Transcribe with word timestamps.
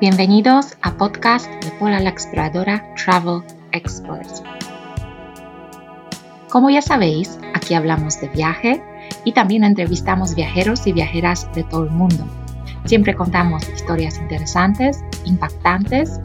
Bienvenidos 0.00 0.76
a 0.82 0.96
podcast 0.96 1.48
de 1.62 1.70
Pola 1.78 2.00
la 2.00 2.10
Exploradora 2.10 2.84
Travel 2.96 3.42
Experts. 3.70 4.42
Como 6.50 6.68
ya 6.68 6.82
sabéis, 6.82 7.38
aquí 7.54 7.74
hablamos 7.74 8.20
de 8.20 8.28
viaje 8.28 8.82
y 9.24 9.32
también 9.32 9.62
entrevistamos 9.62 10.34
viajeros 10.34 10.88
y 10.88 10.92
viajeras 10.92 11.48
de 11.54 11.62
todo 11.62 11.84
el 11.84 11.90
mundo. 11.90 12.26
Siempre 12.86 13.14
contamos 13.14 13.68
historias 13.68 14.18
interesantes, 14.18 15.04
impactantes, 15.24 16.20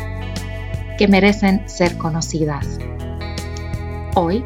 que 0.97 1.07
merecen 1.07 1.69
ser 1.69 1.95
conocidas. 1.99 2.79
Hoy 4.15 4.43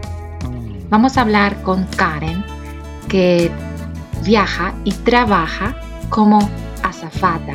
vamos 0.90 1.18
a 1.18 1.22
hablar 1.22 1.62
con 1.62 1.86
Karen, 1.96 2.44
que 3.08 3.50
viaja 4.26 4.74
y 4.84 4.92
trabaja 4.92 5.78
como 6.10 6.40
azafata 6.84 7.54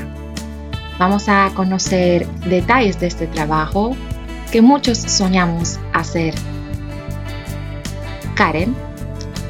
Vamos 0.98 1.28
a 1.28 1.50
conocer 1.54 2.26
detalles 2.48 2.98
de 2.98 3.06
este 3.06 3.28
trabajo 3.28 3.96
que 4.50 4.60
muchos 4.60 4.98
soñamos 4.98 5.78
hacer. 5.92 6.34
Karen 8.34 8.74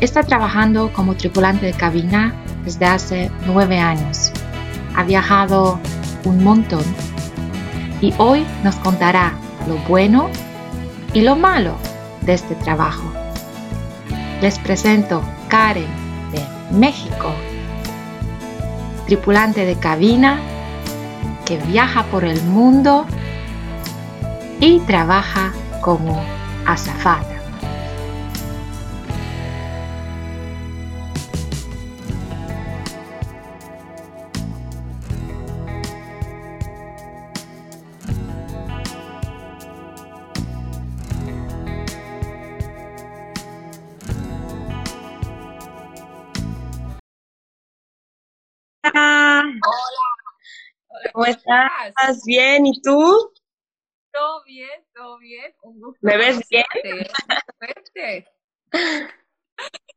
está 0.01 0.23
trabajando 0.23 0.93
como 0.93 1.15
tripulante 1.15 1.65
de 1.65 1.73
cabina 1.73 2.35
desde 2.65 2.85
hace 2.85 3.31
nueve 3.47 3.79
años. 3.79 4.31
Ha 4.95 5.05
viajado 5.05 5.81
un 6.25 6.45
montón 6.45 6.85
y 8.03 8.13
hoy 8.19 8.45
nos 8.63 8.77
contará 8.77 9.33
lo 9.67 9.77
bueno 9.89 10.29
y 11.15 11.23
lo 11.23 11.35
malo 11.35 11.77
de 12.23 12.35
este 12.35 12.57
trabajo. 12.57 13.11
Les 14.43 14.59
presento 14.59 15.23
Karen 15.49 15.89
de 16.31 16.43
México, 16.77 17.33
tripulante 19.07 19.65
de 19.65 19.77
cabina 19.77 20.39
que 21.49 21.57
viaja 21.57 22.03
por 22.11 22.27
el 22.27 22.43
mundo 22.43 23.07
y 24.61 24.81
trabaja 24.81 25.51
como 25.81 26.23
azafata. 26.67 27.39
¿Cómo 51.13 51.27
estás? 51.27 52.23
¿Bien? 52.27 52.67
¿Y 52.67 52.81
tú? 52.81 53.33
Todo 54.13 54.45
bien, 54.45 54.85
todo 54.95 55.19
bien. 55.19 55.53
Un 55.63 55.81
gusto. 55.81 55.99
¿Me 56.03 56.17
ves 56.17 56.41
bien? 56.49 56.65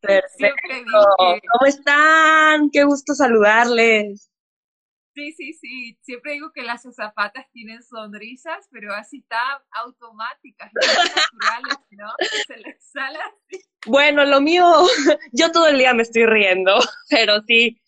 Perfecto. 0.01 1.07
¿Cómo 1.17 1.65
están? 1.65 2.69
Qué 2.71 2.83
gusto 2.83 3.13
saludarles. 3.13 4.31
Sí, 5.13 5.33
sí, 5.33 5.53
sí. 5.53 5.97
Siempre 6.01 6.33
digo 6.33 6.51
que 6.53 6.63
las 6.63 6.83
zapatas 6.95 7.45
tienen 7.51 7.83
sonrisas, 7.83 8.67
pero 8.71 8.93
así 8.93 9.21
tan 9.23 9.59
automáticas, 9.71 10.71
naturales, 10.73 11.77
¿no? 11.91 12.13
Se 12.47 12.57
les 12.57 12.83
sale 12.91 13.19
así. 13.19 13.63
Bueno, 13.87 14.23
lo 14.25 14.39
mío, 14.41 14.63
yo 15.33 15.51
todo 15.51 15.67
el 15.67 15.77
día 15.77 15.93
me 15.93 16.03
estoy 16.03 16.25
riendo, 16.25 16.75
pero 17.09 17.41
sí, 17.47 17.81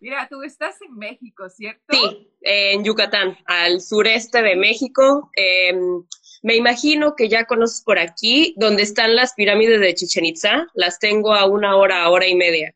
Mira, 0.00 0.28
tú 0.28 0.42
estás 0.42 0.80
en 0.82 0.94
México, 0.94 1.48
¿cierto? 1.48 1.84
Sí, 1.90 2.32
en 2.42 2.84
Yucatán, 2.84 3.36
al 3.46 3.80
sureste 3.80 4.42
de 4.42 4.56
México. 4.56 5.30
Em, 5.34 6.04
me 6.42 6.56
imagino 6.56 7.14
que 7.16 7.28
ya 7.28 7.44
conoces 7.46 7.82
por 7.84 7.98
aquí, 7.98 8.54
donde 8.56 8.82
están 8.82 9.16
las 9.16 9.34
pirámides 9.34 9.80
de 9.80 9.94
Chichen 9.94 10.24
Itza. 10.24 10.66
Las 10.74 10.98
tengo 10.98 11.34
a 11.34 11.46
una 11.46 11.76
hora, 11.76 12.08
hora 12.10 12.26
y 12.26 12.34
media. 12.34 12.74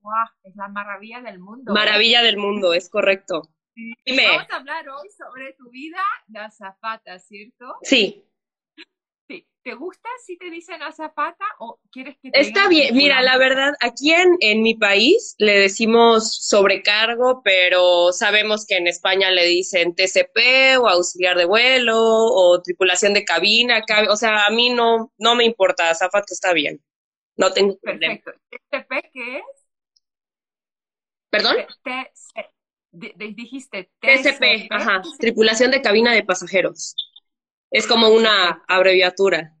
¡Wow! 0.00 0.12
Es 0.44 0.56
la 0.56 0.68
maravilla 0.68 1.20
del 1.20 1.38
mundo. 1.38 1.72
¿eh? 1.72 1.74
Maravilla 1.74 2.22
del 2.22 2.36
mundo, 2.36 2.74
es 2.74 2.88
correcto. 2.88 3.42
Dime. 4.04 4.26
Vamos 4.26 4.50
a 4.50 4.56
hablar 4.56 4.88
hoy 4.88 5.08
sobre 5.10 5.52
tu 5.52 5.70
vida 5.70 6.00
de 6.28 6.50
zapata, 6.50 7.18
¿cierto? 7.18 7.76
Sí. 7.82 8.24
¿Te 9.66 9.74
gusta 9.74 10.08
si 10.24 10.38
te 10.38 10.48
dicen 10.48 10.80
azapata 10.80 11.44
o 11.58 11.80
quieres 11.90 12.16
que 12.22 12.30
te 12.30 12.40
Está 12.40 12.68
bien, 12.68 12.94
mira, 12.94 13.20
la 13.20 13.36
verdad, 13.36 13.74
aquí 13.80 14.12
en, 14.12 14.36
en 14.38 14.62
mi 14.62 14.76
país 14.76 15.34
le 15.38 15.58
decimos 15.58 16.36
sobrecargo, 16.46 17.42
pero 17.42 18.12
sabemos 18.12 18.64
que 18.64 18.76
en 18.76 18.86
España 18.86 19.32
le 19.32 19.44
dicen 19.44 19.96
TCP 19.96 20.78
o 20.78 20.88
auxiliar 20.88 21.36
de 21.36 21.46
vuelo 21.46 21.98
o 21.98 22.62
tripulación 22.62 23.12
de 23.12 23.24
cabina, 23.24 23.82
o 24.08 24.14
sea, 24.14 24.46
a 24.46 24.50
mí 24.50 24.70
no, 24.70 25.12
no 25.18 25.34
me 25.34 25.44
importa, 25.44 25.90
azafata 25.90 26.26
está 26.30 26.52
bien, 26.52 26.80
no 27.36 27.52
tengo 27.52 27.76
problema. 27.76 28.20
Perfecto. 28.22 28.40
¿TCP 28.70 29.10
qué 29.12 29.38
es? 29.38 29.44
¿Perdón? 31.28 31.56
dijiste 32.92 33.90
TCP, 33.98 34.68
ajá, 34.70 35.02
tripulación 35.18 35.72
de 35.72 35.82
cabina 35.82 36.12
de 36.12 36.22
pasajeros. 36.22 36.94
Es 37.72 37.88
como 37.88 38.10
una 38.10 38.62
abreviatura. 38.68 39.55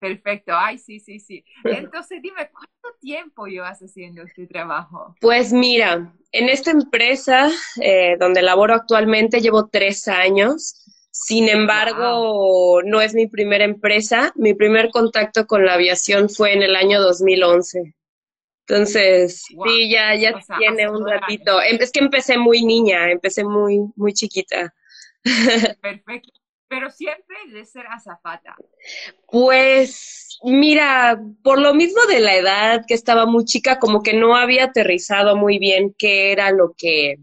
Perfecto, 0.00 0.52
ay, 0.54 0.78
sí, 0.78 1.00
sí, 1.00 1.18
sí. 1.18 1.44
Entonces, 1.64 2.20
dime, 2.22 2.48
¿cuánto 2.52 2.98
tiempo 3.00 3.46
llevas 3.46 3.80
haciendo 3.80 4.22
este 4.22 4.46
trabajo? 4.46 5.16
Pues 5.20 5.52
mira, 5.52 6.14
en 6.30 6.48
esta 6.48 6.70
empresa 6.70 7.50
eh, 7.80 8.16
donde 8.18 8.42
laboro 8.42 8.74
actualmente 8.74 9.40
llevo 9.40 9.68
tres 9.68 10.06
años. 10.06 10.84
Sin 11.10 11.48
embargo, 11.48 12.80
no 12.84 13.00
es 13.00 13.12
mi 13.12 13.26
primera 13.26 13.64
empresa. 13.64 14.32
Mi 14.36 14.54
primer 14.54 14.90
contacto 14.90 15.46
con 15.46 15.64
la 15.64 15.74
aviación 15.74 16.28
fue 16.28 16.52
en 16.52 16.62
el 16.62 16.76
año 16.76 17.00
2011. 17.00 17.94
Entonces, 18.68 19.42
sí, 19.42 19.90
ya, 19.90 20.14
ya 20.14 20.38
tiene 20.58 20.88
un 20.88 21.08
ratito. 21.08 21.60
Em, 21.60 21.78
es 21.80 21.90
que 21.90 22.00
empecé 22.00 22.38
muy 22.38 22.64
niña, 22.64 23.10
empecé 23.10 23.42
muy, 23.42 23.80
muy 23.96 24.12
chiquita. 24.12 24.72
Perfecto 25.82 26.37
pero 26.68 26.90
siempre 26.90 27.36
de 27.52 27.64
ser 27.64 27.86
azafata. 27.86 28.54
Pues 29.26 30.38
mira, 30.42 31.20
por 31.42 31.60
lo 31.60 31.74
mismo 31.74 32.04
de 32.06 32.20
la 32.20 32.36
edad 32.36 32.84
que 32.86 32.94
estaba 32.94 33.26
muy 33.26 33.44
chica, 33.44 33.78
como 33.78 34.02
que 34.02 34.12
no 34.12 34.36
había 34.36 34.64
aterrizado 34.64 35.36
muy 35.36 35.58
bien 35.58 35.94
qué 35.98 36.32
era 36.32 36.50
lo 36.50 36.74
que, 36.76 37.16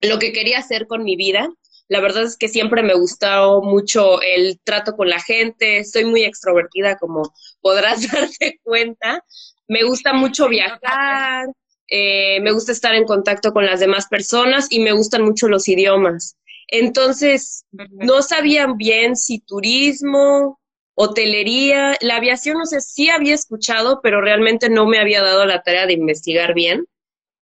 lo 0.00 0.18
que 0.18 0.32
quería 0.32 0.58
hacer 0.58 0.86
con 0.86 1.04
mi 1.04 1.16
vida. 1.16 1.48
La 1.88 2.00
verdad 2.00 2.24
es 2.24 2.36
que 2.36 2.48
siempre 2.48 2.82
me 2.82 2.94
gustó 2.94 3.62
mucho 3.62 4.20
el 4.20 4.60
trato 4.62 4.94
con 4.94 5.08
la 5.08 5.20
gente, 5.20 5.84
soy 5.84 6.04
muy 6.04 6.22
extrovertida 6.22 6.98
como 6.98 7.32
podrás 7.60 8.00
darte 8.12 8.60
cuenta. 8.62 9.24
Me 9.66 9.82
gusta 9.82 10.12
mucho 10.12 10.48
viajar, 10.48 11.46
eh, 11.88 12.40
me 12.40 12.52
gusta 12.52 12.72
estar 12.72 12.94
en 12.94 13.04
contacto 13.04 13.52
con 13.52 13.66
las 13.66 13.80
demás 13.80 14.06
personas 14.08 14.66
y 14.70 14.80
me 14.80 14.92
gustan 14.92 15.22
mucho 15.22 15.48
los 15.48 15.68
idiomas. 15.68 16.36
Entonces, 16.68 17.64
no 17.72 18.22
sabían 18.22 18.76
bien 18.76 19.16
si 19.16 19.40
turismo, 19.40 20.60
hotelería, 20.94 21.96
la 22.00 22.16
aviación, 22.16 22.58
no 22.58 22.66
sé, 22.66 22.80
sí 22.80 23.08
había 23.08 23.34
escuchado, 23.34 24.00
pero 24.02 24.20
realmente 24.20 24.68
no 24.68 24.86
me 24.86 24.98
había 24.98 25.22
dado 25.22 25.46
la 25.46 25.62
tarea 25.62 25.86
de 25.86 25.94
investigar 25.94 26.54
bien. 26.54 26.84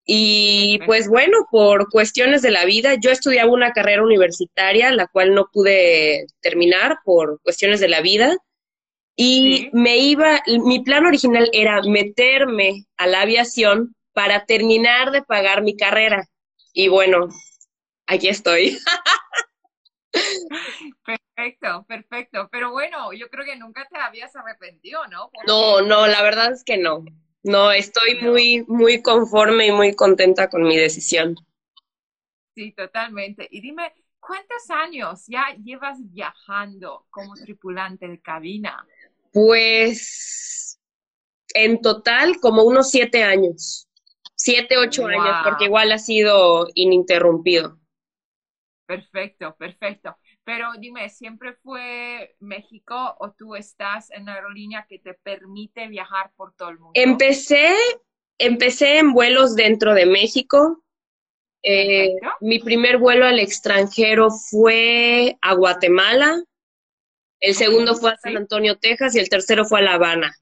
Y 0.05 0.79
pues 0.87 1.09
bueno, 1.09 1.49
por 1.51 1.91
cuestiones 1.91 2.41
de 2.43 2.53
la 2.53 2.65
vida, 2.65 2.95
yo 2.95 3.11
estudiaba 3.11 3.51
una 3.51 3.73
carrera 3.73 4.05
universitaria, 4.05 4.93
la 4.93 5.09
cual 5.09 5.35
no 5.35 5.49
pude 5.53 6.27
terminar 6.41 6.99
por 7.05 7.41
cuestiones 7.43 7.81
de 7.81 7.89
la 7.89 8.01
vida. 8.01 8.37
Y 9.17 9.71
me 9.73 9.97
iba, 9.97 10.43
mi 10.47 10.81
plan 10.85 11.07
original 11.07 11.49
era 11.53 11.83
meterme 11.83 12.85
a 12.97 13.09
la 13.09 13.23
aviación 13.23 13.97
para 14.13 14.45
terminar 14.45 15.11
de 15.11 15.23
pagar 15.23 15.63
mi 15.63 15.77
carrera. 15.77 16.29
Y 16.73 16.89
bueno, 16.89 17.29
aquí 18.07 18.29
estoy. 18.29 18.79
Perfecto, 21.05 21.85
perfecto. 21.87 22.49
Pero 22.51 22.73
bueno, 22.73 23.13
yo 23.13 23.29
creo 23.29 23.45
que 23.45 23.57
nunca 23.57 23.87
te 23.91 23.99
habías 23.99 24.35
arrepentido, 24.35 25.07
¿no? 25.09 25.31
No, 25.47 25.83
no, 25.83 26.07
la 26.07 26.23
verdad 26.23 26.53
es 26.53 26.65
que 26.65 26.79
no. 26.79 27.05
No, 27.43 27.71
estoy 27.71 28.19
muy, 28.21 28.65
muy 28.67 29.03
conforme 29.03 29.67
y 29.67 29.73
muy 29.73 29.95
contenta 29.95 30.49
con 30.49 30.65
mi 30.65 30.77
decisión. 30.77 31.37
Sí, 32.55 32.73
totalmente. 32.73 33.47
Y 33.51 33.61
dime, 33.61 33.93
¿cuántos 34.19 34.71
años 34.71 35.25
ya 35.27 35.45
llevas 35.63 35.99
viajando 36.01 37.07
como 37.11 37.35
tripulante 37.35 38.09
de 38.09 38.21
cabina? 38.21 38.85
Pues 39.33 40.81
en 41.55 41.81
total 41.81 42.41
como 42.41 42.65
unos 42.65 42.91
siete 42.91 43.23
años. 43.23 43.89
Siete, 44.35 44.77
ocho 44.77 45.07
años, 45.07 45.37
porque 45.45 45.65
igual 45.65 45.93
ha 45.93 45.99
sido 45.99 46.69
ininterrumpido. 46.75 47.79
Perfecto, 48.87 49.57
perfecto. 49.59 50.17
Pero 50.45 50.69
dime, 50.79 51.09
¿siempre 51.09 51.55
fue 51.55 52.37
México 52.39 53.17
o 53.19 53.33
tú 53.33 53.57
estás 53.57 54.11
en 54.13 54.23
una 54.23 54.35
aerolínea 54.35 54.87
que 54.89 55.01
te 55.01 55.15
permite 55.15 55.89
viajar 55.89 56.31
por 56.37 56.55
todo 56.55 56.71
el 56.71 56.79
mundo? 56.79 56.93
Empecé, 56.95 57.75
empecé 58.39 58.99
en 58.99 59.13
vuelos 59.13 59.57
dentro 59.57 59.93
de 59.93 60.07
México. 60.07 60.85
Eh, 61.63 62.15
mi 62.41 62.61
primer 62.61 62.99
vuelo 62.99 63.27
al 63.27 63.41
extranjero 63.41 64.31
fue 64.31 65.37
a 65.43 65.55
Guatemala, 65.55 66.41
el 67.41 67.55
segundo 67.55 67.97
fue 67.97 68.13
a 68.13 68.17
San 68.17 68.37
Antonio, 68.37 68.77
Texas 68.77 69.17
y 69.17 69.19
el 69.19 69.29
tercero 69.29 69.65
fue 69.65 69.81
a 69.81 69.83
La 69.83 69.95
Habana. 69.95 70.33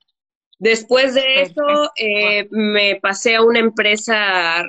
Después 0.58 1.14
de 1.14 1.42
eso 1.42 1.90
eh, 1.96 2.46
me 2.50 2.96
pasé 3.00 3.36
a 3.36 3.42
una 3.42 3.58
empresa 3.58 4.64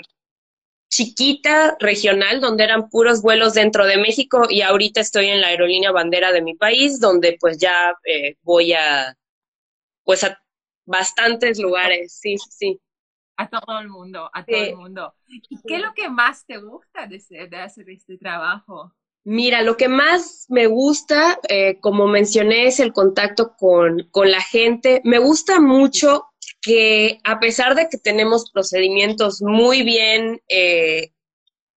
chiquita, 0.95 1.75
regional, 1.81 2.39
donde 2.39 2.63
eran 2.63 2.89
puros 2.89 3.21
vuelos 3.21 3.53
dentro 3.53 3.86
de 3.86 3.97
México 3.97 4.47
y 4.50 4.62
ahorita 4.62 5.01
estoy 5.01 5.27
en 5.27 5.42
la 5.42 5.47
aerolínea 5.47 5.92
bandera 5.92 6.31
de 6.31 6.42
mi 6.42 6.56
país, 6.56 7.01
donde 7.01 7.36
pues 7.38 7.57
ya 7.57 7.94
eh, 8.06 8.38
voy 8.44 8.71
a, 8.71 9.13
pues 10.06 10.24
a 10.24 10.42
bastantes 10.86 11.59
lugares, 11.59 12.18
sí, 12.18 12.38
sí. 12.38 12.80
A 13.36 13.50
todo 13.50 13.80
el 13.80 13.89
mundo, 13.89 14.30
a 14.31 14.45
todo 14.45 14.56
el 14.56 14.77
mundo. 14.77 15.13
¿Y 15.27 15.62
qué 15.68 15.75
es 15.75 15.81
lo 15.81 15.94
que 15.94 16.07
más 16.07 16.45
te 16.45 16.59
gusta 16.59 17.07
de, 17.07 17.21
de 17.50 17.57
hacer 17.57 17.89
este 17.89 18.18
trabajo? 18.18 18.94
Mira, 19.25 19.63
lo 19.63 19.75
que 19.75 19.89
más 19.89 20.45
me 20.47 20.68
gusta, 20.68 21.39
eh, 21.50 21.77
como 21.81 22.07
mencioné, 22.07 22.68
es 22.68 22.80
el 22.80 22.94
contacto 22.94 23.57
con, 23.57 24.07
con, 24.12 24.31
la 24.31 24.39
gente. 24.39 25.01
Me 25.03 25.18
gusta 25.19 25.59
mucho 25.59 26.27
que 26.66 27.20
a 27.24 27.40
pesar 27.40 27.76
de 27.76 27.88
que 27.90 28.00
tenemos 28.00 28.50
procedimientos 28.50 29.40
muy 29.40 29.84
bien 29.84 30.42
eh, 30.50 31.12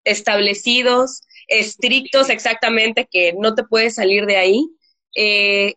establecidos, 0.04 1.20
estrictos 1.46 2.30
exactamente, 2.30 3.06
que 3.10 3.34
no 3.38 3.54
te 3.54 3.64
puedes 3.64 3.96
salir 3.96 4.24
de 4.24 4.38
ahí, 4.38 4.66
eh, 5.14 5.74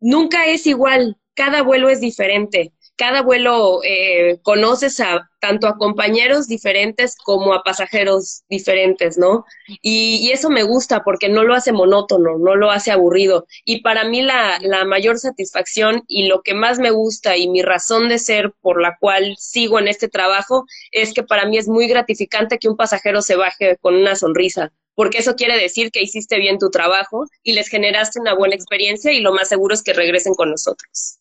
nunca 0.00 0.46
es 0.46 0.66
igual, 0.66 1.16
cada 1.34 1.62
vuelo 1.62 1.88
es 1.90 2.00
diferente 2.00 2.72
cada 3.00 3.22
vuelo 3.22 3.80
eh, 3.82 4.40
conoces 4.42 5.00
a 5.00 5.30
tanto 5.40 5.66
a 5.66 5.78
compañeros 5.78 6.48
diferentes 6.48 7.16
como 7.16 7.54
a 7.54 7.62
pasajeros 7.62 8.42
diferentes, 8.50 9.16
¿no? 9.16 9.46
Y, 9.80 10.30
eso 10.32 10.50
me 10.50 10.64
gusta 10.64 11.02
porque 11.02 11.30
no 11.30 11.42
lo 11.42 11.54
hace 11.54 11.72
monótono, 11.72 12.36
no 12.36 12.56
lo 12.56 12.70
hace 12.70 12.90
aburrido. 12.90 13.46
Y 13.64 13.80
para 13.80 14.04
mí 14.04 14.20
la, 14.20 14.58
la 14.60 14.84
mayor 14.84 15.18
satisfacción 15.18 16.02
y 16.08 16.26
lo 16.28 16.42
que 16.42 16.52
más 16.52 16.78
me 16.78 16.90
gusta 16.90 17.38
y 17.38 17.48
mi 17.48 17.62
razón 17.62 18.10
de 18.10 18.18
ser 18.18 18.52
por 18.60 18.82
la 18.82 18.98
cual 19.00 19.34
sigo 19.38 19.78
en 19.78 19.88
este 19.88 20.08
trabajo 20.08 20.66
es 20.92 21.14
que 21.14 21.22
para 21.22 21.46
mí 21.46 21.56
es 21.56 21.68
muy 21.68 21.88
gratificante 21.88 22.58
que 22.58 22.68
un 22.68 22.76
pasajero 22.76 23.22
se 23.22 23.36
baje 23.36 23.78
con 23.80 23.94
una 23.94 24.14
sonrisa 24.14 24.72
porque 24.94 25.18
eso 25.18 25.36
quiere 25.36 25.56
decir 25.56 25.90
que 25.90 26.02
hiciste 26.02 26.38
bien 26.38 26.58
tu 26.58 26.68
trabajo 26.68 27.24
y 27.42 27.54
les 27.54 27.68
generaste 27.68 28.20
una 28.20 28.34
buena 28.34 28.56
experiencia 28.56 29.10
y 29.10 29.20
lo 29.20 29.32
más 29.32 29.48
seguro 29.48 29.72
es 29.72 29.82
que 29.82 29.94
regresen 29.94 30.34
con 30.34 30.50
nosotros. 30.50 31.19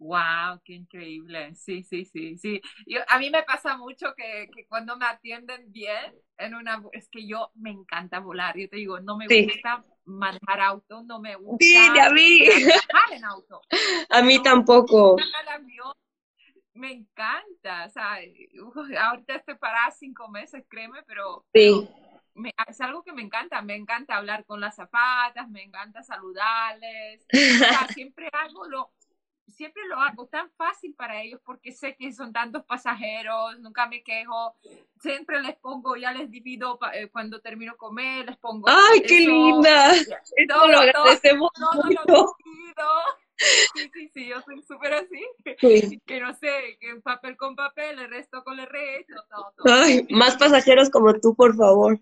Wow, 0.00 0.62
qué 0.64 0.72
increíble. 0.72 1.54
Sí, 1.54 1.82
sí, 1.82 2.06
sí, 2.06 2.38
sí. 2.38 2.62
Yo, 2.86 3.00
a 3.06 3.18
mí 3.18 3.28
me 3.28 3.42
pasa 3.42 3.76
mucho 3.76 4.14
que, 4.16 4.48
que, 4.54 4.66
cuando 4.66 4.96
me 4.96 5.04
atienden 5.04 5.70
bien 5.70 6.14
en 6.38 6.54
una 6.54 6.82
es 6.92 7.10
que 7.10 7.26
yo 7.26 7.50
me 7.54 7.70
encanta 7.70 8.18
volar. 8.18 8.56
Yo 8.56 8.66
te 8.70 8.76
digo, 8.76 8.98
no 9.00 9.18
me 9.18 9.26
gusta 9.26 9.84
manejar 10.06 10.60
auto, 10.62 11.02
no 11.02 11.20
me 11.20 11.36
gusta 11.36 11.64
sí, 11.64 11.76
a 11.76 12.10
mí. 12.10 12.44
en 13.12 13.24
auto. 13.26 13.60
A 14.08 14.22
mí 14.22 14.42
tampoco. 14.42 15.16
Me 16.72 16.92
encanta, 16.92 17.84
o 17.86 17.90
sea, 17.90 18.18
ahorita 19.02 19.34
estoy 19.34 19.56
parada 19.56 19.90
cinco 19.90 20.28
meses, 20.28 20.64
créeme, 20.66 21.02
pero, 21.02 21.44
sí. 21.52 21.86
es 22.68 22.80
algo 22.80 23.02
que 23.02 23.12
me 23.12 23.20
encanta, 23.20 23.60
me 23.60 23.74
encanta 23.74 24.16
hablar 24.16 24.46
con 24.46 24.60
las 24.60 24.76
zapatas, 24.76 25.50
me 25.50 25.62
encanta 25.62 26.02
saludarles, 26.02 27.26
o 27.34 27.58
sea, 27.58 27.86
siempre 28.02 28.30
hago 28.32 28.66
lo, 28.66 28.92
siempre 29.60 29.86
lo 29.88 29.96
hago 29.96 30.26
tan 30.26 30.50
fácil 30.52 30.94
para 30.94 31.20
ellos 31.20 31.38
porque 31.44 31.70
sé 31.70 31.94
que 31.94 32.14
son 32.14 32.32
tantos 32.32 32.64
pasajeros, 32.64 33.58
nunca 33.60 33.86
me 33.86 34.02
quejo, 34.02 34.54
siempre 34.98 35.42
les 35.42 35.54
pongo, 35.56 35.96
ya 35.96 36.12
les 36.12 36.30
divido 36.30 36.78
eh, 36.94 37.10
cuando 37.10 37.42
termino 37.42 37.76
comer, 37.76 38.24
les 38.24 38.38
pongo. 38.38 38.66
¡Ay, 38.70 39.02
qué 39.02 39.20
linda! 39.20 39.92
Todo, 40.48 40.66
lo 40.66 40.78
agradecemos 40.78 41.50
todo, 41.52 42.34
Sí, 43.36 43.90
sí, 43.92 44.10
sí, 44.14 44.26
yo 44.28 44.40
soy 44.42 44.62
súper 44.62 44.94
así. 44.94 45.22
Que 46.06 46.20
no 46.20 46.32
sé, 46.34 46.78
que 46.80 46.96
papel 47.02 47.36
con 47.36 47.54
papel, 47.54 47.98
el 47.98 48.08
resto 48.08 48.42
con 48.42 48.58
el 48.58 48.66
resto, 48.66 49.14
todo, 49.30 49.52
todo. 49.56 49.74
Ay, 49.74 50.06
más 50.10 50.38
pasajeros 50.38 50.88
como 50.88 51.12
tú, 51.20 51.34
por 51.34 51.54
favor. 51.54 52.00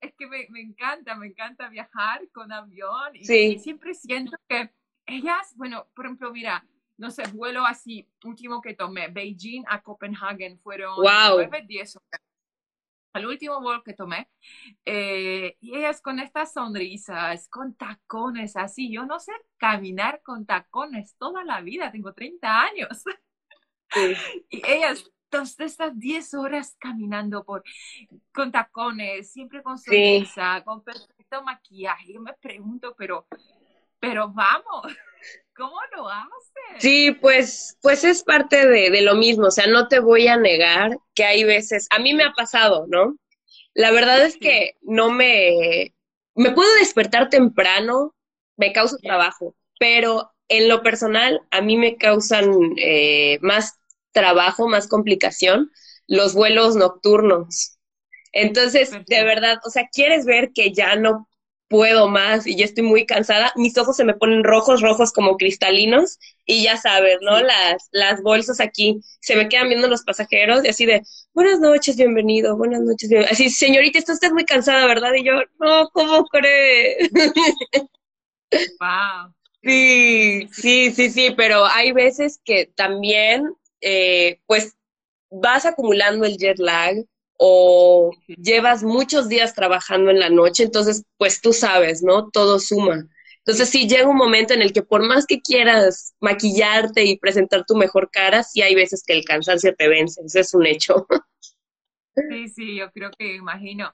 es 0.00 0.14
que 0.18 0.26
me, 0.26 0.46
encanta, 0.60 1.14
me 1.14 1.28
encanta 1.28 1.68
viajar 1.68 2.22
con 2.32 2.52
avión 2.52 3.14
y, 3.14 3.24
sí. 3.24 3.58
siempre 3.58 3.94
siento 3.94 4.36
que 4.48 4.70
ellas, 5.06 5.54
bueno, 5.56 5.88
por 5.94 6.06
ejemplo, 6.06 6.32
mira, 6.32 6.66
no 6.96 7.10
sé, 7.10 7.24
vuelo 7.32 7.64
así, 7.64 8.08
último 8.24 8.60
que 8.60 8.74
tomé, 8.74 9.08
Beijing 9.08 9.64
a 9.68 9.82
Copenhagen, 9.82 10.58
fueron 10.60 10.96
wow. 10.96 11.36
9, 11.36 11.64
10 11.66 11.96
horas. 11.96 12.20
El 13.14 13.26
último 13.26 13.60
vuelo 13.60 13.82
que 13.82 13.92
tomé, 13.92 14.30
eh, 14.86 15.56
y 15.60 15.76
ellas 15.76 16.00
con 16.00 16.18
estas 16.18 16.54
sonrisas, 16.54 17.46
con 17.50 17.74
tacones 17.74 18.56
así, 18.56 18.90
yo 18.90 19.04
no 19.04 19.20
sé 19.20 19.32
caminar 19.58 20.22
con 20.22 20.46
tacones 20.46 21.14
toda 21.18 21.44
la 21.44 21.60
vida, 21.60 21.92
tengo 21.92 22.12
30 22.12 22.60
años. 22.60 23.04
Sí. 23.94 24.14
Y 24.48 24.62
ellas 24.66 25.04
de 25.56 25.64
estas 25.64 25.98
10 25.98 26.34
horas 26.34 26.76
caminando 26.78 27.42
por, 27.44 27.62
con 28.34 28.52
tacones, 28.52 29.32
siempre 29.32 29.62
con 29.62 29.78
sonrisa, 29.78 30.62
con 30.64 30.84
perfecto 30.84 31.42
maquillaje. 31.42 32.12
Yo 32.12 32.20
me 32.20 32.34
pregunto, 32.34 32.94
pero, 32.96 33.26
pero 34.02 34.28
vamos, 34.32 34.82
¿cómo 35.56 35.76
lo 35.96 36.08
haces? 36.08 36.32
Sí, 36.80 37.12
pues, 37.20 37.78
pues 37.80 38.04
es 38.04 38.24
parte 38.24 38.66
de, 38.66 38.90
de 38.90 39.02
lo 39.02 39.14
mismo. 39.14 39.46
O 39.46 39.50
sea, 39.50 39.66
no 39.68 39.88
te 39.88 40.00
voy 40.00 40.26
a 40.28 40.36
negar 40.36 40.98
que 41.14 41.24
hay 41.24 41.44
veces, 41.44 41.86
a 41.90 42.00
mí 42.00 42.14
me 42.14 42.24
ha 42.24 42.32
pasado, 42.32 42.86
¿no? 42.88 43.16
La 43.74 43.92
verdad 43.92 44.24
es 44.24 44.36
que 44.38 44.74
no 44.82 45.10
me, 45.10 45.94
me 46.34 46.50
puedo 46.52 46.72
despertar 46.76 47.30
temprano, 47.30 48.14
me 48.56 48.72
causa 48.72 48.96
trabajo, 48.98 49.56
pero 49.78 50.32
en 50.48 50.68
lo 50.68 50.82
personal 50.82 51.40
a 51.50 51.62
mí 51.62 51.76
me 51.76 51.96
causan 51.96 52.52
eh, 52.78 53.38
más 53.42 53.78
trabajo, 54.12 54.68
más 54.68 54.88
complicación, 54.88 55.70
los 56.08 56.34
vuelos 56.34 56.76
nocturnos. 56.76 57.78
Entonces, 58.32 58.90
de 58.92 59.24
verdad, 59.24 59.58
o 59.64 59.70
sea, 59.70 59.88
quieres 59.92 60.26
ver 60.26 60.52
que 60.54 60.72
ya 60.72 60.96
no 60.96 61.28
puedo 61.72 62.08
más 62.08 62.46
y 62.46 62.56
ya 62.56 62.66
estoy 62.66 62.84
muy 62.84 63.06
cansada, 63.06 63.50
mis 63.56 63.76
ojos 63.78 63.96
se 63.96 64.04
me 64.04 64.14
ponen 64.14 64.44
rojos, 64.44 64.82
rojos 64.82 65.10
como 65.12 65.38
cristalinos 65.38 66.18
y 66.46 66.62
ya 66.62 66.76
sabes, 66.76 67.18
¿no? 67.22 67.40
Las, 67.40 67.88
las 67.92 68.22
bolsas 68.22 68.60
aquí 68.60 69.00
se 69.20 69.36
me 69.36 69.48
quedan 69.48 69.70
viendo 69.70 69.88
los 69.88 70.02
pasajeros 70.04 70.64
y 70.64 70.68
así 70.68 70.86
de, 70.86 71.02
buenas 71.32 71.60
noches, 71.60 71.96
bienvenido, 71.96 72.56
buenas 72.58 72.82
noches, 72.82 73.08
bienvenido. 73.08 73.32
Así, 73.32 73.50
señorita, 73.50 73.98
está 73.98 74.12
usted 74.12 74.32
muy 74.32 74.44
cansada, 74.44 74.86
¿verdad? 74.86 75.14
Y 75.14 75.24
yo, 75.24 75.32
no, 75.58 75.88
¿cómo 75.94 76.26
cree? 76.26 76.98
Wow. 78.80 79.34
Sí, 79.62 80.48
sí, 80.52 80.90
sí, 80.92 81.10
sí, 81.10 81.30
pero 81.36 81.64
hay 81.66 81.92
veces 81.92 82.40
que 82.44 82.66
también 82.66 83.54
eh, 83.80 84.40
pues 84.46 84.76
vas 85.30 85.66
acumulando 85.66 86.26
el 86.26 86.36
jet 86.38 86.58
lag 86.58 86.96
o 87.44 88.12
llevas 88.28 88.84
muchos 88.84 89.28
días 89.28 89.52
trabajando 89.52 90.12
en 90.12 90.20
la 90.20 90.30
noche, 90.30 90.62
entonces 90.62 91.04
pues 91.16 91.40
tú 91.40 91.52
sabes, 91.52 92.00
¿no? 92.00 92.30
Todo 92.30 92.60
suma. 92.60 93.08
Entonces 93.38 93.68
sí 93.68 93.88
llega 93.88 94.06
un 94.08 94.16
momento 94.16 94.54
en 94.54 94.62
el 94.62 94.72
que 94.72 94.82
por 94.84 95.02
más 95.02 95.26
que 95.26 95.40
quieras 95.40 96.14
maquillarte 96.20 97.04
y 97.04 97.18
presentar 97.18 97.64
tu 97.66 97.74
mejor 97.74 98.10
cara, 98.12 98.44
sí 98.44 98.62
hay 98.62 98.76
veces 98.76 99.02
que 99.04 99.14
el 99.14 99.24
cansancio 99.24 99.74
te 99.74 99.88
vence, 99.88 100.20
eso 100.24 100.38
es 100.38 100.54
un 100.54 100.66
hecho. 100.66 101.08
Sí, 102.14 102.48
sí, 102.48 102.76
yo 102.76 102.92
creo 102.92 103.10
que 103.18 103.34
imagino. 103.34 103.92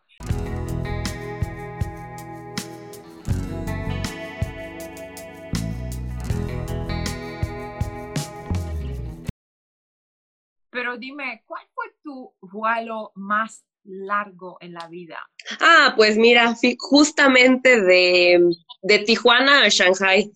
Pero 10.70 10.98
dime, 10.98 11.42
¿cuál 11.46 11.66
fue 11.74 11.86
tu 12.02 12.34
vuelo 12.40 13.12
más 13.14 13.64
largo 13.84 14.58
en 14.60 14.74
la 14.74 14.86
vida? 14.88 15.18
Ah, 15.60 15.94
pues 15.96 16.16
mira, 16.16 16.54
justamente 16.78 17.80
de, 17.80 18.50
de 18.82 18.98
Tijuana 19.00 19.64
a 19.64 19.68
Shanghai. 19.68 20.30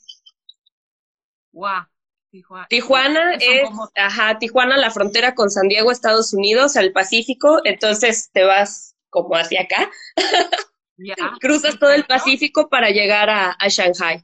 Wow. 1.53 1.87
Tijuana, 2.31 2.67
Tijuana 2.69 3.35
es, 3.35 3.69
ajá, 3.95 4.39
Tijuana, 4.39 4.79
la 4.79 4.91
frontera 4.91 5.35
con 5.35 5.51
San 5.51 5.69
Diego, 5.69 5.93
Estados 5.93 6.33
Unidos, 6.33 6.77
al 6.77 6.93
Pacífico, 6.93 7.61
entonces 7.65 8.31
te 8.33 8.43
vas 8.45 8.97
como 9.11 9.35
hacia 9.35 9.63
acá. 9.63 9.91
Cruzas 11.41 11.79
todo 11.79 11.93
el 11.93 12.05
Pacífico 12.05 12.71
para 12.71 12.89
llegar 12.89 13.29
a, 13.29 13.51
a 13.51 13.69
Shanghai. 13.69 14.23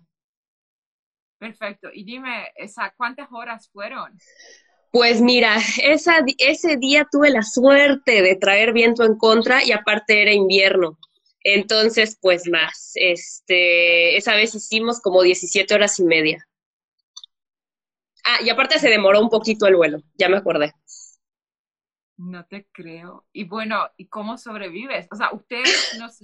Perfecto. 1.39 1.89
Y 1.93 2.05
dime, 2.05 2.53
¿cuántas 2.97 3.29
horas 3.31 3.69
fueron? 3.71 4.19
Pues 4.91 5.21
mira, 5.21 5.57
ese 5.83 6.77
día 6.77 7.07
tuve 7.11 7.31
la 7.31 7.43
suerte 7.43 8.23
de 8.23 8.37
traer 8.37 8.73
viento 8.73 9.05
en 9.05 9.17
contra 9.17 9.65
y 9.65 9.73
aparte 9.73 10.23
era 10.23 10.33
invierno. 10.33 10.99
Entonces, 11.45 12.19
pues 12.21 12.49
más, 12.49 12.93
este, 12.95 14.17
esa 14.17 14.35
vez 14.35 14.55
hicimos 14.55 15.01
como 15.01 15.23
17 15.23 15.73
horas 15.75 15.99
y 15.99 16.05
media. 16.05 16.47
Ah, 18.25 18.39
y 18.45 18.51
aparte 18.51 18.79
se 18.79 18.91
demoró 18.91 19.21
un 19.21 19.31
poquito 19.31 19.67
el 19.67 19.77
vuelo, 19.77 20.03
ya 20.19 20.29
me 20.29 20.37
acordé. 20.37 20.75
No 22.17 22.45
te 22.47 22.67
creo. 22.73 23.27
Y 23.33 23.45
bueno, 23.45 23.89
¿y 23.97 24.09
cómo 24.09 24.37
sobrevives? 24.37 25.07
O 25.11 25.17
sea, 25.17 25.31
ustedes 25.33 25.97
nos, 25.99 26.19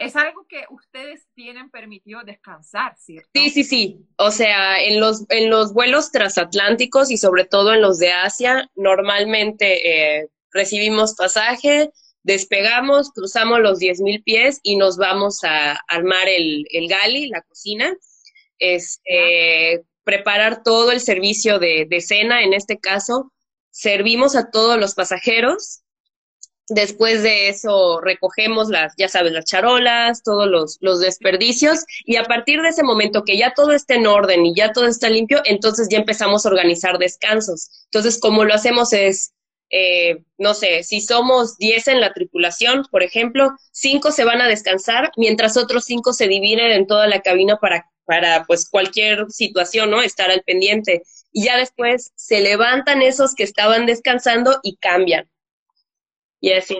es 0.00 0.16
algo 0.16 0.46
que 0.48 0.64
ustedes 0.70 1.26
tienen 1.34 1.70
permitido 1.70 2.22
descansar, 2.24 2.96
¿cierto? 2.98 3.28
Sí, 3.34 3.50
sí, 3.50 3.64
sí. 3.64 4.06
O 4.16 4.30
sea, 4.30 4.82
en 4.82 4.98
los, 4.98 5.26
en 5.28 5.50
los 5.50 5.74
vuelos 5.74 6.10
transatlánticos 6.10 7.10
y 7.10 7.18
sobre 7.18 7.44
todo 7.44 7.74
en 7.74 7.82
los 7.82 7.98
de 7.98 8.10
Asia, 8.10 8.70
normalmente 8.74 10.20
eh, 10.20 10.28
recibimos 10.52 11.14
pasaje, 11.16 11.90
despegamos, 12.22 13.10
cruzamos 13.10 13.60
los 13.60 13.78
10.000 13.78 14.24
pies 14.24 14.60
y 14.62 14.76
nos 14.76 14.96
vamos 14.96 15.44
a 15.44 15.78
armar 15.86 16.28
el, 16.28 16.64
el 16.70 16.88
gali, 16.88 17.28
la 17.28 17.42
cocina, 17.42 17.94
este, 18.58 19.84
preparar 20.02 20.62
todo 20.62 20.92
el 20.92 21.00
servicio 21.00 21.58
de, 21.58 21.86
de 21.88 22.00
cena, 22.00 22.42
en 22.42 22.54
este 22.54 22.78
caso, 22.78 23.32
servimos 23.70 24.34
a 24.34 24.50
todos 24.50 24.78
los 24.80 24.94
pasajeros. 24.94 25.82
Después 26.72 27.24
de 27.24 27.48
eso 27.48 28.00
recogemos 28.00 28.68
las, 28.68 28.94
ya 28.96 29.08
sabes, 29.08 29.32
las 29.32 29.44
charolas, 29.44 30.22
todos 30.22 30.48
los, 30.48 30.78
los 30.80 31.00
desperdicios 31.00 31.80
y 32.04 32.14
a 32.14 32.22
partir 32.22 32.62
de 32.62 32.68
ese 32.68 32.84
momento 32.84 33.24
que 33.24 33.36
ya 33.36 33.54
todo 33.54 33.72
está 33.72 33.96
en 33.96 34.06
orden 34.06 34.46
y 34.46 34.54
ya 34.54 34.72
todo 34.72 34.86
está 34.86 35.10
limpio, 35.10 35.42
entonces 35.46 35.88
ya 35.90 35.98
empezamos 35.98 36.46
a 36.46 36.48
organizar 36.48 36.98
descansos. 36.98 37.86
Entonces, 37.86 38.20
como 38.20 38.44
lo 38.44 38.54
hacemos 38.54 38.92
es, 38.92 39.32
eh, 39.70 40.22
no 40.38 40.54
sé, 40.54 40.84
si 40.84 41.00
somos 41.00 41.58
10 41.58 41.88
en 41.88 42.00
la 42.00 42.12
tripulación, 42.12 42.86
por 42.88 43.02
ejemplo, 43.02 43.50
5 43.72 44.12
se 44.12 44.24
van 44.24 44.40
a 44.40 44.46
descansar, 44.46 45.10
mientras 45.16 45.56
otros 45.56 45.84
5 45.86 46.12
se 46.12 46.28
dividen 46.28 46.70
en 46.70 46.86
toda 46.86 47.08
la 47.08 47.20
cabina 47.20 47.56
para, 47.56 47.90
para 48.04 48.44
pues 48.44 48.68
cualquier 48.70 49.26
situación, 49.28 49.90
¿no? 49.90 50.02
Estar 50.02 50.30
al 50.30 50.42
pendiente 50.42 51.02
y 51.32 51.44
ya 51.44 51.56
después 51.56 52.12
se 52.16 52.40
levantan 52.40 53.02
esos 53.02 53.34
que 53.34 53.44
estaban 53.44 53.86
descansando 53.86 54.60
y 54.62 54.76
cambian. 54.76 55.29
Y 56.40 56.52
así. 56.52 56.78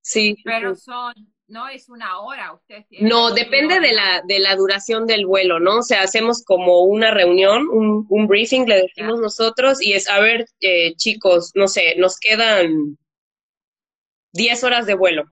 Sí. 0.00 0.36
Pero 0.44 0.74
son, 0.74 1.12
no 1.48 1.68
es 1.68 1.88
una 1.88 2.20
hora, 2.20 2.52
ustedes 2.52 2.86
No, 3.00 3.32
depende 3.32 3.80
de 3.80 3.92
la, 3.92 4.22
de 4.26 4.38
la 4.38 4.54
duración 4.56 5.06
del 5.06 5.26
vuelo, 5.26 5.60
¿no? 5.60 5.78
O 5.78 5.82
sea, 5.82 6.02
hacemos 6.02 6.44
como 6.44 6.82
una 6.82 7.10
reunión, 7.10 7.68
un, 7.68 8.06
un 8.08 8.26
briefing, 8.26 8.66
le 8.66 8.82
decimos 8.82 9.20
nosotros, 9.20 9.82
y 9.82 9.94
es, 9.94 10.08
a 10.08 10.20
ver, 10.20 10.46
eh, 10.60 10.94
chicos, 10.96 11.52
no 11.54 11.68
sé, 11.68 11.96
nos 11.96 12.18
quedan 12.18 12.98
10 14.32 14.64
horas 14.64 14.86
de 14.86 14.94
vuelo. 14.94 15.24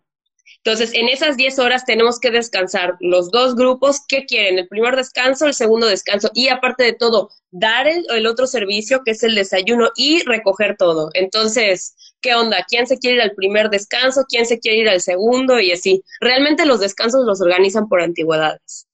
Entonces, 0.67 0.95
en 0.95 1.09
esas 1.09 1.37
10 1.37 1.61
horas 1.61 1.85
tenemos 1.85 2.19
que 2.19 2.33
descansar 2.33 2.97
los 2.99 3.31
dos 3.31 3.55
grupos. 3.55 4.01
¿Qué 4.09 4.25
quieren? 4.25 4.59
El 4.59 4.67
primer 4.67 4.97
descanso, 4.97 5.47
el 5.47 5.55
segundo 5.55 5.87
descanso. 5.87 6.29
Y 6.35 6.49
aparte 6.49 6.83
de 6.83 6.93
todo, 6.93 7.31
dar 7.53 7.87
el, 7.87 8.27
otro 8.27 8.49
servicio, 8.49 9.03
que 9.05 9.13
es 9.13 9.23
el 9.23 9.37
desayuno, 9.37 9.91
y 9.95 10.25
recoger 10.25 10.77
todo. 10.77 11.11
Entonces, 11.15 11.95
¿qué 12.21 12.35
onda? 12.35 12.65
¿Quién 12.69 12.87
se 12.87 12.99
quiere 12.99 13.17
ir 13.17 13.23
al 13.23 13.35
primer 13.35 13.71
descanso? 13.71 14.25
¿Quién 14.29 14.47
se 14.47 14.59
quiere 14.59 14.79
ir 14.79 14.89
al 14.89 15.01
segundo? 15.01 15.61
Y 15.61 15.73
así. 15.73 16.03
Realmente 16.21 16.67
los 16.67 16.81
descansos 16.81 17.25
los 17.25 17.41
organizan 17.41 17.89
por 17.89 18.01
antigüedades. 18.01 18.89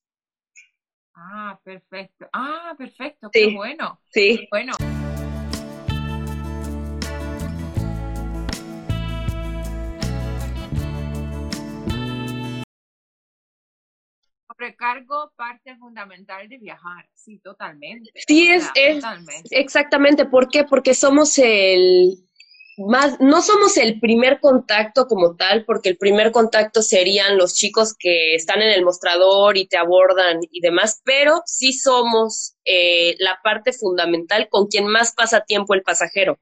Ah, 1.14 1.58
perfecto. 1.64 2.28
Ah, 2.32 2.74
perfecto. 2.76 3.30
Qué 3.32 3.54
bueno. 3.54 4.00
Sí. 4.12 4.46
Bueno. 4.50 4.72
recargo 14.58 15.32
parte 15.34 15.76
fundamental 15.76 16.48
de 16.48 16.56
viajar, 16.56 17.08
sí, 17.14 17.40
totalmente. 17.40 18.12
Sí, 18.28 18.46
es, 18.48 18.70
es 18.76 19.02
exactamente. 19.50 20.24
¿Por 20.24 20.48
qué? 20.48 20.62
Porque 20.62 20.94
somos 20.94 21.36
el 21.38 22.16
más, 22.78 23.20
no 23.20 23.42
somos 23.42 23.76
el 23.76 24.00
primer 24.00 24.40
contacto 24.40 25.06
como 25.06 25.36
tal, 25.36 25.64
porque 25.64 25.90
el 25.90 25.96
primer 25.98 26.32
contacto 26.32 26.82
serían 26.82 27.36
los 27.36 27.54
chicos 27.54 27.94
que 27.98 28.34
están 28.34 28.62
en 28.62 28.70
el 28.70 28.84
mostrador 28.84 29.56
y 29.56 29.66
te 29.66 29.76
abordan 29.76 30.40
y 30.50 30.60
demás, 30.60 31.02
pero 31.04 31.42
sí 31.44 31.72
somos 31.72 32.54
eh, 32.64 33.14
la 33.18 33.38
parte 33.42 33.72
fundamental 33.72 34.48
con 34.48 34.68
quien 34.68 34.86
más 34.86 35.12
pasa 35.14 35.42
tiempo 35.42 35.74
el 35.74 35.82
pasajero. 35.82 36.38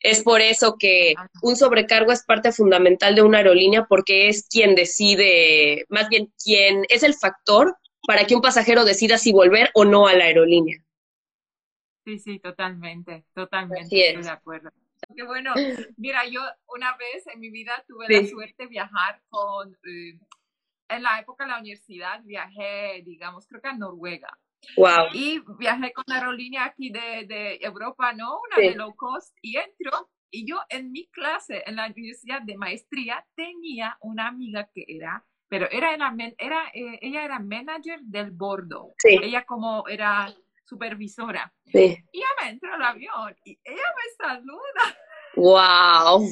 Es 0.00 0.22
por 0.22 0.40
eso 0.40 0.76
que 0.78 1.14
un 1.42 1.56
sobrecargo 1.56 2.10
es 2.12 2.24
parte 2.24 2.52
fundamental 2.52 3.14
de 3.14 3.22
una 3.22 3.38
aerolínea 3.38 3.86
porque 3.86 4.28
es 4.28 4.46
quien 4.48 4.74
decide, 4.74 5.84
más 5.88 6.08
bien 6.08 6.32
quien 6.42 6.84
es 6.88 7.02
el 7.02 7.14
factor 7.14 7.76
para 8.06 8.24
que 8.24 8.34
un 8.34 8.40
pasajero 8.40 8.84
decida 8.84 9.18
si 9.18 9.32
volver 9.32 9.70
o 9.74 9.84
no 9.84 10.06
a 10.06 10.14
la 10.14 10.24
aerolínea. 10.24 10.82
Sí, 12.04 12.18
sí, 12.18 12.38
totalmente, 12.38 13.24
totalmente, 13.34 14.08
estoy 14.08 14.22
de 14.22 14.30
acuerdo. 14.30 14.70
Qué 15.14 15.22
bueno, 15.22 15.52
mira, 15.96 16.26
yo 16.26 16.40
una 16.66 16.96
vez 16.96 17.26
en 17.26 17.40
mi 17.40 17.50
vida 17.50 17.84
tuve 17.86 18.06
la 18.08 18.26
suerte 18.26 18.64
de 18.64 18.68
viajar 18.68 19.22
con, 19.28 19.72
eh, 19.84 20.18
en 20.88 21.02
la 21.02 21.20
época 21.20 21.44
de 21.44 21.50
la 21.50 21.58
universidad 21.58 22.22
viajé, 22.24 23.02
digamos, 23.04 23.46
creo 23.46 23.60
que 23.60 23.68
a 23.68 23.76
Noruega. 23.76 24.36
Wow. 24.76 25.08
Y 25.14 25.42
viajé 25.58 25.92
con 25.92 26.04
aerolínea 26.08 26.64
aquí 26.64 26.90
de, 26.90 27.26
de 27.26 27.58
Europa, 27.62 28.12
¿no? 28.12 28.40
Una 28.40 28.68
de 28.68 28.74
low 28.74 28.94
cost, 28.94 29.34
y 29.40 29.56
entro, 29.56 30.10
y 30.30 30.46
yo 30.46 30.60
en 30.68 30.92
mi 30.92 31.06
clase, 31.08 31.62
en 31.66 31.76
la 31.76 31.86
universidad 31.86 32.42
de 32.42 32.56
maestría, 32.56 33.26
tenía 33.34 33.96
una 34.00 34.28
amiga 34.28 34.68
que 34.72 34.84
era, 34.86 35.24
pero 35.48 35.68
era, 35.70 35.94
era, 35.94 36.14
era 36.38 36.70
eh, 36.74 36.98
ella 37.02 37.24
era 37.24 37.40
manager 37.40 38.00
del 38.02 38.30
bordo. 38.30 38.94
Sí. 38.98 39.18
Ella 39.20 39.44
como 39.44 39.88
era 39.88 40.32
supervisora. 40.70 41.52
Sí. 41.66 41.98
Y 42.12 42.18
ella 42.18 42.28
me 42.40 42.50
entró 42.50 42.72
al 42.72 42.82
avión 42.82 43.36
y 43.44 43.58
ella 43.64 43.82
me 43.96 44.24
saluda. 44.24 44.96
Wow. 45.36 46.28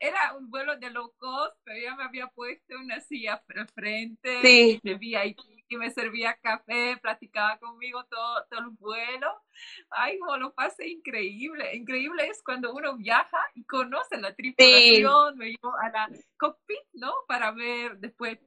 era 0.00 0.34
un 0.36 0.50
vuelo 0.50 0.76
de 0.76 0.90
low 0.90 1.12
cost, 1.16 1.56
pero 1.64 1.78
ella 1.78 1.96
me 1.96 2.04
había 2.04 2.28
puesto 2.28 2.76
una 2.76 3.00
silla 3.00 3.42
frente 3.74 4.40
sí. 4.42 4.80
de 4.82 4.94
VIP 4.94 5.38
y 5.68 5.76
me 5.76 5.90
servía 5.90 6.38
café, 6.42 6.98
platicaba 7.00 7.58
conmigo 7.58 8.04
todo, 8.04 8.44
todo 8.50 8.60
el 8.60 8.70
vuelo. 8.78 9.42
Ay, 9.90 10.18
como 10.18 10.36
lo 10.36 10.54
pasé 10.54 10.88
increíble. 10.88 11.74
Increíble 11.74 12.28
es 12.28 12.42
cuando 12.42 12.72
uno 12.74 12.96
viaja 12.96 13.38
y 13.54 13.64
conoce 13.64 14.18
la 14.18 14.34
tripulación, 14.34 15.36
me 15.38 15.50
llevo 15.50 15.74
a 15.80 15.88
la 15.90 16.10
cockpit, 16.38 16.84
¿no? 16.92 17.12
Para 17.26 17.50
ver 17.52 17.98
después 17.98 18.38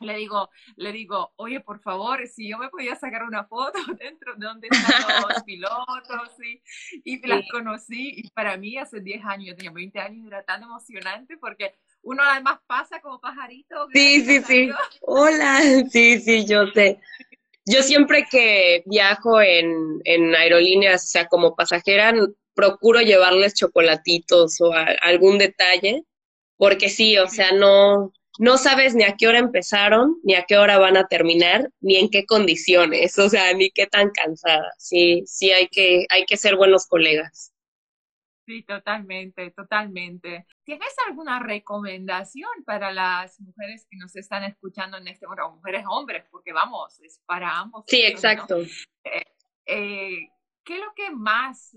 le 0.00 0.16
digo, 0.16 0.50
le 0.76 0.92
digo, 0.92 1.32
oye, 1.36 1.60
por 1.60 1.80
favor, 1.80 2.26
si 2.26 2.48
yo 2.48 2.58
me 2.58 2.68
podía 2.68 2.96
sacar 2.96 3.22
una 3.22 3.44
foto 3.44 3.78
dentro 3.98 4.34
de 4.36 4.46
donde 4.46 4.68
están 4.70 5.22
los 5.28 5.42
pilotos, 5.42 6.30
¿sí? 6.38 6.62
y 7.04 7.26
las 7.26 7.42
conocí, 7.50 8.12
y 8.16 8.30
para 8.30 8.56
mí 8.56 8.76
hace 8.76 9.00
10 9.00 9.24
años, 9.24 9.46
yo 9.48 9.56
tenía 9.56 9.72
20 9.72 9.98
años, 10.00 10.26
era 10.26 10.42
tan 10.42 10.62
emocionante 10.62 11.36
porque 11.38 11.74
uno 12.02 12.22
además 12.22 12.58
pasa 12.66 13.00
como 13.00 13.20
pajarito. 13.20 13.88
Sí, 13.92 14.24
sí, 14.24 14.42
sí. 14.42 14.70
Hola, 15.00 15.60
sí, 15.90 16.20
sí, 16.20 16.44
yo 16.46 16.66
sé. 16.68 17.00
Yo 17.66 17.82
siempre 17.82 18.26
que 18.30 18.82
viajo 18.84 19.40
en, 19.40 20.00
en 20.04 20.34
aerolíneas, 20.34 21.04
o 21.04 21.06
sea, 21.06 21.28
como 21.28 21.56
pasajera, 21.56 22.12
procuro 22.54 23.00
llevarles 23.00 23.54
chocolatitos 23.54 24.60
o 24.60 24.70
algún 25.00 25.38
detalle, 25.38 26.04
porque 26.58 26.90
sí, 26.90 27.16
o 27.16 27.26
sea, 27.26 27.52
no, 27.52 28.12
no 28.38 28.58
sabes 28.58 28.94
ni 28.94 29.04
a 29.04 29.16
qué 29.16 29.28
hora 29.28 29.38
empezaron, 29.38 30.18
ni 30.24 30.34
a 30.34 30.44
qué 30.44 30.56
hora 30.56 30.78
van 30.78 30.96
a 30.96 31.06
terminar, 31.06 31.70
ni 31.80 31.96
en 31.96 32.10
qué 32.10 32.26
condiciones, 32.26 33.18
o 33.18 33.28
sea, 33.28 33.52
ni 33.54 33.70
qué 33.70 33.86
tan 33.86 34.10
cansadas. 34.10 34.74
Sí, 34.78 35.22
sí 35.26 35.50
hay 35.50 35.68
que, 35.68 36.06
hay 36.10 36.24
que 36.26 36.36
ser 36.36 36.56
buenos 36.56 36.86
colegas. 36.86 37.52
Sí, 38.46 38.62
totalmente, 38.62 39.50
totalmente. 39.52 40.46
¿Tienes 40.64 40.94
alguna 41.06 41.38
recomendación 41.38 42.50
para 42.66 42.92
las 42.92 43.40
mujeres 43.40 43.86
que 43.90 43.96
nos 43.96 44.14
están 44.16 44.44
escuchando 44.44 44.98
en 44.98 45.08
este 45.08 45.26
momento? 45.26 45.52
Mujeres, 45.52 45.84
hombres, 45.88 46.24
porque 46.30 46.52
vamos, 46.52 47.00
es 47.00 47.20
para 47.24 47.58
ambos. 47.58 47.84
Sí, 47.86 48.02
exacto. 48.02 48.58
Eh, 49.04 49.22
eh, 49.66 50.28
¿Qué 50.62 50.74
es 50.74 50.80
lo 50.80 50.92
que 50.94 51.10
más 51.10 51.74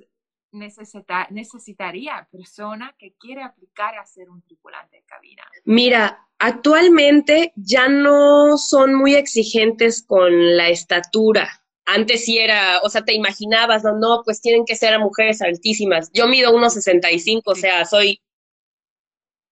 necesita, 0.57 1.27
necesitaría 1.31 2.27
persona 2.31 2.95
que 2.97 3.13
quiere 3.19 3.43
aplicar 3.43 3.97
a 3.97 4.05
ser 4.05 4.29
un 4.29 4.41
tripulante 4.41 4.97
de 4.97 5.03
cabina? 5.03 5.43
Mira, 5.65 6.27
actualmente 6.39 7.53
ya 7.55 7.87
no 7.87 8.57
son 8.57 8.95
muy 8.95 9.15
exigentes 9.15 10.01
con 10.01 10.57
la 10.57 10.69
estatura 10.69 11.49
antes 11.87 12.25
sí 12.25 12.37
era, 12.37 12.81
o 12.83 12.89
sea, 12.89 13.03
te 13.03 13.13
imaginabas, 13.13 13.83
no, 13.83 13.97
no, 13.97 14.21
pues 14.23 14.41
tienen 14.41 14.65
que 14.65 14.75
ser 14.75 14.99
mujeres 14.99 15.41
altísimas. 15.41 16.11
Yo 16.13 16.27
mido 16.27 16.51
1,65, 16.51 17.41
o 17.45 17.55
sea, 17.55 17.85
soy 17.85 18.21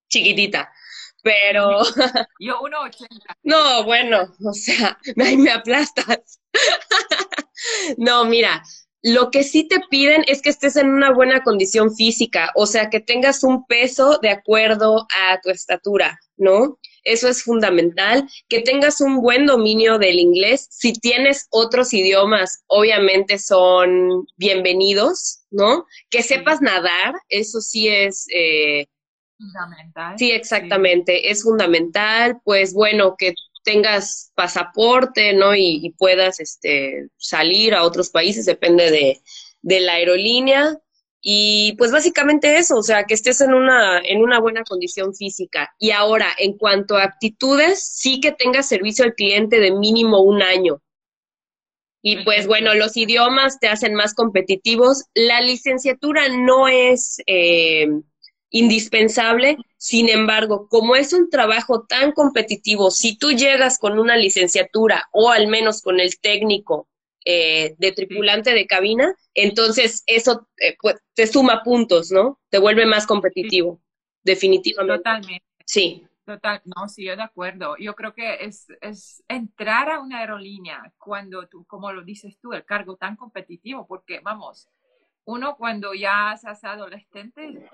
chiquitita, 0.09 0.71
pero... 1.23 1.79
Yo 2.39 2.59
1,80. 2.59 3.07
No, 3.43 3.85
bueno, 3.85 4.33
o 4.43 4.53
sea, 4.53 4.99
ahí 5.25 5.37
me 5.37 5.51
aplastas. 5.51 6.41
no, 7.97 8.25
mira, 8.25 8.61
lo 9.05 9.29
que 9.29 9.43
sí 9.43 9.67
te 9.67 9.81
piden 9.91 10.23
es 10.25 10.41
que 10.41 10.49
estés 10.49 10.75
en 10.77 10.89
una 10.89 11.13
buena 11.13 11.43
condición 11.43 11.95
física, 11.95 12.51
o 12.55 12.65
sea, 12.65 12.89
que 12.89 12.99
tengas 12.99 13.43
un 13.43 13.67
peso 13.67 14.17
de 14.19 14.31
acuerdo 14.31 15.05
a 15.15 15.39
tu 15.41 15.51
estatura, 15.51 16.19
¿no? 16.37 16.79
Eso 17.03 17.27
es 17.27 17.43
fundamental. 17.43 18.27
Que 18.49 18.61
tengas 18.61 19.01
un 19.01 19.21
buen 19.21 19.45
dominio 19.45 19.99
del 19.99 20.17
inglés. 20.17 20.67
Si 20.71 20.91
tienes 20.91 21.45
otros 21.51 21.93
idiomas, 21.93 22.63
obviamente 22.65 23.37
son 23.37 24.25
bienvenidos, 24.37 25.43
¿no? 25.51 25.85
Que 26.09 26.23
sepas 26.23 26.61
nadar, 26.61 27.13
eso 27.29 27.61
sí 27.61 27.87
es... 27.87 28.25
Eh, 28.33 28.87
fundamental. 29.37 30.17
Sí, 30.17 30.31
exactamente, 30.31 31.29
es 31.29 31.43
fundamental, 31.43 32.39
pues 32.43 32.73
bueno, 32.73 33.13
que 33.15 33.35
tengas 33.65 34.31
pasaporte, 34.35 35.33
¿no? 35.33 35.53
Y, 35.55 35.93
puedas 35.97 36.39
este, 36.39 37.09
salir 37.17 37.73
a 37.73 37.83
otros 37.83 38.09
países, 38.09 38.45
depende 38.45 38.91
de, 38.91 39.21
de, 39.61 39.79
la 39.81 39.93
aerolínea. 39.93 40.79
Y 41.21 41.73
pues 41.77 41.91
básicamente 41.91 42.57
eso, 42.57 42.77
o 42.77 42.83
sea, 42.83 43.05
que 43.05 43.15
estés 43.15 43.41
en 43.41 43.53
una, 43.53 43.99
en 43.99 44.21
una 44.21 44.39
buena 44.39 44.63
condición 44.63 45.13
física. 45.15 45.73
Y 45.79 45.91
ahora, 45.91 46.27
en 46.37 46.57
cuanto 46.57 46.95
a 46.95 47.03
aptitudes, 47.03 47.83
sí 47.83 48.21
que 48.21 48.31
tengas 48.31 48.67
servicio 48.67 49.03
al 49.03 49.15
cliente 49.15 49.59
de 49.59 49.71
mínimo 49.71 50.21
un 50.21 50.43
año. 50.43 50.81
Y 52.03 52.23
pues 52.23 52.45
bueno, 52.45 52.75
los 52.75 52.95
idiomas 52.95 53.59
te 53.59 53.67
hacen 53.67 53.95
más 53.95 54.13
competitivos. 54.13 55.05
La 55.15 55.41
licenciatura 55.41 56.29
no 56.29 56.67
es 56.67 57.17
eh, 57.25 57.87
indispensable, 58.55 59.57
sin 59.75 60.07
embargo, 60.07 60.69
como 60.69 60.95
es 60.95 61.11
un 61.11 61.29
trabajo 61.29 61.83
tan 61.83 62.13
competitivo, 62.13 62.89
si 62.89 63.17
tú 63.17 63.33
llegas 63.33 63.77
con 63.77 63.99
una 63.99 64.15
licenciatura 64.15 65.09
o 65.11 65.29
al 65.29 65.47
menos 65.47 65.81
con 65.81 65.99
el 65.99 66.17
técnico 66.21 66.87
eh, 67.25 67.75
de 67.77 67.91
tripulante 67.91 68.53
de 68.53 68.65
cabina, 68.65 69.13
entonces 69.33 70.03
eso 70.05 70.47
eh, 70.57 70.77
pues, 70.81 70.95
te 71.13 71.27
suma 71.27 71.63
puntos, 71.63 72.11
¿no? 72.11 72.39
Te 72.49 72.57
vuelve 72.57 72.85
más 72.85 73.05
competitivo, 73.05 73.81
definitivamente. 74.23 74.99
Totalmente. 74.99 75.45
Sí. 75.65 76.07
Total, 76.25 76.61
no, 76.63 76.87
sí, 76.87 77.03
yo 77.03 77.17
de 77.17 77.23
acuerdo. 77.23 77.75
Yo 77.77 77.93
creo 77.93 78.13
que 78.13 78.35
es, 78.45 78.67
es 78.79 79.21
entrar 79.27 79.91
a 79.91 79.99
una 79.99 80.19
aerolínea 80.19 80.93
cuando 80.97 81.45
tú, 81.47 81.65
como 81.65 81.91
lo 81.91 82.03
dices 82.03 82.39
tú, 82.39 82.53
el 82.53 82.63
cargo 82.63 82.95
tan 82.95 83.17
competitivo, 83.17 83.85
porque 83.85 84.21
vamos, 84.21 84.69
uno 85.25 85.55
cuando 85.57 85.93
ya 85.93 86.37
se 86.37 86.47
hace 86.47 86.67
adolescente 86.67 87.67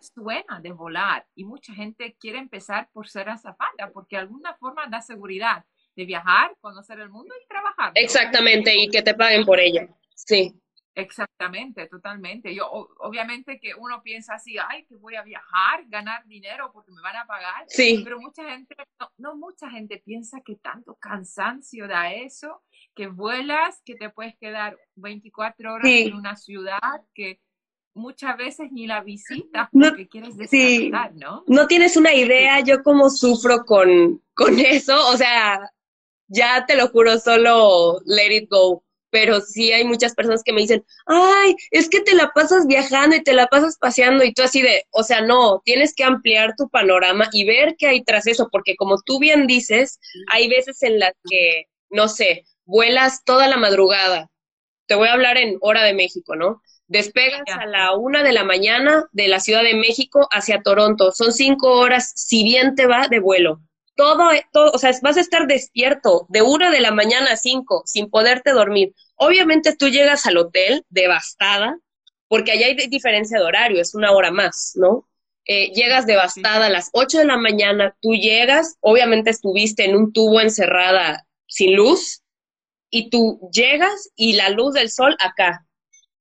suena 0.00 0.60
de 0.60 0.72
volar 0.72 1.26
y 1.34 1.44
mucha 1.44 1.72
gente 1.74 2.16
quiere 2.18 2.38
empezar 2.38 2.88
por 2.92 3.08
ser 3.08 3.28
azafata 3.28 3.90
porque 3.92 4.16
de 4.16 4.22
alguna 4.22 4.54
forma 4.54 4.86
da 4.88 5.00
seguridad 5.00 5.64
de 5.96 6.04
viajar, 6.04 6.56
conocer 6.60 7.00
el 7.00 7.10
mundo 7.10 7.34
y 7.42 7.46
trabajar. 7.46 7.92
Exactamente, 7.94 8.74
y 8.76 8.88
que 8.88 9.02
te 9.02 9.14
paguen 9.14 9.44
por 9.44 9.58
ello. 9.58 9.82
Sí. 10.14 10.54
Exactamente, 10.94 11.86
totalmente. 11.86 12.54
Yo, 12.54 12.68
obviamente 12.98 13.60
que 13.60 13.74
uno 13.74 14.02
piensa 14.02 14.34
así, 14.34 14.56
ay, 14.58 14.84
que 14.86 14.96
voy 14.96 15.14
a 15.14 15.22
viajar, 15.22 15.84
ganar 15.86 16.26
dinero 16.26 16.70
porque 16.72 16.90
me 16.92 17.00
van 17.00 17.16
a 17.16 17.26
pagar. 17.26 17.64
Sí. 17.68 18.00
Pero 18.02 18.20
mucha 18.20 18.48
gente, 18.48 18.74
no, 19.18 19.36
mucha 19.36 19.70
gente 19.70 20.02
piensa 20.04 20.40
que 20.44 20.56
tanto 20.56 20.96
cansancio 20.96 21.86
da 21.86 22.12
eso, 22.12 22.62
que 22.94 23.06
vuelas, 23.06 23.80
que 23.84 23.94
te 23.94 24.10
puedes 24.10 24.36
quedar 24.38 24.76
24 24.96 25.74
horas 25.74 25.86
en 25.86 26.14
una 26.14 26.36
ciudad, 26.36 27.02
que 27.14 27.40
muchas 28.00 28.36
veces 28.36 28.72
ni 28.72 28.86
la 28.86 29.02
visitas 29.02 29.68
porque 29.72 30.08
quieres 30.08 30.36
descansar, 30.36 31.14
¿no? 31.14 31.44
No 31.46 31.66
tienes 31.66 31.96
una 31.96 32.14
idea 32.14 32.60
yo 32.60 32.82
cómo 32.82 33.10
sufro 33.10 33.64
con, 33.64 34.22
con 34.34 34.58
eso, 34.58 34.96
o 35.08 35.16
sea, 35.16 35.70
ya 36.28 36.64
te 36.66 36.76
lo 36.76 36.88
juro, 36.88 37.18
solo 37.18 38.00
let 38.06 38.34
it 38.34 38.50
go 38.50 38.82
pero 39.10 39.40
sí 39.40 39.72
hay 39.72 39.84
muchas 39.84 40.14
personas 40.14 40.42
que 40.42 40.52
me 40.52 40.62
dicen, 40.62 40.84
ay, 41.06 41.54
es 41.70 41.88
que 41.88 42.00
te 42.00 42.14
la 42.14 42.30
pasas 42.32 42.66
viajando 42.66 43.16
y 43.16 43.22
te 43.22 43.32
la 43.32 43.48
pasas 43.48 43.76
paseando 43.78 44.24
y 44.24 44.32
tú 44.32 44.42
así 44.42 44.62
de, 44.62 44.84
o 44.90 45.02
sea, 45.02 45.20
no, 45.20 45.60
tienes 45.64 45.94
que 45.94 46.04
ampliar 46.04 46.54
tu 46.56 46.68
panorama 46.68 47.28
y 47.32 47.44
ver 47.44 47.74
qué 47.76 47.88
hay 47.88 48.04
tras 48.04 48.26
eso, 48.26 48.48
porque 48.50 48.76
como 48.76 49.00
tú 49.02 49.18
bien 49.18 49.46
dices, 49.46 49.98
hay 50.28 50.48
veces 50.48 50.82
en 50.82 50.98
las 50.98 51.12
que, 51.28 51.64
no 51.90 52.08
sé, 52.08 52.44
vuelas 52.64 53.24
toda 53.24 53.48
la 53.48 53.56
madrugada. 53.56 54.30
Te 54.86 54.94
voy 54.94 55.08
a 55.08 55.12
hablar 55.12 55.36
en 55.36 55.58
hora 55.60 55.84
de 55.84 55.94
México, 55.94 56.36
¿no? 56.36 56.62
Despegas 56.90 57.42
a 57.46 57.66
la 57.66 57.96
una 57.96 58.24
de 58.24 58.32
la 58.32 58.42
mañana 58.42 59.04
de 59.12 59.28
la 59.28 59.38
Ciudad 59.38 59.62
de 59.62 59.74
México 59.74 60.26
hacia 60.32 60.62
Toronto. 60.62 61.12
Son 61.12 61.32
cinco 61.32 61.70
horas, 61.72 62.12
si 62.16 62.42
bien 62.42 62.74
te 62.74 62.86
va, 62.86 63.06
de 63.08 63.20
vuelo 63.20 63.60
todo, 64.00 64.30
todo, 64.50 64.70
o 64.72 64.78
sea, 64.78 64.92
vas 65.02 65.18
a 65.18 65.20
estar 65.20 65.46
despierto 65.46 66.24
de 66.30 66.40
una 66.40 66.70
de 66.70 66.80
la 66.80 66.90
mañana 66.90 67.32
a 67.32 67.36
cinco 67.36 67.82
sin 67.84 68.08
poderte 68.08 68.52
dormir. 68.52 68.94
Obviamente 69.16 69.76
tú 69.76 69.88
llegas 69.88 70.24
al 70.24 70.38
hotel 70.38 70.86
devastada, 70.88 71.78
porque 72.26 72.52
allá 72.52 72.66
hay 72.66 72.88
diferencia 72.88 73.38
de 73.38 73.44
horario, 73.44 73.78
es 73.78 73.94
una 73.94 74.12
hora 74.12 74.30
más, 74.30 74.72
¿no? 74.76 75.06
Eh, 75.44 75.72
llegas 75.74 76.06
devastada 76.06 76.66
a 76.66 76.70
las 76.70 76.88
ocho 76.94 77.18
de 77.18 77.26
la 77.26 77.36
mañana, 77.36 77.94
tú 78.00 78.14
llegas, 78.14 78.78
obviamente 78.80 79.28
estuviste 79.28 79.84
en 79.84 79.96
un 79.96 80.14
tubo 80.14 80.40
encerrada 80.40 81.26
sin 81.46 81.76
luz, 81.76 82.22
y 82.88 83.10
tú 83.10 83.50
llegas 83.52 84.10
y 84.16 84.32
la 84.32 84.48
luz 84.48 84.72
del 84.72 84.90
sol 84.90 85.14
acá. 85.20 85.66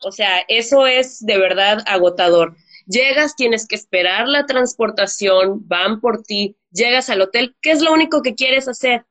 O 0.01 0.11
sea, 0.11 0.39
eso 0.47 0.87
es 0.87 1.25
de 1.25 1.37
verdad 1.37 1.83
agotador. 1.85 2.55
Llegas, 2.85 3.35
tienes 3.35 3.67
que 3.67 3.75
esperar 3.75 4.27
la 4.27 4.45
transportación, 4.45 5.67
van 5.67 5.99
por 5.99 6.23
ti, 6.23 6.57
llegas 6.71 7.09
al 7.09 7.21
hotel, 7.21 7.55
¿qué 7.61 7.71
es 7.71 7.81
lo 7.81 7.93
único 7.93 8.21
que 8.21 8.35
quieres 8.35 8.67
hacer? 8.67 9.05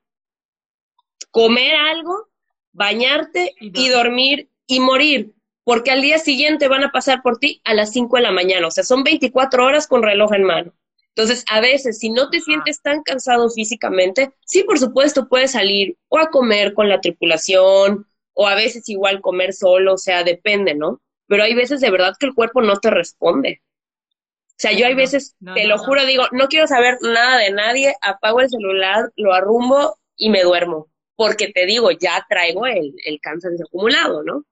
Comer 1.31 1.74
algo, 1.74 2.29
bañarte 2.72 3.55
y, 3.61 3.88
dormir 3.88 4.51
y 4.66 4.81
morir, 4.81 5.35
porque 5.64 5.90
al 5.90 6.03
día 6.03 6.18
siguiente 6.18 6.68
van 6.68 6.85
a 6.85 6.90
pasar 6.90 7.22
por 7.22 7.38
ti 7.38 7.61
a 7.64 7.74
las 7.74 7.92
5 7.92 8.16
de 8.16 8.22
la 8.22 8.33
mañana, 8.33 8.66
o 8.66 8.70
sea, 8.70 8.85
son 8.85 9.05
24 9.05 9.64
horas 9.64 9.87
con 9.87 10.03
reloj 10.03 10.33
en 10.33 10.44
mano. 10.44 10.72
Entonces, 11.14 11.44
a 11.51 11.61
veces, 11.61 11.98
si 11.98 12.11
no 12.11 12.31
te 12.31 12.40
sientes 12.40 12.81
tan 12.81 13.03
cansado 13.03 13.51
físicamente, 13.51 14.33
sí, 14.46 14.62
por 14.62 14.79
supuesto, 14.79 15.29
puedes 15.29 15.51
salir 15.51 15.96
o 16.09 16.18
a 16.18 16.31
comer 16.31 16.74
con 16.74 16.88
la 16.88 17.01
tripulación, 17.01 18.07
o 18.40 18.46
a 18.46 18.55
veces 18.55 18.88
igual 18.88 19.20
comer 19.20 19.53
solo, 19.53 19.94
o 19.94 19.98
sea, 19.98 20.22
depende, 20.22 20.72
¿no? 20.77 21.01
Pero 21.27 21.42
hay 21.42 21.57
veces 21.57 21.81
de 21.81 21.90
verdad 21.90 22.14
que 22.16 22.27
el 22.27 22.35
cuerpo 22.35 22.62
no 22.62 22.77
te 22.77 22.88
responde. 22.88 23.62
O 24.46 24.55
sea, 24.61 24.70
yo 24.70 24.87
hay 24.87 24.94
veces, 24.94 25.37
te 25.57 25.66
lo 25.66 25.77
juro, 25.77 26.07
digo, 26.07 26.22
no 26.31 26.46
quiero 26.46 26.68
saber 26.68 26.98
nada 27.03 27.38
de 27.38 27.51
nadie, 27.51 27.96
apago 28.01 28.40
el 28.40 28.48
celular, 28.48 29.11
lo 29.16 29.35
arrumbo 29.35 29.98
y 30.16 30.31
me 30.31 30.42
duermo. 30.42 30.87
Porque 31.16 31.48
te 31.48 31.66
digo, 31.66 31.90
ya 31.90 32.24
traigo 32.29 32.64
el, 32.66 32.94
el 33.05 33.20
cansancio 33.20 33.66
acumulado, 33.66 34.22
¿no? 34.22 34.44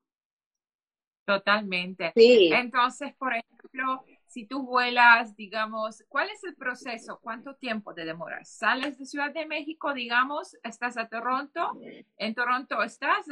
Totalmente. 1.24 2.12
Sí. 2.16 2.50
Entonces, 2.52 3.14
por 3.14 3.34
ejemplo, 3.34 4.02
si 4.26 4.46
tú 4.46 4.66
vuelas, 4.66 5.34
digamos, 5.36 6.04
¿cuál 6.08 6.28
es 6.28 6.44
el 6.44 6.56
proceso? 6.56 7.20
¿Cuánto 7.22 7.54
tiempo 7.54 7.94
te 7.94 8.04
demoras? 8.04 8.50
Sales 8.50 8.98
de 8.98 9.06
Ciudad 9.06 9.32
de 9.32 9.46
México, 9.46 9.94
digamos, 9.94 10.56
estás 10.62 10.96
a 10.98 11.08
Toronto, 11.08 11.72
en 12.18 12.34
Toronto 12.34 12.82
estás, 12.82 13.26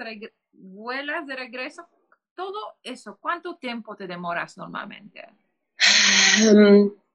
vuelas 0.57 1.27
de 1.27 1.37
regreso, 1.37 1.87
todo 2.35 2.77
eso, 2.83 3.19
¿cuánto 3.21 3.57
tiempo 3.57 3.97
te 3.97 4.07
demoras 4.07 4.57
normalmente? 4.57 5.25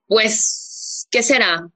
Pues, 0.07 1.07
¿qué 1.11 1.23
será? 1.23 1.69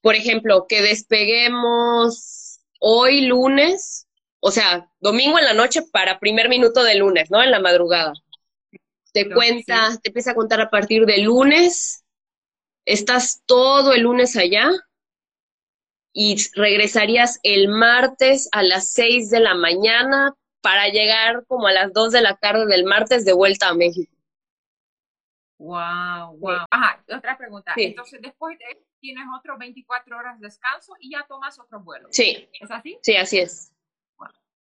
Por 0.00 0.14
ejemplo, 0.14 0.66
que 0.68 0.82
despeguemos 0.82 2.60
hoy 2.80 3.22
lunes, 3.22 4.06
o 4.40 4.50
sea, 4.50 4.90
domingo 5.00 5.38
en 5.38 5.44
la 5.44 5.54
noche 5.54 5.82
para 5.82 6.18
primer 6.18 6.48
minuto 6.48 6.82
de 6.82 6.96
lunes, 6.96 7.30
¿no? 7.30 7.42
En 7.42 7.50
la 7.50 7.60
madrugada. 7.60 8.12
Te 9.12 9.32
cuenta, 9.32 9.98
te 10.02 10.10
empieza 10.10 10.32
a 10.32 10.34
contar 10.34 10.60
a 10.60 10.70
partir 10.70 11.06
de 11.06 11.18
lunes, 11.18 12.04
estás 12.84 13.42
todo 13.46 13.92
el 13.92 14.02
lunes 14.02 14.36
allá 14.36 14.70
y 16.12 16.36
regresarías 16.54 17.38
el 17.42 17.68
martes 17.68 18.48
a 18.52 18.62
las 18.62 18.90
6 18.90 19.30
de 19.30 19.40
la 19.40 19.54
mañana 19.54 20.34
para 20.60 20.88
llegar 20.88 21.44
como 21.46 21.66
a 21.66 21.72
las 21.72 21.92
2 21.92 22.12
de 22.12 22.20
la 22.20 22.36
tarde 22.36 22.66
del 22.66 22.84
martes 22.84 23.24
de 23.24 23.32
vuelta 23.32 23.68
a 23.68 23.74
México. 23.74 24.12
Wow, 25.58 26.36
wow. 26.38 26.66
Ajá, 26.70 27.02
otra 27.14 27.36
pregunta. 27.36 27.72
Entonces, 27.76 28.20
después 28.22 28.58
de 28.58 28.84
tienes 29.00 29.24
otros 29.36 29.58
24 29.58 30.16
horas 30.16 30.40
de 30.40 30.46
descanso 30.46 30.94
y 31.00 31.12
ya 31.12 31.24
tomas 31.28 31.58
otro 31.58 31.80
vuelo. 31.80 32.08
Sí. 32.10 32.48
¿Es 32.60 32.70
así? 32.70 32.98
Sí, 33.02 33.16
así 33.16 33.38
es. 33.38 33.72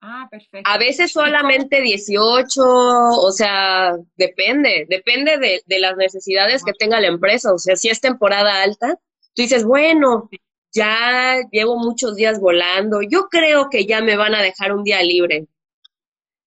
Ah, 0.05 0.27
perfecto. 0.29 0.69
A 0.69 0.79
veces 0.79 1.13
solamente 1.13 1.81
18, 1.81 2.61
o 2.61 3.31
sea, 3.31 3.95
depende, 4.17 4.85
depende 4.89 5.39
de, 5.39 5.63
de 5.65 5.79
las 5.79 5.97
necesidades 5.97 6.65
que 6.65 6.73
tenga 6.73 7.01
la 7.01 7.07
empresa. 7.07 7.53
O 7.53 7.59
sea, 7.59 7.77
si 7.77 7.89
es 7.89 8.01
temporada 8.01 8.63
alta, 8.63 8.99
tú 9.35 9.43
dices, 9.43 9.65
bueno, 9.65 10.29
ya 10.73 11.41
llevo 11.53 11.79
muchos 11.79 12.17
días 12.17 12.41
volando, 12.41 13.01
yo 13.03 13.29
creo 13.29 13.71
que 13.71 13.87
ya 13.87 14.01
me 14.01 14.17
van 14.17 14.35
a 14.35 14.43
dejar 14.43 14.73
un 14.73 14.83
día 14.83 15.03
libre. 15.03 15.47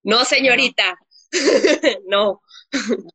No, 0.05 0.23
señorita, 0.25 0.97
no. 2.07 2.41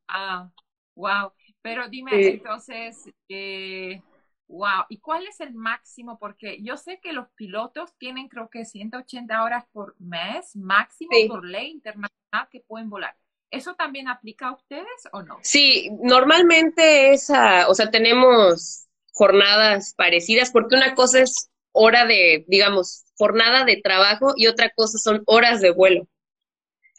Ah, 0.09 0.51
Wow, 0.97 1.33
pero 1.63 1.89
dime 1.89 2.13
entonces, 2.29 3.09
eh, 3.31 4.03
wow, 4.49 4.85
¿y 4.91 4.99
cuál 4.99 5.27
es 5.27 5.41
el 5.41 5.55
máximo? 5.55 6.19
Porque 6.19 6.63
yo 6.63 6.77
sé 6.77 7.01
que 7.03 7.15
los 7.15 7.29
pilotos 7.31 7.97
tienen 7.97 8.29
creo 8.29 8.51
que 8.51 8.67
180 8.67 9.43
horas 9.43 9.65
por 9.73 9.95
mes 9.99 10.55
máximo 10.57 11.13
por 11.27 11.47
ley 11.47 11.71
internacional 11.71 12.49
que 12.51 12.61
pueden 12.61 12.91
volar. 12.91 13.17
¿Eso 13.51 13.77
también 13.77 14.09
aplica 14.09 14.49
a 14.49 14.53
ustedes 14.53 15.09
o 15.13 15.23
no? 15.23 15.39
Sí, 15.43 15.89
normalmente 16.03 17.13
esa, 17.13 17.69
o 17.69 17.75
sea, 17.75 17.91
tenemos 17.91 18.87
jornadas 19.15 19.95
parecidas 19.97 20.51
porque 20.51 20.77
una 20.77 20.95
cosa 20.95 21.21
es 21.23 21.49
hora 21.73 22.05
de, 22.05 22.45
digamos, 22.47 23.05
jornada 23.17 23.65
de 23.65 23.81
trabajo 23.83 24.35
y 24.37 24.49
otra 24.49 24.71
cosa 24.71 24.99
son 24.99 25.23
horas 25.27 25.63
de 25.63 25.71
vuelo. 25.71 26.07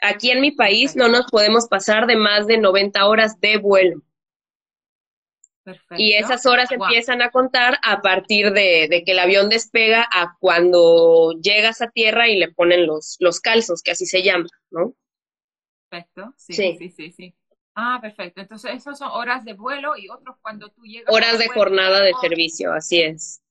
Aquí 0.02 0.32
en 0.32 0.42
mi 0.42 0.52
país 0.52 0.96
no 0.96 1.08
nos 1.08 1.28
podemos 1.28 1.68
pasar 1.68 2.08
de 2.08 2.16
más 2.16 2.48
de 2.48 2.58
90 2.58 3.06
horas 3.06 3.40
de 3.40 3.58
vuelo. 3.58 4.02
Y 5.96 6.14
esas 6.14 6.46
horas 6.48 6.72
empiezan 6.72 7.22
a 7.22 7.30
contar 7.30 7.78
a 7.84 8.02
partir 8.02 8.52
de, 8.52 9.04
que 9.06 9.12
el 9.12 9.20
avión 9.20 9.48
despega 9.48 10.08
a 10.12 10.36
cuando 10.40 11.34
llegas 11.40 11.82
a 11.82 11.92
tierra 11.92 12.28
y 12.28 12.38
le 12.38 12.52
ponen 12.52 12.88
los, 12.88 13.18
los 13.20 13.40
calzos, 13.40 13.84
que 13.84 13.92
así 13.92 14.08
se 14.08 14.24
llama, 14.24 14.48
¿no? 14.72 14.96
Perfecto, 15.88 16.34
sí, 16.36 16.54
sí, 16.54 16.90
sí, 16.90 17.12
sí. 17.12 17.36
Ah, 17.76 18.00
perfecto. 18.02 18.42
Entonces, 18.42 18.72
esas 18.74 18.98
son 18.98 19.10
horas 19.12 19.46
de 19.46 19.54
vuelo 19.54 19.96
y 19.96 20.10
otros 20.10 20.36
cuando 20.42 20.70
tú 20.70 20.84
llegas. 20.84 21.14
Horas 21.14 21.38
de 21.38 21.48
jornada 21.48 22.02
de 22.02 22.14
servicio, 22.22 22.74
así 22.74 23.02
es. 23.02 23.42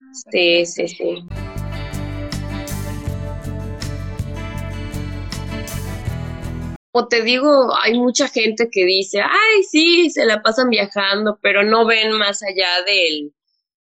Ah, 0.00 0.10
sí, 0.30 0.66
sí, 0.66 0.88
sí. 0.88 1.24
Como 6.92 7.08
te 7.08 7.22
digo, 7.22 7.74
hay 7.76 7.98
mucha 7.98 8.28
gente 8.28 8.68
que 8.70 8.84
dice, 8.84 9.20
ay, 9.20 9.62
sí, 9.70 10.10
se 10.10 10.24
la 10.24 10.42
pasan 10.42 10.70
viajando, 10.70 11.38
pero 11.42 11.62
no 11.62 11.86
ven 11.86 12.12
más 12.12 12.42
allá 12.42 12.82
del, 12.84 13.32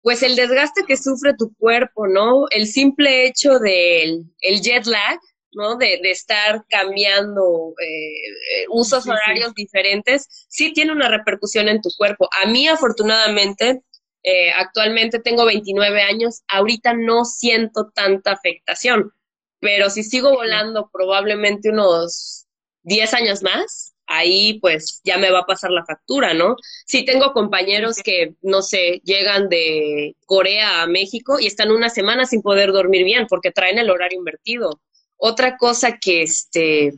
pues 0.01 0.23
el 0.23 0.35
desgaste 0.35 0.83
que 0.87 0.97
sufre 0.97 1.33
tu 1.37 1.53
cuerpo, 1.55 2.07
¿no? 2.07 2.45
El 2.51 2.67
simple 2.67 3.25
hecho 3.25 3.59
del 3.59 4.25
el 4.41 4.61
jet 4.61 4.85
lag, 4.85 5.19
¿no? 5.53 5.77
De, 5.77 5.99
de 6.03 6.11
estar 6.11 6.65
cambiando 6.69 7.73
eh, 7.81 8.65
usos 8.69 9.07
horarios 9.07 9.53
diferentes, 9.55 10.27
sí 10.49 10.73
tiene 10.73 10.91
una 10.91 11.09
repercusión 11.09 11.69
en 11.69 11.81
tu 11.81 11.89
cuerpo. 11.97 12.29
A 12.43 12.47
mí, 12.49 12.67
afortunadamente, 12.67 13.81
eh, 14.23 14.51
actualmente 14.51 15.19
tengo 15.19 15.45
29 15.45 16.01
años, 16.01 16.41
ahorita 16.49 16.93
no 16.93 17.23
siento 17.25 17.91
tanta 17.93 18.33
afectación, 18.33 19.13
pero 19.59 19.89
si 19.89 20.03
sigo 20.03 20.31
volando 20.31 20.89
probablemente 20.91 21.69
unos 21.69 22.38
10 22.83 23.13
años 23.13 23.43
más, 23.43 23.93
ahí 24.07 24.59
pues 24.59 25.01
ya 25.03 25.17
me 25.17 25.31
va 25.31 25.39
a 25.39 25.45
pasar 25.45 25.71
la 25.71 25.85
factura, 25.85 26.33
¿no? 26.33 26.55
Sí 26.85 27.05
tengo 27.05 27.33
compañeros 27.33 27.97
que, 28.03 28.35
no 28.41 28.61
sé, 28.61 29.01
llegan 29.03 29.49
de 29.49 30.15
Corea 30.25 30.81
a 30.81 30.87
México 30.87 31.39
y 31.39 31.47
están 31.47 31.71
una 31.71 31.89
semana 31.89 32.25
sin 32.25 32.41
poder 32.41 32.71
dormir 32.71 33.03
bien 33.03 33.27
porque 33.27 33.51
traen 33.51 33.77
el 33.77 33.89
horario 33.89 34.19
invertido. 34.19 34.81
Otra 35.17 35.57
cosa 35.57 35.97
que, 35.97 36.23
este, 36.23 36.93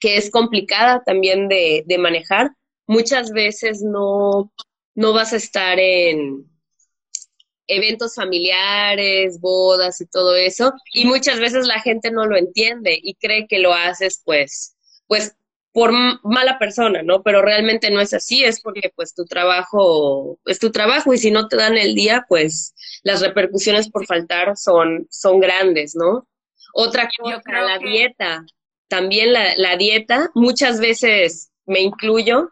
que 0.00 0.16
es 0.16 0.30
complicada 0.30 1.02
también 1.04 1.48
de, 1.48 1.84
de 1.86 1.98
manejar, 1.98 2.52
muchas 2.86 3.32
veces 3.32 3.82
no, 3.82 4.52
no 4.94 5.12
vas 5.12 5.32
a 5.32 5.36
estar 5.36 5.78
en, 5.78 6.46
eventos 7.66 8.14
familiares, 8.14 9.40
bodas 9.40 10.00
y 10.00 10.06
todo 10.06 10.36
eso, 10.36 10.72
y 10.92 11.04
muchas 11.04 11.38
veces 11.40 11.66
la 11.66 11.80
gente 11.80 12.10
no 12.10 12.26
lo 12.26 12.36
entiende 12.36 12.98
y 13.02 13.14
cree 13.14 13.46
que 13.46 13.58
lo 13.58 13.72
haces 13.72 14.20
pues 14.24 14.76
pues 15.12 15.36
por 15.72 15.92
mala 16.22 16.58
persona, 16.58 17.02
¿no? 17.02 17.22
Pero 17.22 17.42
realmente 17.42 17.90
no 17.90 18.00
es 18.00 18.14
así, 18.14 18.44
es 18.44 18.62
porque 18.62 18.90
pues 18.96 19.14
tu 19.14 19.26
trabajo 19.26 20.38
es 20.46 20.58
tu 20.58 20.72
trabajo 20.72 21.12
y 21.12 21.18
si 21.18 21.30
no 21.30 21.48
te 21.48 21.56
dan 21.58 21.76
el 21.76 21.94
día, 21.94 22.24
pues 22.30 22.74
las 23.02 23.20
repercusiones 23.20 23.90
por 23.90 24.06
faltar 24.06 24.56
son, 24.56 25.06
son 25.10 25.38
grandes, 25.38 25.94
¿no? 25.94 26.26
Otra 26.72 27.10
cosa, 27.18 27.42
la 27.46 27.78
dieta. 27.78 28.46
También 28.88 29.34
la, 29.34 29.54
la 29.58 29.76
dieta, 29.76 30.30
muchas 30.34 30.80
veces 30.80 31.50
me 31.66 31.80
incluyo, 31.80 32.50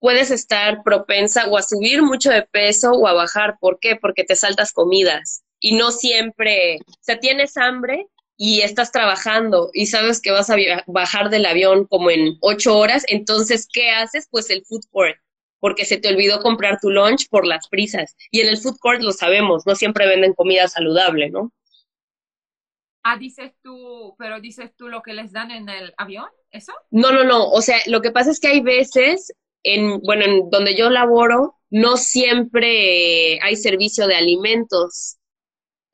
puedes 0.00 0.32
estar 0.32 0.82
propensa 0.82 1.46
o 1.46 1.56
a 1.56 1.62
subir 1.62 2.02
mucho 2.02 2.30
de 2.30 2.42
peso 2.42 2.90
o 2.90 3.06
a 3.06 3.12
bajar. 3.12 3.56
¿Por 3.60 3.78
qué? 3.78 3.94
Porque 3.94 4.24
te 4.24 4.34
saltas 4.34 4.72
comidas 4.72 5.44
y 5.60 5.76
no 5.76 5.92
siempre, 5.92 6.78
o 6.88 7.02
sea, 7.02 7.20
tienes 7.20 7.56
hambre, 7.56 8.08
y 8.36 8.62
estás 8.62 8.90
trabajando 8.92 9.70
y 9.72 9.86
sabes 9.86 10.20
que 10.20 10.30
vas 10.30 10.50
a 10.50 10.56
bajar 10.86 11.30
del 11.30 11.46
avión 11.46 11.86
como 11.86 12.10
en 12.10 12.36
ocho 12.40 12.76
horas, 12.76 13.04
entonces, 13.08 13.68
¿qué 13.72 13.90
haces? 13.90 14.28
Pues 14.30 14.50
el 14.50 14.64
food 14.64 14.82
court, 14.90 15.16
porque 15.60 15.84
se 15.84 15.98
te 15.98 16.08
olvidó 16.08 16.40
comprar 16.40 16.78
tu 16.80 16.90
lunch 16.90 17.28
por 17.28 17.46
las 17.46 17.68
prisas. 17.68 18.16
Y 18.30 18.40
en 18.40 18.48
el 18.48 18.58
food 18.58 18.78
court 18.78 19.02
lo 19.02 19.12
sabemos, 19.12 19.66
no 19.66 19.74
siempre 19.76 20.06
venden 20.06 20.34
comida 20.34 20.68
saludable, 20.68 21.30
¿no? 21.30 21.52
Ah, 23.04 23.18
dices 23.18 23.52
tú, 23.62 24.14
pero 24.18 24.40
dices 24.40 24.74
tú 24.76 24.88
lo 24.88 25.02
que 25.02 25.12
les 25.12 25.30
dan 25.30 25.50
en 25.50 25.68
el 25.68 25.92
avión, 25.98 26.26
¿eso? 26.50 26.72
No, 26.90 27.12
no, 27.12 27.22
no, 27.22 27.50
o 27.50 27.60
sea, 27.60 27.76
lo 27.86 28.00
que 28.00 28.10
pasa 28.10 28.30
es 28.30 28.40
que 28.40 28.48
hay 28.48 28.62
veces, 28.62 29.32
en, 29.62 30.00
bueno, 30.00 30.24
en 30.24 30.48
donde 30.48 30.74
yo 30.74 30.88
laboro, 30.88 31.58
no 31.68 31.98
siempre 31.98 33.38
hay 33.42 33.56
servicio 33.56 34.06
de 34.06 34.16
alimentos 34.16 35.18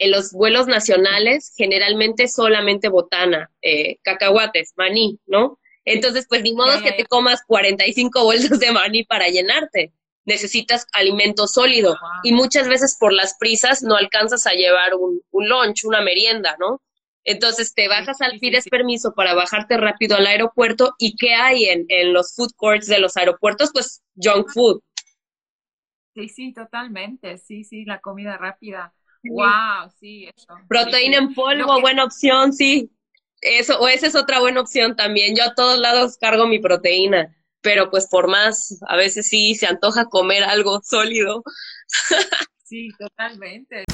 en 0.00 0.10
los 0.10 0.32
vuelos 0.32 0.66
nacionales 0.66 1.52
generalmente 1.56 2.26
solamente 2.26 2.88
botana, 2.88 3.50
eh, 3.60 3.98
cacahuates, 4.02 4.72
maní, 4.76 5.20
¿no? 5.26 5.58
Entonces, 5.84 6.26
pues 6.26 6.42
ni 6.42 6.54
modo 6.54 6.82
que 6.82 6.92
te 6.92 7.04
comas 7.04 7.42
45 7.46 8.24
bolsas 8.24 8.58
de 8.58 8.72
maní 8.72 9.04
para 9.04 9.28
llenarte. 9.28 9.92
Necesitas 10.24 10.86
alimento 10.92 11.46
sólido 11.46 11.96
y 12.22 12.32
muchas 12.32 12.66
veces 12.66 12.96
por 12.98 13.12
las 13.12 13.36
prisas 13.38 13.82
no 13.82 13.96
alcanzas 13.96 14.46
a 14.46 14.52
llevar 14.52 14.94
un, 14.94 15.20
un 15.30 15.48
lunch, 15.48 15.84
una 15.84 16.00
merienda, 16.00 16.56
¿no? 16.58 16.80
Entonces 17.24 17.74
te 17.74 17.86
bajas 17.88 18.22
al, 18.22 18.38
pides 18.38 18.68
permiso 18.68 19.12
para 19.14 19.34
bajarte 19.34 19.76
rápido 19.76 20.16
al 20.16 20.26
aeropuerto 20.26 20.94
y 20.98 21.14
¿qué 21.16 21.34
hay 21.34 21.64
en, 21.64 21.84
en 21.88 22.14
los 22.14 22.34
food 22.34 22.52
courts 22.56 22.86
de 22.86 23.00
los 23.00 23.16
aeropuertos? 23.18 23.70
Pues 23.72 24.02
junk 24.14 24.48
food. 24.52 24.80
Sí, 26.14 26.28
sí, 26.28 26.52
totalmente. 26.54 27.36
Sí, 27.36 27.64
sí, 27.64 27.84
la 27.84 28.00
comida 28.00 28.38
rápida. 28.38 28.94
Wow, 29.24 29.90
sí, 29.98 30.28
eso. 30.34 30.54
Proteína 30.68 31.18
en 31.18 31.34
polvo, 31.34 31.80
buena 31.80 32.04
opción, 32.04 32.52
sí. 32.52 32.90
Eso, 33.40 33.78
o 33.80 33.88
esa 33.88 34.06
es 34.06 34.14
otra 34.14 34.40
buena 34.40 34.60
opción 34.60 34.96
también. 34.96 35.34
Yo 35.34 35.44
a 35.44 35.54
todos 35.54 35.78
lados 35.78 36.16
cargo 36.18 36.46
mi 36.46 36.58
proteína, 36.58 37.34
pero 37.60 37.90
pues 37.90 38.06
por 38.06 38.28
más, 38.28 38.78
a 38.88 38.96
veces 38.96 39.28
sí 39.28 39.54
se 39.54 39.66
antoja 39.66 40.06
comer 40.06 40.44
algo 40.44 40.80
sólido. 40.82 41.42
sí, 42.64 42.88
totalmente. 42.98 43.84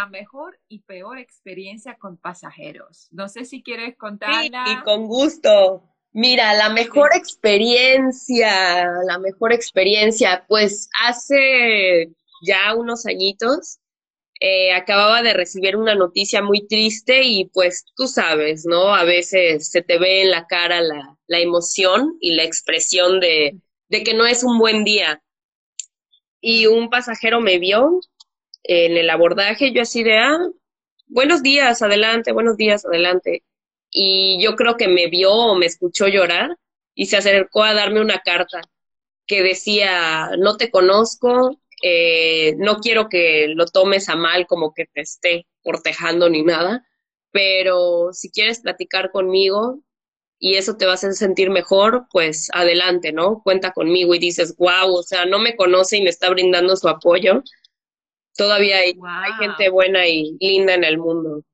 La 0.00 0.06
mejor 0.06 0.58
y 0.68 0.80
peor 0.80 1.18
experiencia 1.18 1.96
con 1.98 2.16
pasajeros. 2.16 3.08
No 3.10 3.28
sé 3.28 3.44
si 3.44 3.62
quieres 3.62 3.96
contarla. 3.96 4.64
Sí, 4.66 4.72
y 4.72 4.82
con 4.82 5.06
gusto. 5.06 5.82
Mira, 6.12 6.54
la 6.54 6.70
mejor 6.70 7.10
experiencia, 7.14 8.86
la 9.06 9.18
mejor 9.18 9.52
experiencia, 9.52 10.44
pues 10.48 10.88
hace 11.04 12.12
ya 12.42 12.74
unos 12.74 13.06
añitos 13.06 13.78
eh, 14.40 14.72
acababa 14.72 15.22
de 15.22 15.34
recibir 15.34 15.76
una 15.76 15.94
noticia 15.94 16.42
muy 16.42 16.66
triste 16.66 17.22
y 17.22 17.50
pues 17.52 17.84
tú 17.94 18.08
sabes, 18.08 18.64
¿no? 18.64 18.94
A 18.94 19.04
veces 19.04 19.68
se 19.68 19.82
te 19.82 19.98
ve 19.98 20.22
en 20.22 20.30
la 20.30 20.46
cara 20.46 20.80
la, 20.80 21.18
la 21.26 21.38
emoción 21.38 22.16
y 22.20 22.34
la 22.34 22.44
expresión 22.44 23.20
de, 23.20 23.60
de 23.88 24.02
que 24.02 24.14
no 24.14 24.26
es 24.26 24.42
un 24.42 24.58
buen 24.58 24.82
día. 24.82 25.22
Y 26.40 26.66
un 26.66 26.88
pasajero 26.88 27.40
me 27.42 27.58
vio 27.58 28.00
en 28.64 28.96
el 28.96 29.10
abordaje, 29.10 29.72
yo 29.72 29.82
así 29.82 30.02
de, 30.02 30.18
ah, 30.18 30.38
buenos 31.06 31.42
días, 31.42 31.82
adelante, 31.82 32.32
buenos 32.32 32.56
días, 32.56 32.84
adelante. 32.84 33.42
Y 33.90 34.42
yo 34.42 34.54
creo 34.56 34.76
que 34.76 34.88
me 34.88 35.08
vio 35.08 35.32
o 35.32 35.56
me 35.56 35.66
escuchó 35.66 36.06
llorar 36.08 36.56
y 36.94 37.06
se 37.06 37.16
acercó 37.16 37.64
a 37.64 37.74
darme 37.74 38.00
una 38.00 38.20
carta 38.20 38.60
que 39.26 39.42
decía, 39.42 40.30
no 40.38 40.56
te 40.56 40.70
conozco, 40.70 41.60
eh, 41.82 42.54
no 42.58 42.76
quiero 42.78 43.08
que 43.08 43.48
lo 43.54 43.66
tomes 43.66 44.08
a 44.08 44.16
mal 44.16 44.46
como 44.46 44.74
que 44.74 44.86
te 44.86 45.00
esté 45.02 45.46
cortejando 45.62 46.28
ni 46.28 46.42
nada, 46.42 46.86
pero 47.32 48.12
si 48.12 48.30
quieres 48.30 48.60
platicar 48.60 49.10
conmigo 49.12 49.80
y 50.38 50.56
eso 50.56 50.76
te 50.76 50.86
va 50.86 50.92
a 50.92 50.94
hacer 50.94 51.12
sentir 51.14 51.50
mejor, 51.50 52.06
pues 52.10 52.50
adelante, 52.54 53.12
¿no? 53.12 53.42
Cuenta 53.42 53.72
conmigo 53.72 54.14
y 54.14 54.18
dices, 54.18 54.56
wow, 54.56 54.94
o 54.94 55.02
sea, 55.02 55.26
no 55.26 55.38
me 55.38 55.56
conoce 55.56 55.98
y 55.98 56.02
me 56.02 56.10
está 56.10 56.30
brindando 56.30 56.76
su 56.76 56.88
apoyo 56.88 57.42
Todavía 58.36 58.78
hay, 58.78 58.94
gente 59.38 59.68
buena 59.70 60.06
y 60.06 60.36
linda 60.40 60.74
en 60.74 60.84
el 60.84 60.98
mundo. 60.98 61.44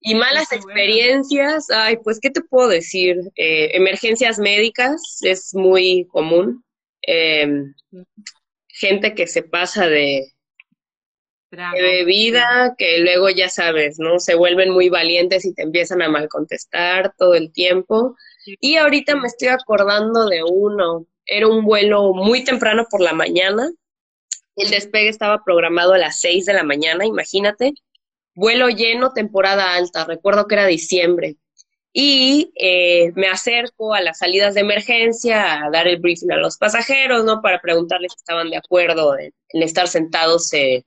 Y 0.00 0.14
malas 0.14 0.50
experiencias, 0.52 1.68
ay, 1.70 1.98
pues, 2.02 2.20
¿qué 2.20 2.30
te 2.30 2.40
puedo 2.40 2.68
decir? 2.68 3.18
Eh, 3.36 3.70
emergencias 3.74 4.38
médicas 4.38 5.18
es 5.20 5.54
muy 5.54 6.06
común. 6.10 6.64
Em, 7.02 7.74
gente 8.68 9.14
que 9.14 9.26
se 9.26 9.42
pasa 9.42 9.88
de, 9.88 10.32
bebida, 11.50 12.74
que 12.78 13.00
luego 13.00 13.28
ya 13.28 13.48
sabes, 13.48 13.98
¿no? 13.98 14.20
Se 14.20 14.36
vuelven 14.36 14.70
muy 14.70 14.88
valientes 14.88 15.44
y 15.44 15.52
te 15.52 15.62
empiezan 15.62 16.00
a 16.00 16.08
mal 16.08 16.28
contestar 16.28 17.12
todo 17.18 17.34
el 17.34 17.52
tiempo. 17.52 18.16
Y 18.60 18.76
ahorita 18.76 19.16
me 19.16 19.26
estoy 19.26 19.48
acordando 19.48 20.26
de 20.28 20.42
uno. 20.44 21.06
Era 21.26 21.48
un 21.48 21.64
vuelo 21.64 22.14
muy 22.14 22.44
temprano 22.44 22.86
por 22.88 23.00
la 23.00 23.12
mañana 23.12 23.70
el 24.62 24.70
despegue 24.70 25.08
estaba 25.08 25.42
programado 25.44 25.92
a 25.94 25.98
las 25.98 26.20
6 26.20 26.46
de 26.46 26.54
la 26.54 26.64
mañana, 26.64 27.06
imagínate. 27.06 27.74
Vuelo 28.34 28.68
lleno, 28.68 29.12
temporada 29.12 29.74
alta. 29.74 30.04
Recuerdo 30.04 30.46
que 30.46 30.54
era 30.54 30.66
diciembre. 30.66 31.36
y 31.92 32.52
eh, 32.54 33.10
me 33.16 33.26
acerco 33.28 33.94
a 33.94 34.00
las 34.00 34.18
salidas 34.18 34.54
de 34.54 34.60
emergencia 34.60 35.64
a 35.64 35.70
dar 35.70 35.88
el 35.88 35.98
briefing 35.98 36.30
a 36.30 36.36
los 36.36 36.56
pasajeros, 36.56 37.24
¿no? 37.24 37.42
Para 37.42 37.60
preguntarles 37.60 38.12
si 38.12 38.18
estaban 38.18 38.48
de 38.50 38.58
acuerdo 38.58 39.18
en, 39.18 39.32
estar 39.62 39.88
sentados 39.88 40.52
eh, 40.52 40.84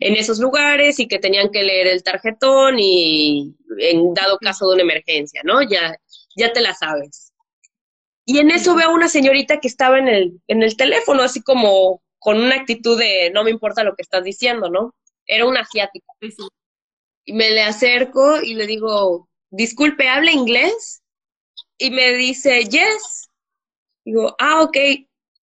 en 0.00 0.14
esos 0.16 0.38
lugares 0.38 1.00
y 1.00 1.08
que 1.08 1.18
tenían 1.18 1.50
que 1.50 1.64
leer 1.64 1.88
el 1.88 2.02
tarjetón 2.04 2.78
y 2.78 3.56
en 3.78 4.14
dado 4.14 4.38
caso 4.38 4.68
de 4.68 4.74
una 4.74 4.82
emergencia, 4.84 5.42
¿no? 5.44 5.62
Ya, 5.62 5.96
ya 6.36 6.52
te 6.52 6.60
la 6.60 6.74
sabes. 6.74 7.32
Y 8.24 8.38
en 8.38 8.50
eso 8.50 8.74
veo 8.74 8.88
a 8.88 8.94
una 8.94 9.08
señorita 9.08 9.60
que 9.60 9.68
estaba 9.68 9.98
en 9.98 10.08
el, 10.08 10.40
en 10.48 10.62
el 10.62 10.76
teléfono, 10.76 11.22
así 11.22 11.42
como 11.42 12.02
con 12.26 12.40
una 12.40 12.56
actitud 12.56 12.98
de 12.98 13.30
no 13.32 13.44
me 13.44 13.52
importa 13.52 13.84
lo 13.84 13.94
que 13.94 14.02
estás 14.02 14.24
diciendo, 14.24 14.68
¿no? 14.68 14.96
Era 15.26 15.46
una 15.46 15.60
asiática. 15.60 16.12
Y 17.24 17.32
me 17.32 17.50
le 17.50 17.62
acerco 17.62 18.42
y 18.42 18.54
le 18.54 18.66
digo, 18.66 19.28
disculpe, 19.50 20.08
¿habla 20.08 20.32
inglés? 20.32 21.04
Y 21.78 21.92
me 21.92 22.14
dice, 22.14 22.64
yes. 22.64 23.30
Digo, 24.04 24.34
ah, 24.40 24.62
ok, 24.62 24.76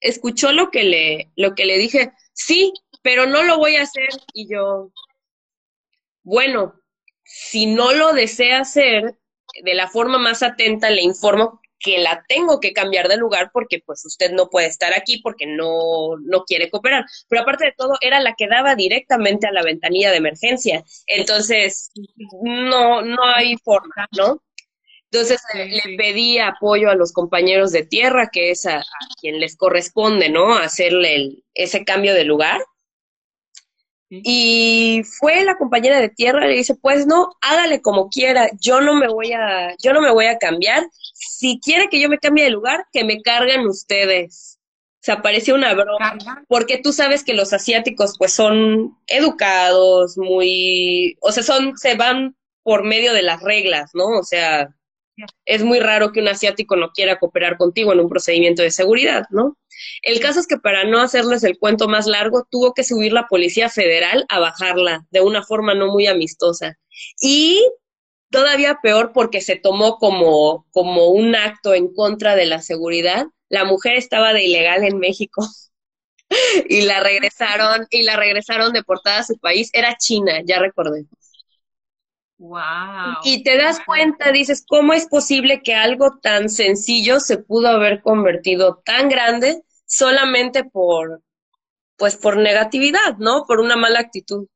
escuchó 0.01 0.51
lo 0.51 0.71
que 0.71 0.83
le, 0.83 1.31
lo 1.37 1.55
que 1.55 1.63
le 1.63 1.77
dije, 1.77 2.11
sí, 2.33 2.73
pero 3.01 3.27
no 3.27 3.43
lo 3.43 3.59
voy 3.59 3.77
a 3.77 3.83
hacer. 3.83 4.09
Y 4.33 4.53
yo, 4.53 4.91
bueno, 6.23 6.81
si 7.23 7.65
no 7.65 7.93
lo 7.93 8.11
desea 8.11 8.59
hacer, 8.59 9.17
de 9.63 9.73
la 9.73 9.87
forma 9.87 10.17
más 10.19 10.43
atenta 10.43 10.89
le 10.89 11.01
informo 11.01 11.61
que 11.83 11.97
la 11.99 12.23
tengo 12.27 12.59
que 12.59 12.73
cambiar 12.73 13.09
de 13.09 13.17
lugar 13.17 13.51
porque 13.53 13.81
pues 13.85 14.05
usted 14.05 14.31
no 14.31 14.49
puede 14.49 14.67
estar 14.67 14.93
aquí 14.97 15.19
porque 15.21 15.45
no, 15.45 16.17
no 16.23 16.45
quiere 16.45 16.69
cooperar. 16.69 17.05
Pero 17.27 17.41
aparte 17.41 17.65
de 17.65 17.73
todo, 17.77 17.97
era 18.01 18.21
la 18.21 18.33
que 18.35 18.47
daba 18.47 18.75
directamente 18.75 19.47
a 19.47 19.51
la 19.51 19.63
ventanilla 19.63 20.09
de 20.09 20.17
emergencia. 20.17 20.83
Entonces, 21.07 21.91
no, 22.41 23.01
no 23.01 23.23
hay 23.35 23.57
forma, 23.57 24.07
¿no? 24.17 24.41
Entonces 25.11 25.41
le 25.53 25.95
pedí 25.95 26.39
apoyo 26.39 26.89
a 26.89 26.95
los 26.95 27.11
compañeros 27.11 27.71
de 27.71 27.85
tierra, 27.85 28.29
que 28.31 28.49
es 28.49 28.65
a, 28.65 28.83
quien 29.21 29.39
les 29.39 29.55
corresponde, 29.55 30.29
¿no? 30.29 30.55
Hacerle 30.55 31.43
ese 31.53 31.85
cambio 31.85 32.15
de 32.15 32.23
lugar. 32.23 32.61
Y 34.23 35.02
fue 35.19 35.43
la 35.43 35.58
compañera 35.58 35.99
de 35.99 36.10
tierra 36.10 36.45
y 36.45 36.49
le 36.49 36.58
dice, 36.58 36.76
pues 36.76 37.08
no, 37.08 37.32
hágale 37.41 37.82
como 37.82 38.10
quiera, 38.10 38.49
yo 38.60 38.82
no 38.82 38.95
me 38.95 39.08
voy 39.08 39.34
a, 39.34 39.76
yo 39.82 39.93
no 39.93 40.02
me 40.02 40.12
voy 40.12 40.26
a 40.26 40.38
cambiar. 40.38 40.84
Si 41.13 41.60
quiere 41.60 41.89
que 41.89 41.99
yo 41.99 42.10
me 42.10 42.19
cambie 42.19 42.43
de 42.43 42.52
lugar, 42.52 42.86
que 42.91 43.04
me 43.04 43.21
carguen 43.21 43.67
ustedes. 43.67 44.60
O 45.04 45.06
sea, 45.06 45.21
parecía 45.21 45.56
una 45.56 45.73
broma. 45.73 46.17
Porque 46.47 46.78
tú 46.78 46.93
sabes 46.93 47.23
que 47.23 47.34
los 47.34 47.52
asiáticos 47.52 48.15
pues 48.17 48.32
son 48.32 48.97
educados, 49.08 50.17
muy, 50.17 51.17
o 51.21 51.32
sea, 51.32 51.43
son, 51.43 51.78
se 51.78 51.95
van 51.95 52.36
por 52.63 52.84
medio 52.84 53.13
de 53.13 53.23
las 53.23 53.41
reglas, 53.41 53.91
¿no? 53.93 54.08
O 54.08 54.23
sea, 54.23 54.73
es 55.45 55.63
muy 55.63 55.80
raro 55.80 56.12
que 56.12 56.21
un 56.21 56.28
asiático 56.28 56.76
no 56.76 56.91
quiera 56.91 57.19
cooperar 57.19 57.58
contigo 57.58 57.93
en 57.93 57.99
un 57.99 58.10
procedimiento 58.10 58.62
de 58.63 58.71
seguridad, 58.71 59.26
¿no? 59.30 59.58
El 60.01 60.19
caso 60.19 60.39
es 60.39 60.47
que 60.47 60.57
para 60.57 60.83
no 60.83 60.99
hacerles 61.01 61.43
el 61.43 61.57
cuento 61.57 61.87
más 61.87 62.07
largo, 62.07 62.47
tuvo 62.49 62.73
que 62.73 62.83
subir 62.83 63.13
la 63.13 63.27
Policía 63.27 63.69
Federal 63.69 64.25
a 64.29 64.39
bajarla 64.39 65.05
de 65.11 65.21
una 65.21 65.43
forma 65.43 65.73
no 65.73 65.87
muy 65.87 66.07
amistosa. 66.07 66.77
Y 67.21 67.65
todavía 68.33 68.79
peor 68.81 69.11
porque 69.13 69.41
se 69.41 69.55
tomó 69.55 69.97
como, 69.97 70.65
como 70.71 71.09
un 71.09 71.35
acto 71.35 71.73
en 71.73 71.93
contra 71.93 72.35
de 72.35 72.47
la 72.47 72.61
seguridad. 72.61 73.27
La 73.47 73.63
mujer 73.63 73.95
estaba 73.95 74.33
de 74.33 74.43
ilegal 74.43 74.83
en 74.83 74.97
México 74.97 75.45
y 76.67 76.81
la 76.81 76.99
regresaron 76.99 77.87
y 77.91 78.01
la 78.01 78.15
regresaron 78.15 78.73
deportada 78.73 79.19
a 79.19 79.23
su 79.23 79.37
país. 79.37 79.69
Era 79.73 79.95
China, 79.97 80.41
ya 80.43 80.59
recordé. 80.59 81.05
Wow. 82.39 83.21
Y 83.23 83.43
te 83.43 83.55
das 83.55 83.79
cuenta, 83.85 84.31
dices, 84.31 84.65
¿cómo 84.67 84.91
es 84.91 85.07
posible 85.07 85.61
que 85.63 85.75
algo 85.75 86.17
tan 86.21 86.49
sencillo 86.49 87.19
se 87.19 87.37
pudo 87.37 87.69
haber 87.69 88.01
convertido 88.01 88.81
tan 88.83 89.07
grande 89.07 89.63
solamente 89.85 90.63
por, 90.63 91.21
pues 91.97 92.15
por 92.17 92.37
negatividad, 92.37 93.17
¿no? 93.17 93.45
Por 93.45 93.59
una 93.59 93.75
mala 93.75 93.99
actitud. 93.99 94.47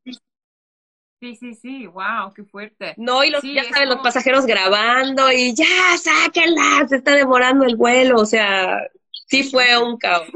Sí, 1.20 1.36
sí, 1.36 1.56
sí, 1.56 1.88
wow, 1.88 2.32
qué 2.36 2.44
fuerte. 2.44 2.94
No, 2.98 3.24
y 3.24 3.32
los, 3.32 3.42
ya 3.42 3.64
saben, 3.64 3.90
los 3.90 4.00
pasajeros 4.00 4.46
grabando 4.46 5.32
y 5.32 5.56
ya, 5.56 5.98
sáquenla, 5.98 6.88
se 6.88 6.98
está 6.98 7.16
demorando 7.16 7.66
el 7.66 7.76
vuelo, 7.76 8.18
o 8.18 8.26
sea, 8.26 8.82
sí 9.26 9.44
fue 9.44 9.82
un 9.82 9.98
caos. 9.98 10.28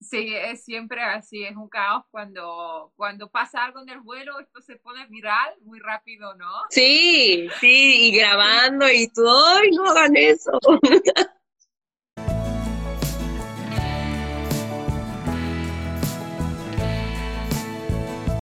Sí, 0.00 0.34
es 0.34 0.62
siempre 0.64 1.02
así, 1.02 1.42
es 1.44 1.56
un 1.56 1.68
caos 1.68 2.04
cuando, 2.10 2.92
cuando 2.96 3.30
pasa 3.30 3.64
algo 3.64 3.80
en 3.80 3.88
el 3.88 4.00
vuelo, 4.00 4.38
esto 4.40 4.60
se 4.60 4.76
pone 4.76 5.06
viral 5.06 5.54
muy 5.62 5.80
rápido, 5.80 6.34
¿no? 6.34 6.50
Sí, 6.70 7.48
sí, 7.60 8.08
y 8.08 8.16
grabando 8.16 8.90
y 8.90 9.08
todo, 9.08 9.56
¡ay, 9.56 9.70
no 9.70 9.86
hagan 9.86 10.16
eso! 10.16 10.58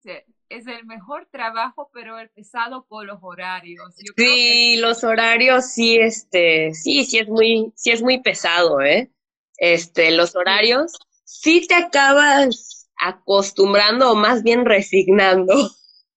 es 0.04 0.68
el 0.68 0.86
mejor 0.86 1.28
trabajo, 1.32 1.90
pero 1.94 2.20
el 2.20 2.30
pesado 2.30 2.86
por 2.88 3.06
los 3.06 3.20
horarios. 3.22 3.96
sí, 4.18 4.78
los 4.78 5.04
horarios 5.04 5.66
sí, 5.66 5.98
este, 5.98 6.74
sí, 6.74 7.06
sí 7.06 7.20
es 7.20 7.28
muy, 7.28 7.72
sí 7.76 7.92
es 7.92 8.02
muy 8.02 8.22
pesado, 8.22 8.82
¿eh? 8.82 9.12
Este, 9.58 10.12
los 10.12 10.36
horarios 10.36 10.94
sí 11.24 11.66
te 11.68 11.76
acabas 11.76 12.90
acostumbrando 13.00 14.12
o 14.12 14.16
más 14.16 14.44
bien 14.44 14.66
resignando. 14.66 15.54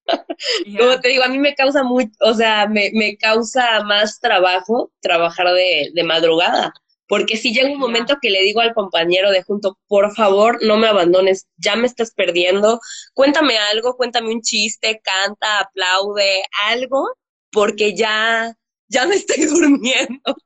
Como 0.78 1.00
te 1.00 1.08
digo, 1.08 1.24
a 1.24 1.28
mí 1.28 1.38
me 1.38 1.54
causa 1.54 1.82
muy, 1.82 2.10
o 2.20 2.34
sea, 2.34 2.66
me, 2.66 2.90
me 2.92 3.16
causa 3.16 3.82
más 3.84 4.20
trabajo 4.20 4.92
trabajar 5.00 5.46
de, 5.54 5.90
de 5.94 6.04
madrugada. 6.04 6.72
Porque 7.06 7.36
si 7.36 7.52
llega 7.52 7.70
un 7.70 7.78
momento 7.78 8.16
que 8.20 8.30
le 8.30 8.42
digo 8.42 8.60
al 8.60 8.74
compañero 8.74 9.30
de 9.30 9.42
junto, 9.42 9.78
por 9.86 10.14
favor, 10.14 10.58
no 10.62 10.76
me 10.76 10.88
abandones, 10.88 11.46
ya 11.56 11.76
me 11.76 11.86
estás 11.86 12.12
perdiendo, 12.14 12.80
cuéntame 13.12 13.58
algo, 13.58 13.96
cuéntame 13.96 14.32
un 14.32 14.40
chiste, 14.40 15.00
canta, 15.02 15.60
aplaude, 15.60 16.42
algo, 16.66 17.08
porque 17.50 17.94
ya, 17.94 18.54
ya 18.88 19.06
me 19.06 19.16
estoy 19.16 19.44
durmiendo. 19.46 20.36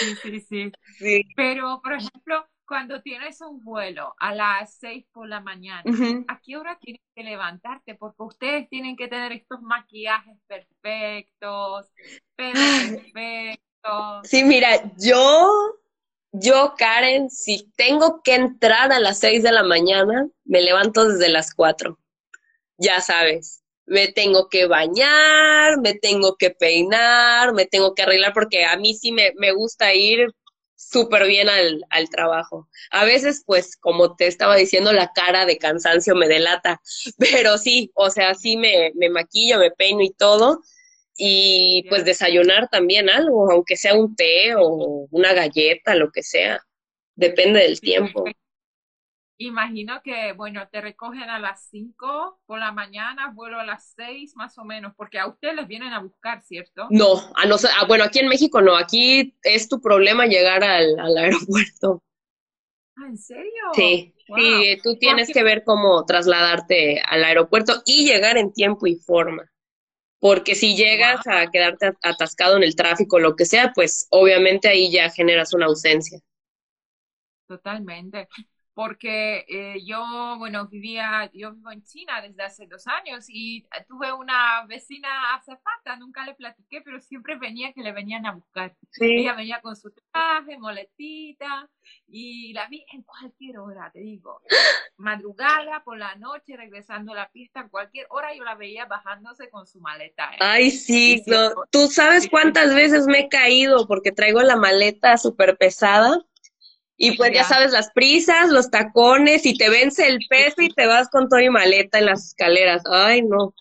Sí, 0.00 0.16
sí, 0.22 0.40
sí. 0.40 0.72
sí. 0.98 1.22
Pero, 1.34 1.80
por 1.82 1.94
ejemplo, 1.94 2.46
cuando 2.66 3.02
tienes 3.02 3.40
un 3.40 3.62
vuelo 3.62 4.14
a 4.18 4.34
las 4.34 4.78
seis 4.78 5.04
por 5.12 5.28
la 5.28 5.40
mañana, 5.40 5.82
¿a 6.28 6.40
qué 6.40 6.56
hora 6.56 6.78
tienes 6.80 7.02
que 7.14 7.22
levantarte? 7.22 7.94
Porque 7.96 8.22
ustedes 8.22 8.68
tienen 8.70 8.96
que 8.96 9.08
tener 9.08 9.32
estos 9.32 9.60
maquillajes 9.60 10.38
perfectos, 10.46 11.92
pelo 12.34 12.60
Sí, 14.24 14.44
mira, 14.44 14.82
yo, 14.96 15.78
yo, 16.32 16.74
Karen, 16.78 17.30
si 17.30 17.70
tengo 17.76 18.22
que 18.22 18.34
entrar 18.34 18.92
a 18.92 19.00
las 19.00 19.18
seis 19.18 19.42
de 19.42 19.52
la 19.52 19.62
mañana, 19.62 20.28
me 20.44 20.62
levanto 20.62 21.08
desde 21.08 21.28
las 21.28 21.54
cuatro. 21.54 21.98
Ya 22.78 23.00
sabes, 23.00 23.62
me 23.86 24.08
tengo 24.08 24.48
que 24.48 24.66
bañar, 24.66 25.78
me 25.80 25.94
tengo 25.94 26.36
que 26.36 26.50
peinar, 26.50 27.52
me 27.52 27.66
tengo 27.66 27.94
que 27.94 28.02
arreglar, 28.02 28.32
porque 28.32 28.64
a 28.64 28.76
mí 28.76 28.94
sí 28.94 29.12
me, 29.12 29.32
me 29.36 29.52
gusta 29.52 29.92
ir 29.94 30.28
súper 30.76 31.26
bien 31.26 31.48
al, 31.48 31.84
al, 31.90 32.08
trabajo. 32.08 32.68
A 32.90 33.04
veces, 33.04 33.42
pues, 33.46 33.76
como 33.76 34.16
te 34.16 34.26
estaba 34.26 34.56
diciendo, 34.56 34.92
la 34.92 35.12
cara 35.12 35.46
de 35.46 35.58
cansancio 35.58 36.14
me 36.14 36.28
delata, 36.28 36.80
pero 37.18 37.58
sí, 37.58 37.90
o 37.94 38.10
sea, 38.10 38.34
sí 38.34 38.56
me, 38.56 38.92
me 38.94 39.10
maquillo, 39.10 39.58
me 39.58 39.70
peino 39.70 40.02
y 40.02 40.10
todo, 40.10 40.60
y 41.16 41.84
pues 41.88 42.04
desayunar 42.04 42.68
también 42.68 43.10
algo, 43.10 43.50
aunque 43.50 43.76
sea 43.76 43.94
un 43.94 44.14
té 44.16 44.54
o 44.56 45.06
una 45.10 45.32
galleta, 45.32 45.94
lo 45.94 46.10
que 46.10 46.22
sea, 46.22 46.64
depende 47.14 47.60
del 47.60 47.80
tiempo. 47.80 48.24
Imagino 49.38 50.00
que, 50.04 50.32
bueno, 50.34 50.68
te 50.70 50.80
recogen 50.80 51.28
a 51.28 51.38
las 51.38 51.66
5 51.70 52.40
por 52.46 52.60
la 52.60 52.70
mañana, 52.70 53.32
vuelo 53.34 53.58
a 53.58 53.64
las 53.64 53.92
6 53.96 54.36
más 54.36 54.56
o 54.58 54.64
menos, 54.64 54.92
porque 54.96 55.18
a 55.18 55.26
ustedes 55.26 55.56
les 55.56 55.66
vienen 55.66 55.92
a 55.92 56.00
buscar, 56.00 56.42
¿cierto? 56.42 56.86
No, 56.90 57.14
a 57.34 57.46
no 57.46 57.56
ah, 57.56 57.84
bueno, 57.86 58.04
aquí 58.04 58.20
en 58.20 58.28
México 58.28 58.60
no, 58.60 58.76
aquí 58.76 59.34
es 59.42 59.68
tu 59.68 59.80
problema 59.80 60.26
llegar 60.26 60.62
al, 60.62 60.98
al 60.98 61.16
aeropuerto. 61.16 62.02
¿Ah, 62.96 63.06
¿En 63.08 63.18
serio? 63.18 63.62
Sí, 63.74 64.14
sí, 64.36 64.78
tú 64.82 64.96
tienes 64.96 65.32
que 65.32 65.42
ver 65.42 65.64
cómo 65.64 66.04
trasladarte 66.04 67.00
al 67.04 67.24
aeropuerto 67.24 67.82
y 67.84 68.06
llegar 68.06 68.36
en 68.36 68.52
tiempo 68.52 68.86
y 68.86 68.96
forma. 68.96 69.51
Porque 70.22 70.54
si 70.54 70.74
llegas 70.74 71.20
a 71.26 71.50
quedarte 71.50 71.92
atascado 72.02 72.56
en 72.56 72.62
el 72.62 72.76
tráfico 72.76 73.18
lo 73.18 73.36
que 73.36 73.44
sea, 73.44 73.72
pues 73.74 74.06
obviamente 74.10 74.68
ahí 74.68 74.90
ya 74.90 75.10
generas 75.10 75.52
una 75.52 75.66
ausencia. 75.66 76.20
Totalmente. 77.46 78.28
Porque 78.74 79.44
eh, 79.48 79.84
yo, 79.84 80.36
bueno, 80.38 80.66
vivía, 80.66 81.30
yo 81.34 81.52
vivo 81.52 81.70
en 81.70 81.82
China 81.84 82.22
desde 82.22 82.42
hace 82.42 82.66
dos 82.66 82.86
años 82.86 83.26
y 83.28 83.66
tuve 83.86 84.12
una 84.12 84.64
vecina 84.66 85.34
azafata, 85.34 85.96
nunca 85.96 86.24
le 86.24 86.34
platiqué, 86.34 86.80
pero 86.80 87.00
siempre 87.00 87.36
venía 87.36 87.72
que 87.72 87.82
le 87.82 87.92
venían 87.92 88.24
a 88.24 88.32
buscar. 88.32 88.74
Ella 88.98 89.34
venía 89.34 89.60
con 89.60 89.76
su 89.76 89.90
traje, 89.90 90.58
moletita, 90.58 91.68
y 92.08 92.52
la 92.54 92.66
vi 92.68 92.84
en 92.92 93.02
cualquier 93.02 93.58
hora, 93.58 93.90
te 93.92 94.00
digo, 94.00 94.40
madrugada, 94.96 95.82
por 95.84 95.98
la 95.98 96.14
noche, 96.16 96.56
regresando 96.56 97.12
a 97.12 97.16
la 97.16 97.28
pista, 97.30 97.68
cualquier 97.68 98.06
hora 98.08 98.34
yo 98.34 98.44
la 98.44 98.54
veía 98.54 98.86
bajándose 98.86 99.50
con 99.50 99.66
su 99.66 99.80
maleta. 99.80 100.32
¿eh? 100.32 100.38
Ay, 100.40 100.70
sí, 100.70 101.22
tú 101.70 101.88
sabes 101.88 102.28
cuántas 102.28 102.74
veces 102.74 103.06
me 103.06 103.20
he 103.20 103.28
caído 103.28 103.86
porque 103.86 104.12
traigo 104.12 104.40
la 104.40 104.56
maleta 104.56 105.18
súper 105.18 105.58
pesada 105.58 106.24
y 107.04 107.16
pues 107.16 107.32
ya. 107.34 107.42
sabes, 107.42 107.72
las 107.72 107.90
prisas, 107.90 108.48
los 108.50 108.70
tacones, 108.70 109.44
y 109.44 109.58
te 109.58 109.68
vence 109.68 110.06
el 110.06 110.20
peso 110.28 110.62
y 110.62 110.68
te 110.72 110.86
vas 110.86 111.08
con 111.08 111.28
todo 111.28 111.40
y 111.40 111.50
maleta 111.50 111.98
en 111.98 112.06
las 112.06 112.28
escaleras. 112.28 112.84
Ay, 112.86 113.22
no. 113.22 113.52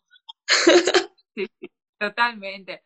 Sí, 1.33 1.47
totalmente. 1.99 2.83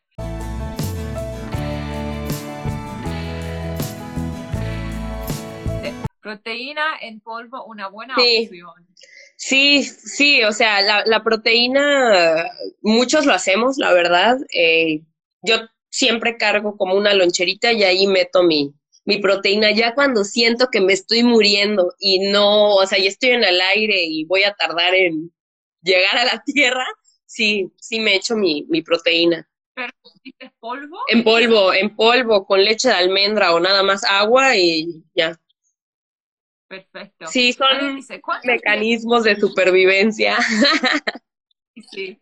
Proteína 6.22 6.86
en 7.02 7.20
polvo, 7.20 7.66
una 7.66 7.90
buena 7.90 8.16
opción. 8.16 8.88
Sí, 9.36 9.84
sí, 9.84 10.42
o 10.46 10.54
sea, 10.54 10.82
la, 10.82 11.04
la, 11.06 11.22
proteína, 11.22 12.50
muchos 12.82 13.26
lo 13.26 13.34
hacemos, 13.34 13.76
la 13.78 13.92
verdad. 13.92 14.38
Eh, 14.54 15.02
yo 15.42 15.58
siempre 15.90 16.38
cargo 16.38 16.78
como 16.78 16.96
una 16.96 17.14
loncherita 17.14 17.74
y 17.74 17.84
ahí 17.84 18.08
meto 18.08 18.42
mi, 18.44 18.74
mi 19.06 19.20
proteína 19.20 19.72
ya 19.72 19.94
cuando 19.94 20.24
siento 20.24 20.70
que 20.72 20.82
me 20.82 20.94
estoy 20.94 21.24
muriendo 21.24 21.94
y 22.00 22.28
no, 22.30 22.76
o 22.76 22.86
sea, 22.88 22.98
ya 22.98 23.08
estoy 23.08 23.30
en 23.30 23.44
el 23.44 23.62
aire 23.62 24.04
y 24.04 24.26
voy 24.26 24.44
a 24.44 24.54
tardar 24.54 24.96
en 24.96 25.32
llegar 25.82 26.18
a 26.18 26.26
la 26.26 26.44
tierra, 26.46 26.86
sí, 27.26 27.72
sí 27.78 28.00
me 28.00 28.16
echo 28.16 28.36
mi, 28.36 28.66
mi 28.68 28.82
proteína. 28.82 29.48
¿Pero 29.76 29.92
dices 30.24 30.52
polvo? 30.60 30.98
En 31.10 31.24
polvo, 31.24 31.74
en 31.74 31.96
polvo, 31.96 32.46
con 32.46 32.64
leche 32.64 32.88
de 32.88 32.96
almendra 32.96 33.54
o 33.54 33.60
nada 33.60 33.84
más 33.84 34.04
agua 34.06 34.56
y 34.56 35.04
ya. 35.14 35.40
Perfecto. 36.68 37.28
Sí, 37.28 37.54
son 37.54 38.00
mecanismos 38.44 39.24
de 39.24 39.36
supervivencia. 39.36 40.38
sí. 41.92 42.20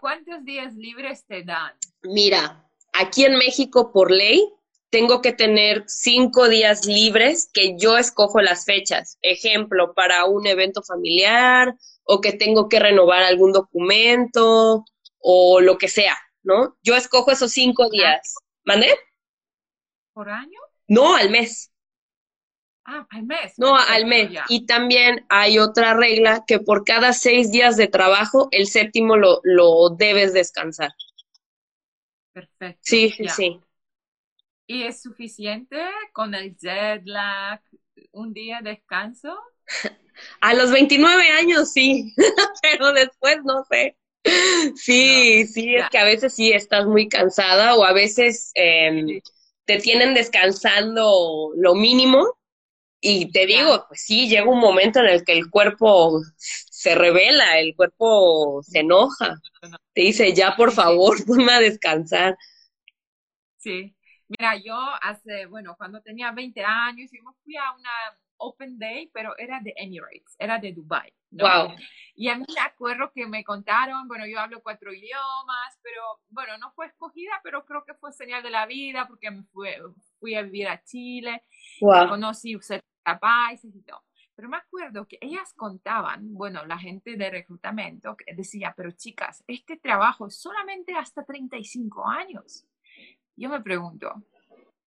¿Cuántos 0.00 0.44
días 0.44 0.74
libres 0.74 1.24
te 1.26 1.42
dan? 1.42 1.72
Mira, 2.02 2.66
aquí 2.92 3.24
en 3.24 3.36
México 3.36 3.92
por 3.92 4.10
ley 4.10 4.48
tengo 4.90 5.20
que 5.20 5.32
tener 5.32 5.84
cinco 5.86 6.48
días 6.48 6.86
libres 6.86 7.50
que 7.52 7.76
yo 7.78 7.98
escojo 7.98 8.40
las 8.40 8.64
fechas. 8.64 9.18
Ejemplo, 9.22 9.92
para 9.94 10.24
un 10.24 10.46
evento 10.46 10.82
familiar 10.82 11.74
o 12.04 12.20
que 12.20 12.32
tengo 12.32 12.68
que 12.68 12.78
renovar 12.78 13.22
algún 13.22 13.52
documento 13.52 14.84
o 15.18 15.60
lo 15.60 15.78
que 15.78 15.88
sea, 15.88 16.16
¿no? 16.42 16.76
Yo 16.82 16.94
escojo 16.96 17.32
esos 17.32 17.52
cinco 17.52 17.90
días. 17.90 18.34
¿Mande? 18.64 18.88
¿Por 20.12 20.30
año? 20.30 20.60
No, 20.86 21.14
al 21.14 21.30
mes. 21.30 21.70
Ah, 22.86 23.06
al 23.10 23.22
mes. 23.24 23.54
No, 23.58 23.76
al 23.76 24.06
mes. 24.06 24.30
Y 24.48 24.66
también 24.66 25.24
hay 25.28 25.58
otra 25.58 25.94
regla 25.94 26.44
que 26.46 26.58
por 26.58 26.84
cada 26.84 27.12
seis 27.12 27.50
días 27.50 27.76
de 27.76 27.86
trabajo, 27.86 28.48
el 28.50 28.66
séptimo 28.66 29.16
lo, 29.16 29.40
lo 29.42 29.90
debes 29.90 30.34
descansar. 30.34 30.92
Perfecto. 32.32 32.80
Sí, 32.82 33.10
sí, 33.10 33.28
sí. 33.28 33.60
¿Y 34.66 34.82
es 34.82 35.02
suficiente 35.02 35.78
con 36.12 36.34
el 36.34 36.56
jet 36.56 37.02
lag, 37.04 37.60
un 38.12 38.32
día 38.32 38.60
de 38.62 38.70
descanso? 38.70 39.38
A 40.40 40.54
los 40.54 40.70
29 40.70 41.28
años 41.30 41.72
sí, 41.72 42.14
pero 42.62 42.92
después 42.92 43.38
no 43.44 43.64
sé. 43.70 43.96
Sí, 44.74 45.46
sí, 45.46 45.74
es 45.74 45.90
que 45.90 45.98
a 45.98 46.04
veces 46.04 46.34
sí 46.34 46.52
estás 46.52 46.86
muy 46.86 47.08
cansada 47.08 47.74
o 47.74 47.84
a 47.84 47.92
veces 47.92 48.52
eh, 48.54 49.20
te 49.66 49.78
tienen 49.78 50.14
descansando 50.14 51.50
lo 51.56 51.74
mínimo 51.74 52.38
y 53.06 53.30
te 53.30 53.44
digo, 53.44 53.84
pues 53.86 54.00
sí, 54.00 54.30
llega 54.30 54.48
un 54.48 54.58
momento 54.58 55.00
en 55.00 55.08
el 55.08 55.24
que 55.24 55.32
el 55.32 55.50
cuerpo 55.50 56.22
se 56.38 56.94
revela, 56.94 57.58
el 57.58 57.76
cuerpo 57.76 58.62
se 58.62 58.78
enoja. 58.78 59.36
Te 59.92 60.00
dice, 60.00 60.32
ya 60.32 60.56
por 60.56 60.72
favor, 60.72 61.16
ponme 61.26 61.52
a 61.52 61.60
descansar. 61.60 62.34
Sí. 63.58 63.94
Mira, 64.26 64.56
yo 64.56 64.74
hace, 65.02 65.44
bueno, 65.44 65.74
cuando 65.76 66.00
tenía 66.00 66.32
20 66.32 66.64
años, 66.64 67.10
yo 67.12 67.22
me 67.22 67.32
fui 67.44 67.56
a 67.58 67.72
una 67.72 67.90
Open 68.38 68.78
Day, 68.78 69.10
pero 69.12 69.36
era 69.36 69.60
de 69.60 69.74
Emirates, 69.76 70.34
era 70.38 70.58
de 70.58 70.72
Dubai. 70.72 71.12
Wow. 71.30 71.76
Y 72.14 72.28
a 72.28 72.36
mí 72.36 72.46
me 72.54 72.60
acuerdo 72.60 73.12
que 73.14 73.26
me 73.26 73.44
contaron, 73.44 74.08
bueno, 74.08 74.26
yo 74.26 74.40
hablo 74.40 74.62
cuatro 74.62 74.94
idiomas, 74.94 75.78
pero 75.82 76.00
bueno, 76.30 76.56
no 76.56 76.72
fue 76.72 76.86
escogida, 76.86 77.32
pero 77.42 77.66
creo 77.66 77.84
que 77.84 77.92
fue 77.92 78.12
señal 78.12 78.42
de 78.42 78.50
la 78.50 78.64
vida 78.64 79.06
porque 79.06 79.30
me 79.30 79.42
fui, 79.52 79.68
fui 80.20 80.34
a 80.36 80.42
vivir 80.42 80.68
a 80.68 80.82
Chile, 80.82 81.42
wow. 81.80 82.08
conocí 82.08 82.54
países 83.04 83.74
y 83.74 83.82
todo. 83.82 84.02
Pero 84.34 84.48
me 84.48 84.56
acuerdo 84.56 85.06
que 85.06 85.18
ellas 85.20 85.52
contaban, 85.54 86.34
bueno, 86.34 86.64
la 86.66 86.78
gente 86.78 87.16
de 87.16 87.30
reclutamiento 87.30 88.16
decía, 88.34 88.74
pero 88.76 88.90
chicas, 88.90 89.44
este 89.46 89.76
trabajo 89.76 90.26
es 90.26 90.40
solamente 90.40 90.92
hasta 90.94 91.24
35 91.24 92.08
años. 92.08 92.66
Yo 93.36 93.48
me 93.48 93.60
pregunto, 93.60 94.12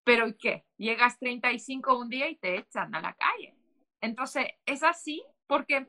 ¿pero 0.03 0.36
qué? 0.38 0.65
Llegas 0.77 1.17
35 1.19 1.97
un 1.97 2.10
día 2.10 2.30
y 2.30 2.36
te 2.36 2.58
echan 2.58 2.93
a 2.93 3.01
la 3.01 3.13
calle. 3.13 3.56
Entonces, 4.01 4.47
es 4.65 4.84
así 4.84 5.23
porque 5.47 5.86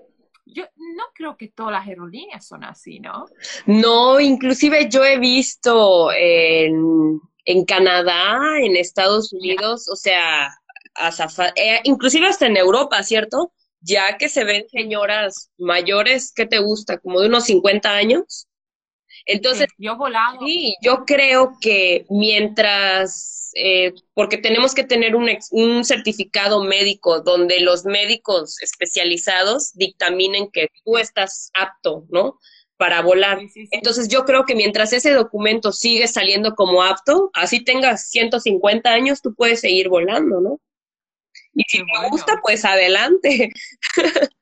yo 0.47 0.65
no 0.77 1.05
creo 1.15 1.37
que 1.37 1.49
todas 1.49 1.73
las 1.73 1.87
aerolíneas 1.87 2.47
son 2.47 2.65
así, 2.65 3.01
¿no? 3.01 3.27
No, 3.67 4.21
inclusive 4.21 4.89
yo 4.89 5.05
he 5.05 5.19
visto 5.19 6.11
en, 6.13 7.21
en 7.45 7.65
Canadá, 7.65 8.59
en 8.61 8.77
Estados 8.77 9.33
Unidos, 9.33 9.89
o 9.91 9.97
sea, 9.97 10.49
eh, 11.57 11.81
inclusive 11.85 12.27
hasta 12.27 12.47
en 12.47 12.57
Europa, 12.57 13.03
¿cierto? 13.03 13.53
Ya 13.81 14.19
que 14.19 14.29
se 14.29 14.45
ven 14.45 14.69
señoras 14.69 15.51
mayores, 15.59 16.33
¿qué 16.35 16.47
te 16.47 16.59
gusta? 16.59 16.99
Como 16.99 17.21
de 17.21 17.29
unos 17.29 17.45
50 17.45 17.91
años. 17.91 18.49
Entonces, 19.27 19.67
yo 19.79 19.97
volado. 19.97 20.39
Sí, 20.47 20.75
yo 20.83 21.05
creo 21.07 21.53
que 21.61 22.07
mientras, 22.09 23.51
eh, 23.55 23.93
porque 24.15 24.39
tenemos 24.39 24.75
que 24.75 24.85
tener 24.85 25.15
un, 25.15 25.29
un 25.51 25.85
certificado 25.85 26.65
médico 26.65 27.21
donde 27.21 27.61
los 27.61 27.85
médicos 27.85 28.61
especializados 28.63 29.73
dictaminen 29.75 30.51
que 30.51 30.69
tú 30.85 30.97
estás 30.97 31.51
apto, 31.55 32.07
¿no? 32.09 32.39
Para 32.79 33.03
volar. 33.03 33.41
Entonces, 33.71 34.09
yo 34.09 34.25
creo 34.25 34.45
que 34.45 34.55
mientras 34.55 34.93
ese 34.93 35.13
documento 35.13 35.73
sigue 35.73 36.09
saliendo 36.09 36.55
como 36.55 36.83
apto, 36.83 37.31
así 37.35 37.63
tengas 37.63 38.09
150 38.09 38.91
años, 38.91 39.21
tú 39.21 39.35
puedes 39.35 39.61
seguir 39.61 39.89
volando, 39.89 40.41
¿no? 40.41 40.61
Y 41.59 41.65
si 41.67 41.79
te 41.79 42.09
gusta, 42.09 42.39
pues 42.41 42.65
adelante. 42.65 43.53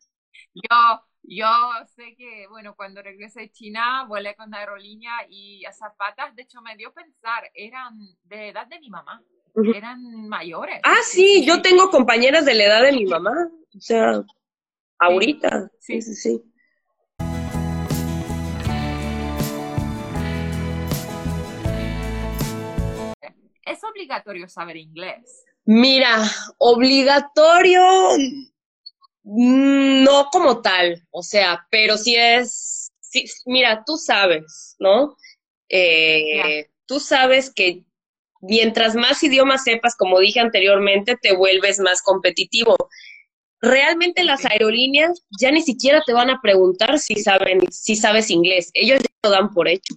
yo, 0.55 1.01
yo 1.23 1.49
sé 1.97 2.15
que, 2.15 2.47
bueno, 2.49 2.77
cuando 2.77 3.01
regresé 3.01 3.45
a 3.45 3.49
China, 3.51 4.05
volé 4.07 4.37
con 4.37 4.51
la 4.51 4.59
aerolínea 4.59 5.13
y 5.31 5.65
a 5.65 5.73
zapatas, 5.73 6.37
de 6.37 6.43
hecho, 6.43 6.61
me 6.61 6.77
dio 6.77 6.93
pensar, 6.93 7.51
eran 7.55 7.97
de 8.25 8.51
edad 8.51 8.67
de 8.67 8.79
mi 8.81 8.91
mamá, 8.91 9.23
eran 9.75 10.29
mayores. 10.29 10.83
Ah, 10.85 11.01
sí, 11.05 11.43
yo 11.47 11.63
tengo 11.63 11.89
compañeras 11.89 12.45
de 12.45 12.53
la 12.53 12.65
edad 12.65 12.83
de 12.83 12.93
mi 12.93 13.07
mamá, 13.07 13.49
o 13.75 13.81
sea, 13.81 14.23
ahorita. 14.99 15.71
sí, 15.81 16.03
sí. 16.03 16.15
sí. 16.15 16.43
¿Es 23.65 23.83
obligatorio 23.83 24.49
saber 24.51 24.77
inglés? 24.77 25.47
Mira, 25.67 26.23
obligatorio, 26.59 27.83
mm, 29.25 30.05
no 30.05 30.29
como 30.31 30.63
tal, 30.63 31.05
o 31.11 31.25
sea, 31.25 31.67
pero 31.71 31.99
si 31.99 32.15
es, 32.15 32.93
mira, 33.45 33.83
tú 33.85 33.97
sabes, 33.97 34.77
¿no? 34.79 35.17
Eh, 35.69 36.69
tú 36.87 37.01
sabes 37.01 37.53
que 37.53 37.83
mientras 38.41 38.95
más 38.95 39.21
idiomas 39.25 39.65
sepas, 39.65 39.97
como 39.97 40.21
dije 40.21 40.39
anteriormente, 40.39 41.17
te 41.21 41.35
vuelves 41.35 41.81
más 41.81 42.01
competitivo. 42.01 42.77
Realmente 43.61 44.23
las 44.23 44.45
aerolíneas 44.45 45.25
ya 45.41 45.51
ni 45.51 45.63
siquiera 45.63 46.01
te 46.07 46.13
van 46.13 46.31
a 46.31 46.41
preguntar 46.41 47.01
si 47.01 47.17
saben, 47.17 47.61
si 47.73 47.97
sabes 47.97 48.31
inglés, 48.31 48.71
ellos 48.75 49.01
ya 49.01 49.09
lo 49.25 49.31
dan 49.31 49.53
por 49.53 49.69
hecho. 49.69 49.97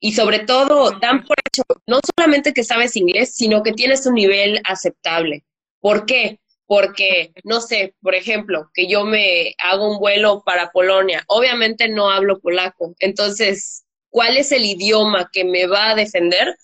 Y 0.00 0.12
sobre 0.12 0.40
todo, 0.40 0.90
dan 1.00 1.24
por 1.24 1.36
hecho 1.38 1.62
no 1.86 2.00
solamente 2.16 2.52
que 2.52 2.64
sabes 2.64 2.96
inglés, 2.96 3.34
sino 3.34 3.62
que 3.62 3.72
tienes 3.72 4.06
un 4.06 4.14
nivel 4.14 4.60
aceptable. 4.64 5.44
¿Por 5.80 6.06
qué? 6.06 6.40
Porque, 6.66 7.32
no 7.44 7.60
sé, 7.60 7.94
por 8.02 8.14
ejemplo, 8.14 8.70
que 8.74 8.88
yo 8.88 9.04
me 9.04 9.54
hago 9.58 9.90
un 9.90 9.98
vuelo 9.98 10.42
para 10.44 10.70
Polonia, 10.70 11.24
obviamente 11.28 11.88
no 11.88 12.10
hablo 12.10 12.40
polaco. 12.40 12.94
Entonces, 12.98 13.84
¿cuál 14.10 14.36
es 14.36 14.52
el 14.52 14.64
idioma 14.64 15.30
que 15.32 15.44
me 15.44 15.66
va 15.66 15.90
a 15.90 15.94
defender? 15.94 16.56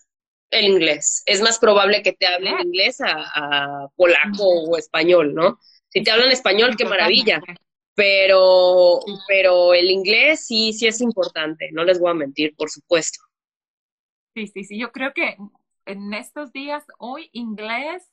el 0.52 0.66
inglés. 0.66 1.22
Es 1.26 1.40
más 1.40 1.58
probable 1.58 2.02
que 2.02 2.12
te 2.12 2.26
hablen 2.26 2.60
inglés 2.60 2.98
a, 3.00 3.88
polaco 3.96 4.44
o 4.44 4.76
español, 4.76 5.34
¿no? 5.34 5.58
Si 5.88 6.02
te 6.02 6.10
hablan 6.10 6.30
español, 6.30 6.76
qué 6.76 6.84
maravilla. 6.84 7.40
Pero, 7.94 9.00
pero 9.28 9.74
el 9.74 9.90
inglés 9.90 10.46
sí, 10.46 10.72
sí 10.72 10.86
es 10.86 11.00
importante, 11.00 11.70
no 11.72 11.84
les 11.84 12.00
voy 12.00 12.10
a 12.10 12.14
mentir, 12.14 12.54
por 12.56 12.70
supuesto. 12.70 13.20
Sí, 14.34 14.46
sí, 14.46 14.64
sí, 14.64 14.78
yo 14.78 14.92
creo 14.92 15.12
que 15.12 15.36
en 15.84 16.14
estos 16.14 16.52
días, 16.52 16.84
hoy 16.98 17.28
inglés, 17.32 18.10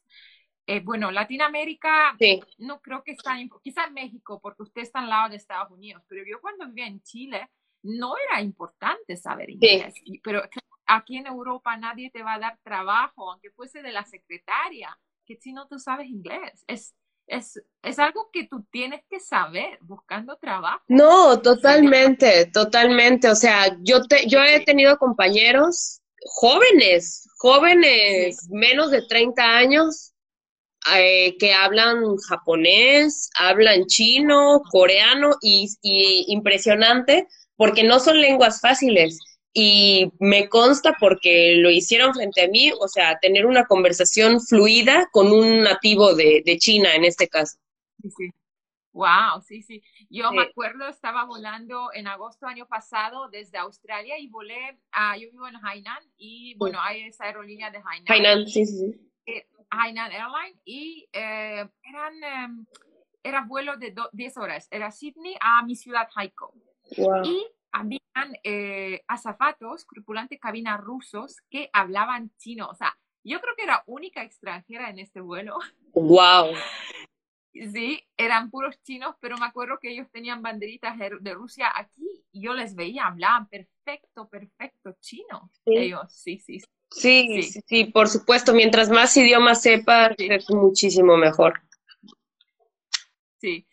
eh, 0.67 0.81
bueno, 0.81 1.11
Latinoamérica, 1.11 2.17
no 2.57 2.81
creo 2.81 3.03
que 3.03 3.11
está, 3.13 3.37
quizás 3.63 3.91
México, 3.91 4.39
porque 4.41 4.63
usted 4.63 4.81
está 4.81 4.99
al 4.99 5.09
lado 5.09 5.29
de 5.29 5.37
Estados 5.37 5.71
Unidos, 5.71 6.03
pero 6.07 6.23
yo 6.29 6.41
cuando 6.41 6.67
vivía 6.67 6.87
en 6.87 7.01
Chile, 7.01 7.49
no 7.81 8.15
era 8.17 8.41
importante 8.41 9.15
saber 9.15 9.49
inglés, 9.49 9.93
pero 10.21 10.41
aquí 10.85 11.17
en 11.17 11.27
Europa 11.27 11.77
nadie 11.77 12.11
te 12.11 12.23
va 12.23 12.33
a 12.33 12.39
dar 12.39 12.59
trabajo, 12.63 13.31
aunque 13.31 13.51
fuese 13.51 13.81
de 13.81 13.91
la 13.91 14.03
secretaria, 14.03 14.97
que 15.25 15.37
si 15.37 15.53
no 15.53 15.67
tú 15.67 15.79
sabes 15.79 16.07
inglés. 16.07 16.63
Es, 16.67 16.93
es, 17.29 17.61
es 17.83 17.99
algo 17.99 18.29
que 18.33 18.47
tú 18.47 18.65
tienes 18.71 19.01
que 19.09 19.19
saber 19.19 19.77
buscando 19.81 20.37
trabajo. 20.37 20.81
No, 20.87 21.41
totalmente, 21.41 22.47
totalmente. 22.47 23.29
O 23.29 23.35
sea, 23.35 23.77
yo, 23.81 24.05
te, 24.05 24.27
yo 24.27 24.43
he 24.43 24.59
tenido 24.65 24.97
compañeros 24.97 26.01
jóvenes, 26.25 27.27
jóvenes 27.37 28.47
menos 28.49 28.91
de 28.91 29.03
30 29.07 29.43
años, 29.43 30.13
eh, 30.95 31.37
que 31.37 31.53
hablan 31.53 32.17
japonés, 32.27 33.29
hablan 33.37 33.85
chino, 33.85 34.61
coreano 34.71 35.31
y, 35.41 35.69
y 35.81 36.25
impresionante 36.29 37.27
porque 37.55 37.83
no 37.83 37.99
son 37.99 38.21
lenguas 38.21 38.61
fáciles 38.61 39.19
y 39.53 40.11
me 40.19 40.47
consta 40.47 40.95
porque 40.99 41.55
lo 41.57 41.71
hicieron 41.71 42.13
frente 42.13 42.43
a 42.43 42.47
mí, 42.47 42.71
o 42.79 42.87
sea, 42.87 43.17
tener 43.19 43.45
una 43.45 43.65
conversación 43.65 44.41
fluida 44.41 45.09
con 45.11 45.31
un 45.31 45.63
nativo 45.63 46.13
de, 46.13 46.43
China 46.59 46.93
en 46.95 47.05
este 47.05 47.27
caso. 47.27 47.57
Sí, 48.01 48.09
sí. 48.11 48.29
Wow, 48.91 49.41
sí, 49.45 49.61
sí. 49.61 49.83
Yo 50.09 50.31
me 50.31 50.41
acuerdo, 50.41 50.87
estaba 50.87 51.23
volando 51.23 51.89
en 51.93 52.07
agosto 52.07 52.47
año 52.47 52.67
pasado 52.67 53.29
desde 53.29 53.57
Australia 53.57 54.17
y 54.17 54.27
volé, 54.27 54.79
a, 54.91 55.15
yo 55.17 55.29
vivo 55.31 55.47
en 55.47 55.55
Hainan 55.63 56.03
y 56.17 56.55
bueno, 56.55 56.79
hay 56.81 57.03
esa 57.03 57.25
aerolínea 57.25 57.69
de 57.71 57.77
Hainan. 57.77 58.05
Hainan, 58.07 58.47
sí, 58.47 58.65
sí, 58.65 58.77
sí. 58.77 59.11
Eh, 59.25 59.47
Hainan 59.69 60.11
Airline 60.11 60.59
y 60.65 61.07
eh, 61.13 61.67
eran, 61.83 62.23
em, 62.23 62.65
era 63.23 63.45
vuelo 63.47 63.77
de 63.77 63.95
10 64.11 64.37
horas, 64.37 64.67
era 64.71 64.91
Sydney 64.91 65.35
a 65.39 65.63
mi 65.63 65.75
ciudad 65.75 66.07
Haikou. 66.15 66.51
Wow. 66.97 67.23
Y 67.23 67.45
habían 67.71 68.01
eh, 68.43 69.03
azafatos, 69.07 69.85
tripulantes 69.87 70.39
cabina 70.39 70.77
rusos 70.77 71.37
que 71.49 71.69
hablaban 71.73 72.31
chino. 72.37 72.67
O 72.67 72.75
sea, 72.75 72.97
yo 73.23 73.39
creo 73.41 73.55
que 73.55 73.63
era 73.63 73.83
única 73.85 74.23
extranjera 74.23 74.89
en 74.89 74.99
este 74.99 75.21
vuelo. 75.21 75.57
¡Wow! 75.93 76.53
Sí, 77.51 77.99
eran 78.15 78.51
puros 78.51 78.79
chinos, 78.83 79.15
pero 79.19 79.35
me 79.37 79.45
acuerdo 79.45 79.79
que 79.81 79.91
ellos 79.91 80.07
tenían 80.11 80.41
banderitas 80.41 80.95
de 80.97 81.33
Rusia 81.33 81.71
aquí 81.75 82.07
y 82.31 82.41
yo 82.43 82.53
les 82.53 82.75
veía, 82.75 83.07
hablaban 83.07 83.49
perfecto, 83.49 84.29
perfecto 84.29 84.95
chino. 85.01 85.49
Sí. 85.65 85.75
Ellos, 85.75 86.13
sí, 86.13 86.39
sí. 86.39 86.59
Sí, 86.91 87.43
sí, 87.43 87.61
sí, 87.65 87.85
por 87.85 88.07
supuesto. 88.07 88.53
Mientras 88.53 88.89
más 88.89 89.15
idiomas 89.17 89.61
sepas, 89.61 90.13
es 90.17 90.49
muchísimo 90.49 91.17
mejor. 91.17 91.61
Sí. 93.39 93.67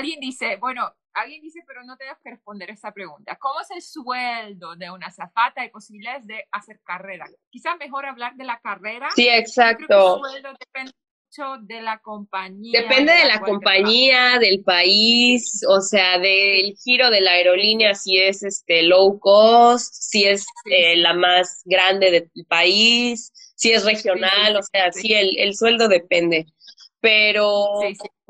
Alguien 0.00 0.18
dice, 0.18 0.56
bueno, 0.56 0.90
alguien 1.12 1.42
dice, 1.42 1.60
pero 1.66 1.84
no 1.84 1.98
tengas 1.98 2.18
que 2.24 2.30
responder 2.30 2.70
esa 2.70 2.90
pregunta. 2.90 3.36
¿Cómo 3.38 3.60
es 3.60 3.70
el 3.70 3.82
sueldo 3.82 4.76
de 4.76 4.90
una 4.90 5.10
zafata 5.10 5.62
y 5.62 5.68
posibilidades 5.68 6.26
de 6.26 6.46
hacer 6.50 6.80
carrera? 6.82 7.28
Quizás 7.50 7.76
mejor 7.78 8.06
hablar 8.06 8.34
de 8.36 8.44
la 8.44 8.58
carrera. 8.60 9.10
Sí, 9.14 9.28
exacto. 9.28 10.16
el 10.16 10.20
sueldo 10.22 10.48
depende 10.58 10.92
mucho 11.26 11.62
de 11.62 11.82
la 11.82 11.98
compañía. 11.98 12.80
Depende 12.80 13.12
de, 13.12 13.26
la, 13.26 13.40
compañía, 13.42 14.38
del 14.38 14.64
país, 14.64 15.60
o 15.68 15.82
sea, 15.82 16.18
del 16.18 16.74
giro 16.82 17.10
de 17.10 17.20
la 17.20 17.32
aerolínea, 17.32 17.94
si 17.94 18.18
es 18.18 18.42
este 18.42 18.84
low 18.84 19.18
cost, 19.18 19.92
si 19.92 20.24
es 20.24 20.46
eh, 20.64 20.96
la 20.96 21.12
más 21.12 21.60
grande 21.66 22.10
del 22.10 22.46
país, 22.48 23.30
si 23.54 23.70
es 23.70 23.84
regional, 23.84 24.56
o 24.56 24.62
sea, 24.62 24.90
sí, 24.92 25.12
el, 25.12 25.36
el 25.36 25.54
sueldo 25.54 25.88
depende 25.88 26.46
pero 27.00 27.80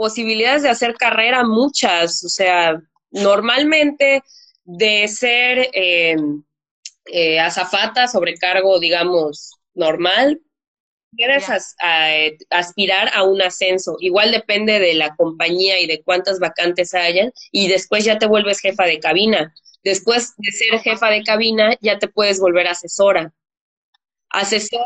posibilidades 0.01 0.63
de 0.63 0.71
hacer 0.71 0.95
carrera 0.95 1.45
muchas, 1.45 2.25
o 2.25 2.31
sea, 2.31 2.81
normalmente 3.11 4.23
de 4.65 5.07
ser 5.09 5.69
eh, 5.75 6.17
eh, 7.05 7.39
azafata, 7.39 8.09
sobrecargo, 8.09 8.81
digamos, 8.81 9.59
normal, 9.75 10.41
quieres 11.15 11.45
aspirar 12.49 13.11
a 13.13 13.25
un 13.25 13.43
ascenso. 13.43 13.99
Igual 14.01 14.31
depende 14.31 14.79
de 14.79 14.95
la 14.95 15.15
compañía 15.17 15.79
y 15.79 15.87
de 15.87 16.03
cuántas 16.03 16.39
vacantes 16.39 16.95
hayan, 16.95 17.31
y 17.53 17.69
después 17.69 18.03
ya 18.03 18.19
te 18.19 18.27
vuelves 18.27 18.61
jefa 18.61 18.85
de 18.85 19.01
cabina. 19.01 19.53
Después 19.85 20.33
de 20.39 20.51
ser 20.51 20.81
jefa 20.81 21.11
de 21.11 21.23
cabina, 21.25 21.77
ya 21.83 21.99
te 21.99 22.09
puedes 22.09 22.41
volver 22.41 22.69
asesora. 22.69 23.35
Asesor, 24.31 24.81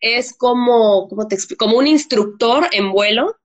es 0.00 0.36
como, 0.36 1.06
¿cómo 1.08 1.28
te 1.28 1.36
explico? 1.36 1.64
Como 1.64 1.78
un 1.78 1.86
instructor 1.86 2.66
en 2.72 2.90
vuelo. 2.90 3.36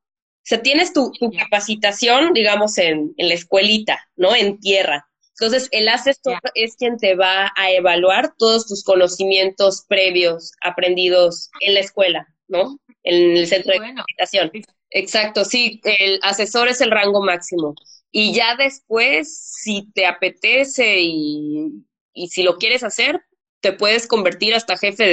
O 0.43 0.45
sea, 0.45 0.61
tienes 0.61 0.91
tu, 0.93 1.11
capacitación, 1.37 2.33
digamos, 2.33 2.77
en, 2.77 3.13
en, 3.17 3.29
la 3.29 3.33
escuelita, 3.33 3.99
¿no? 4.17 4.35
En 4.35 4.59
tierra. 4.59 5.07
Entonces, 5.39 5.69
el 5.71 5.87
asesor 5.87 6.39
es 6.53 6.75
quien 6.75 6.97
te 6.97 7.15
va 7.15 7.51
a 7.55 7.71
evaluar 7.71 8.33
todos 8.37 8.67
tus 8.67 8.83
conocimientos 8.83 9.85
previos 9.87 10.51
aprendidos 10.61 11.49
en 11.61 11.73
la 11.73 11.79
escuela, 11.79 12.27
¿no? 12.47 12.77
En 13.03 13.37
el 13.37 13.47
centro 13.47 13.73
de 13.73 13.79
capacitación. 13.79 14.51
Exacto, 14.89 15.43
sí, 15.43 15.81
el 15.83 16.19
asesor 16.21 16.67
es 16.67 16.81
el 16.81 16.91
rango 16.91 17.21
máximo. 17.21 17.73
Y 18.11 18.33
ya 18.33 18.55
después, 18.55 19.35
si 19.35 19.91
te 19.93 20.05
apetece 20.05 20.99
y, 20.99 21.83
y 22.13 22.27
si 22.27 22.43
lo 22.43 22.57
quieres 22.57 22.83
hacer, 22.83 23.21
te 23.59 23.73
puedes 23.73 24.07
convertir 24.07 24.53
hasta 24.53 24.77
jefe 24.77 25.03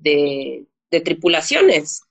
de, 0.00 0.66
de, 0.90 1.00
tripulaciones, 1.00 2.02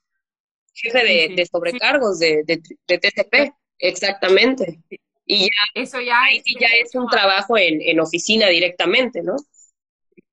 jefe 0.82 1.30
de, 1.36 1.46
sobrecargos 1.46 2.20
de, 2.20 2.44
de, 2.46 2.98
TCP, 2.98 3.54
exactamente. 3.78 4.80
Y 5.26 5.46
ya, 5.46 5.82
Eso 5.82 6.02
ya, 6.02 6.24
ahí 6.24 6.42
sí 6.44 6.56
ya 6.60 6.68
es 6.82 6.96
un 6.96 7.08
trabajo 7.08 7.58
en, 7.58 7.82
en 7.82 8.00
oficina 8.00 8.48
directamente, 8.48 9.22
¿no? 9.22 9.36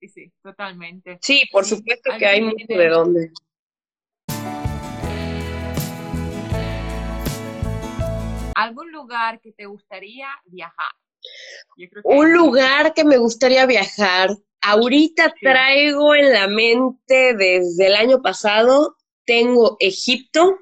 Sí, 0.01 0.09
sí, 0.09 0.33
totalmente. 0.43 1.19
Sí, 1.21 1.43
por 1.53 1.65
supuesto 1.65 2.13
que 2.19 2.27
hay 2.27 2.41
mucho 2.41 2.67
de 2.69 2.89
dónde. 2.89 3.31
¿Algún 8.55 8.91
lugar 8.91 9.41
que 9.41 9.53
te 9.53 9.67
gustaría 9.67 10.29
viajar? 10.47 10.93
un 12.05 12.33
lugar 12.33 12.95
que 12.95 13.05
me 13.05 13.19
gustaría 13.19 13.67
viajar. 13.67 14.31
Ahorita 14.63 15.35
traigo 15.41 16.15
en 16.15 16.33
la 16.33 16.49
mente 16.49 17.35
desde 17.35 17.87
el 17.87 17.95
año 17.95 18.23
pasado, 18.23 18.97
tengo 19.27 19.77
Egipto, 19.81 20.59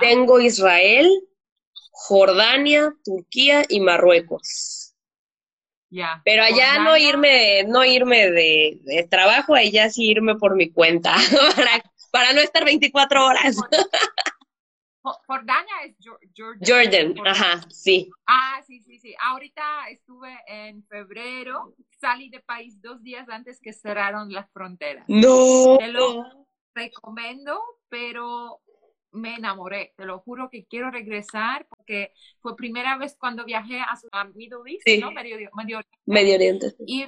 tengo 0.00 0.40
Israel, 0.40 1.08
Jordania, 1.92 2.94
Turquía 3.04 3.62
y 3.68 3.80
Marruecos. 3.80 4.94
Pero 6.24 6.44
allá 6.44 6.78
no 6.84 6.96
irme, 6.96 7.64
no 7.64 7.84
irme 7.84 8.30
de, 8.30 9.06
trabajo, 9.10 9.54
allá 9.54 9.90
sí 9.90 10.08
irme 10.08 10.36
por 10.36 10.54
mi 10.54 10.70
cuenta, 10.70 11.14
para, 11.56 11.82
para 12.10 12.32
no 12.32 12.40
estar 12.40 12.64
24 12.64 13.24
horas. 13.24 13.56
Jordania 15.02 15.74
es 15.84 15.96
Jordan. 16.36 17.14
Jordan, 17.14 17.26
ajá, 17.26 17.66
sí. 17.70 18.10
Ah, 18.26 18.60
sí, 18.66 18.80
sí, 18.82 18.98
sí. 18.98 19.14
Ahorita 19.18 19.88
estuve 19.88 20.38
en 20.46 20.84
febrero, 20.84 21.74
salí 21.98 22.28
de 22.28 22.40
país 22.40 22.80
dos 22.82 23.02
días 23.02 23.28
antes 23.30 23.60
que 23.60 23.72
cerraron 23.72 24.30
las 24.30 24.50
fronteras. 24.52 25.06
No. 25.08 25.78
Te 25.78 25.88
lo 25.88 26.49
recomiendo, 26.74 27.60
pero 27.88 28.60
me 29.12 29.36
enamoré. 29.36 29.92
Te 29.96 30.04
lo 30.04 30.20
juro 30.20 30.48
que 30.50 30.66
quiero 30.66 30.90
regresar 30.90 31.66
porque 31.68 32.12
fue 32.40 32.56
primera 32.56 32.96
vez 32.96 33.16
cuando 33.18 33.44
viajé 33.44 33.80
a, 33.80 34.24
Middle 34.34 34.60
East, 34.66 35.00
¿no? 35.00 35.10
Medio, 35.12 35.36
Medio, 35.54 35.80
Medio 36.06 36.34
Oriente. 36.34 36.74
Y 36.86 37.06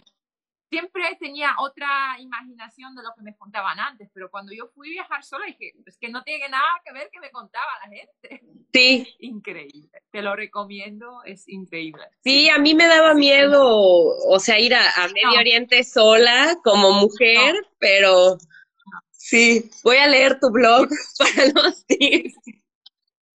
siempre 0.73 1.03
tenía 1.21 1.55
otra 1.59 2.17
imaginación 2.19 2.95
de 2.95 3.03
lo 3.03 3.11
que 3.15 3.21
me 3.23 3.37
contaban 3.37 3.79
antes, 3.79 4.09
pero 4.15 4.31
cuando 4.31 4.53
yo 4.53 4.69
fui 4.75 4.89
a 4.89 5.03
viajar 5.03 5.23
sola 5.23 5.45
dije, 5.45 5.73
es 5.85 5.99
que 5.99 6.09
no 6.09 6.23
tiene 6.23 6.49
nada 6.49 6.81
que 6.83 6.95
ver 6.95 7.11
que 7.13 7.21
me 7.21 7.31
contaba 7.31 7.67
la 7.85 7.95
gente. 7.95 8.43
Sí. 8.73 9.07
Increíble. 9.21 9.91
Te 10.11 10.23
lo 10.23 10.35
recomiendo, 10.35 11.23
es 11.25 11.47
increíble. 11.49 12.03
Sí, 12.25 12.49
a 12.49 12.59
mí 12.59 12.75
me 12.75 12.87
daba 12.87 13.15
miedo, 13.15 13.61
o 13.63 14.39
sea, 14.39 14.59
ir 14.59 14.75
a, 14.75 14.81
Medio 15.13 15.39
Oriente 15.39 15.85
sola 15.85 16.57
como 16.65 16.93
mujer, 16.93 17.55
pero 17.79 18.39
sí, 19.23 19.71
voy 19.85 19.97
a 19.99 20.09
leer 20.09 20.41
tu 20.41 20.51
blog 20.51 20.89
para 21.19 21.47
los 21.55 21.87
tips. 21.87 22.35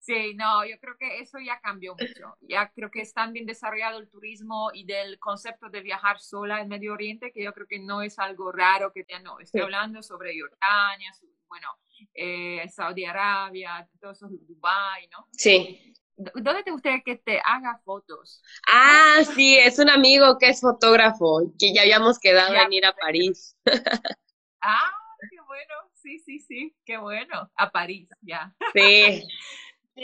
Sí, 0.00 0.34
no, 0.34 0.64
yo 0.64 0.78
creo 0.78 0.96
que 0.96 1.18
eso 1.18 1.38
ya 1.44 1.58
cambió 1.60 1.96
mucho. 1.98 2.36
Ya 2.40 2.70
creo 2.72 2.92
que 2.92 3.00
es 3.00 3.12
tan 3.12 3.32
bien 3.32 3.44
desarrollado 3.44 3.98
el 3.98 4.08
turismo 4.08 4.70
y 4.72 4.84
del 4.84 5.18
concepto 5.18 5.68
de 5.68 5.80
viajar 5.80 6.20
sola 6.20 6.60
en 6.60 6.68
Medio 6.68 6.92
Oriente 6.92 7.32
que 7.32 7.42
yo 7.42 7.52
creo 7.52 7.66
que 7.66 7.80
no 7.80 8.02
es 8.02 8.16
algo 8.20 8.52
raro 8.52 8.92
que 8.92 9.04
ya 9.08 9.18
no. 9.18 9.40
Estoy 9.40 9.62
hablando 9.62 10.02
sobre 10.04 10.38
Jordania, 10.38 11.12
bueno, 11.48 11.68
eh, 12.14 12.68
Saudi 12.68 13.04
Arabia, 13.04 13.88
todos 14.00 14.18
esos 14.18 14.30
Dubai, 14.46 15.08
¿no? 15.08 15.26
Sí. 15.32 15.92
¿Dónde 16.16 16.62
te 16.62 16.70
gustaría 16.70 17.02
que 17.02 17.16
te 17.16 17.40
haga 17.44 17.80
fotos? 17.84 18.42
Ah, 18.72 19.18
sí, 19.34 19.58
es 19.58 19.78
un 19.80 19.90
amigo 19.90 20.38
que 20.38 20.50
es 20.50 20.60
fotógrafo, 20.60 21.52
que 21.58 21.74
ya 21.74 21.82
habíamos 21.82 22.20
quedado 22.20 22.54
en 22.54 22.72
ir 22.72 22.86
a 22.86 22.94
París. 22.94 23.56
ah, 24.62 24.92
qué 25.30 25.40
bueno, 25.46 25.74
sí, 25.94 26.18
sí, 26.18 26.38
sí, 26.38 26.76
qué 26.84 26.98
bueno, 26.98 27.50
a 27.54 27.70
París, 27.70 28.08
ya. 28.20 28.54
Sí, 28.74 29.22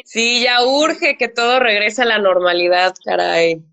sí, 0.04 0.42
ya 0.42 0.64
urge 0.64 1.16
que 1.16 1.28
todo 1.28 1.60
regrese 1.60 2.02
a 2.02 2.06
la 2.06 2.18
normalidad, 2.18 2.94
caray. 3.04 3.64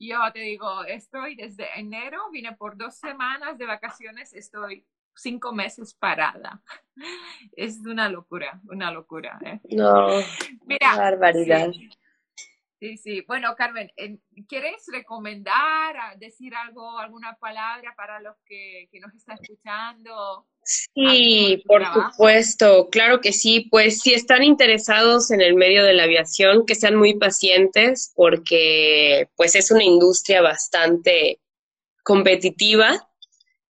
Yo 0.00 0.18
te 0.32 0.40
digo, 0.40 0.84
estoy 0.84 1.34
desde 1.34 1.66
enero, 1.78 2.30
vine 2.30 2.54
por 2.56 2.76
dos 2.76 2.96
semanas 2.96 3.58
de 3.58 3.66
vacaciones, 3.66 4.32
estoy 4.32 4.86
cinco 5.14 5.52
meses 5.52 5.94
parada. 5.94 6.62
Es 7.52 7.78
una 7.86 8.08
locura, 8.08 8.60
una 8.70 8.90
locura. 8.90 9.38
¿eh? 9.44 9.60
No, 9.70 10.08
Mira, 10.66 10.96
barbaridad. 10.96 11.70
Sí, 11.72 11.90
sí, 12.80 13.24
Bueno, 13.26 13.54
Carmen, 13.56 13.90
¿quieres 14.48 14.84
recomendar, 14.92 16.18
decir 16.18 16.54
algo, 16.54 16.98
alguna 16.98 17.36
palabra 17.40 17.94
para 17.96 18.20
los 18.20 18.36
que, 18.46 18.88
que 18.92 19.00
nos 19.00 19.14
están 19.14 19.38
escuchando? 19.40 20.46
Sí, 20.62 21.62
por 21.66 21.82
supuesto, 21.92 22.88
claro 22.90 23.20
que 23.20 23.32
sí. 23.32 23.68
Pues 23.70 24.00
si 24.00 24.12
están 24.12 24.44
interesados 24.44 25.30
en 25.30 25.40
el 25.40 25.54
medio 25.54 25.84
de 25.84 25.94
la 25.94 26.04
aviación, 26.04 26.66
que 26.66 26.74
sean 26.74 26.96
muy 26.96 27.14
pacientes 27.14 28.12
porque 28.14 29.28
pues 29.36 29.54
es 29.54 29.70
una 29.70 29.84
industria 29.84 30.42
bastante 30.42 31.40
competitiva 32.02 33.08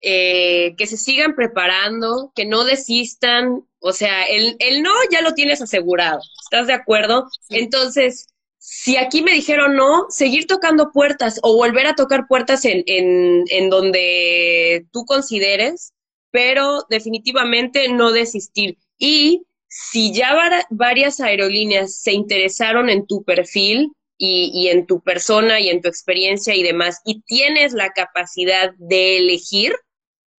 eh, 0.01 0.75
que 0.77 0.85
se 0.85 0.95
sigan 0.95 1.35
preparando, 1.35 2.31
que 2.35 2.45
no 2.45 2.63
desistan, 2.63 3.67
o 3.79 3.91
sea, 3.93 4.25
el, 4.25 4.55
el, 4.59 4.83
no 4.83 4.91
ya 5.11 5.21
lo 5.21 5.33
tienes 5.33 5.59
asegurado, 5.59 6.19
¿estás 6.43 6.67
de 6.67 6.73
acuerdo? 6.73 7.27
Entonces, 7.49 8.27
si 8.69 8.97
aquí 8.97 9.21
me 9.21 9.31
dijeron 9.31 9.77
no, 9.77 10.07
seguir 10.09 10.45
tocando 10.45 10.91
puertas 10.91 11.39
o 11.41 11.55
volver 11.55 11.87
a 11.87 11.95
tocar 11.95 12.27
puertas 12.27 12.65
en, 12.65 12.83
en, 12.85 13.45
en 13.49 13.69
donde 13.69 14.85
tú 14.91 15.05
consideres, 15.05 15.93
pero 16.31 16.85
definitivamente 16.89 17.87
no 17.87 18.11
desistir. 18.11 18.77
Y 18.97 19.43
si 19.69 20.13
ya 20.13 20.35
varias 20.69 21.21
aerolíneas 21.21 21.95
se 21.95 22.11
interesaron 22.11 22.89
en 22.89 23.07
tu 23.07 23.23
perfil, 23.23 23.93
y, 24.17 24.51
y, 24.53 24.67
en 24.67 24.85
tu 24.85 24.99
persona 25.01 25.61
y 25.61 25.69
en 25.69 25.81
tu 25.81 25.87
experiencia 25.87 26.53
y 26.53 26.63
demás, 26.63 26.99
y 27.05 27.21
tienes 27.21 27.71
la 27.71 27.91
capacidad 27.91 28.73
de 28.79 29.19
elegir, 29.19 29.75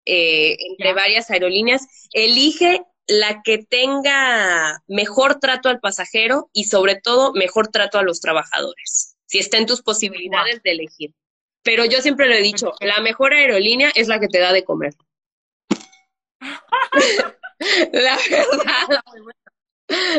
eh, 0.05 0.57
entre 0.70 0.93
varias 0.93 1.31
aerolíneas, 1.31 1.87
elige 2.12 2.83
la 3.09 3.43
que 3.43 3.59
tenga 3.59 4.83
mejor 4.87 5.41
trato 5.41 5.69
al 5.69 5.81
pasajero 5.81 6.51
y 6.53 6.65
sobre 6.65 6.97
todo 6.97 7.33
mejor 7.33 7.69
trato 7.69 7.99
a 7.99 8.03
los 8.03 8.21
trabajadores, 8.21 9.17
si 9.27 9.39
está 9.39 9.57
en 9.59 9.67
tus 9.67 9.83
posibilidades 9.83 10.63
de 10.63 10.73
elegir. 10.73 11.15
Pero 11.63 11.85
yo 11.85 12.01
siempre 12.01 12.29
lo 12.29 12.35
he 12.35 12.43
dicho, 12.43 12.75
la 12.81 13.01
mejor 13.01 13.33
aerolínea 13.33 13.91
es 13.95 14.09
la 14.09 14.21
que 14.21 14.29
te 14.29 14.39
da 14.39 14.53
de 14.53 14.65
comer. 14.65 14.95
la 17.93 18.19
verdad. 18.31 19.03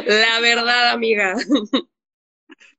La 0.06 0.40
verdad, 0.40 0.90
amiga. 0.90 1.36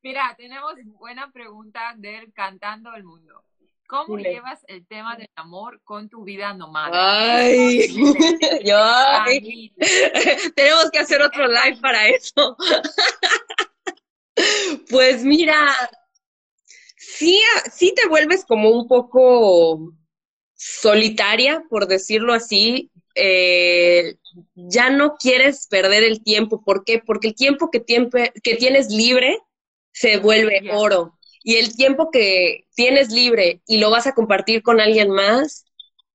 Mira, 0.03 0.35
tenemos 0.37 0.75
buena 0.99 1.31
pregunta 1.31 1.95
del 1.97 2.33
Cantando 2.33 2.95
el 2.95 3.05
Mundo. 3.05 3.45
¿Cómo 3.91 4.18
llevas 4.18 4.61
el 4.68 4.86
tema 4.86 5.16
del 5.16 5.28
amor 5.34 5.80
con 5.82 6.09
tu 6.09 6.22
vida 6.22 6.55
nomada? 6.55 7.38
Ay, 7.38 7.88
yo, 8.64 8.78
tenemos 10.55 10.91
que 10.93 11.01
hacer 11.01 11.20
otro 11.20 11.49
live 11.49 11.76
para 11.82 12.09
eso. 12.09 12.57
pues 14.91 15.24
mira, 15.24 15.74
sí, 16.97 17.43
sí 17.72 17.93
te 17.97 18.07
vuelves 18.07 18.45
como 18.45 18.70
un 18.70 18.86
poco 18.86 19.93
solitaria, 20.55 21.64
por 21.68 21.88
decirlo 21.88 22.32
así. 22.32 22.93
Eh, 23.16 24.18
ya 24.55 24.91
no 24.91 25.16
quieres 25.16 25.66
perder 25.66 26.05
el 26.05 26.22
tiempo. 26.22 26.62
¿Por 26.62 26.84
qué? 26.84 27.03
Porque 27.05 27.26
el 27.26 27.34
tiempo 27.34 27.72
que, 27.72 27.84
que 28.41 28.55
tienes 28.55 28.88
libre 28.88 29.36
se 29.91 30.18
vuelve 30.18 30.70
oro 30.72 31.18
y 31.43 31.57
el 31.57 31.74
tiempo 31.74 32.11
que 32.11 32.66
tienes 32.74 33.11
libre 33.11 33.62
y 33.66 33.78
lo 33.78 33.91
vas 33.91 34.07
a 34.07 34.14
compartir 34.14 34.62
con 34.62 34.80
alguien 34.80 35.11
más, 35.11 35.64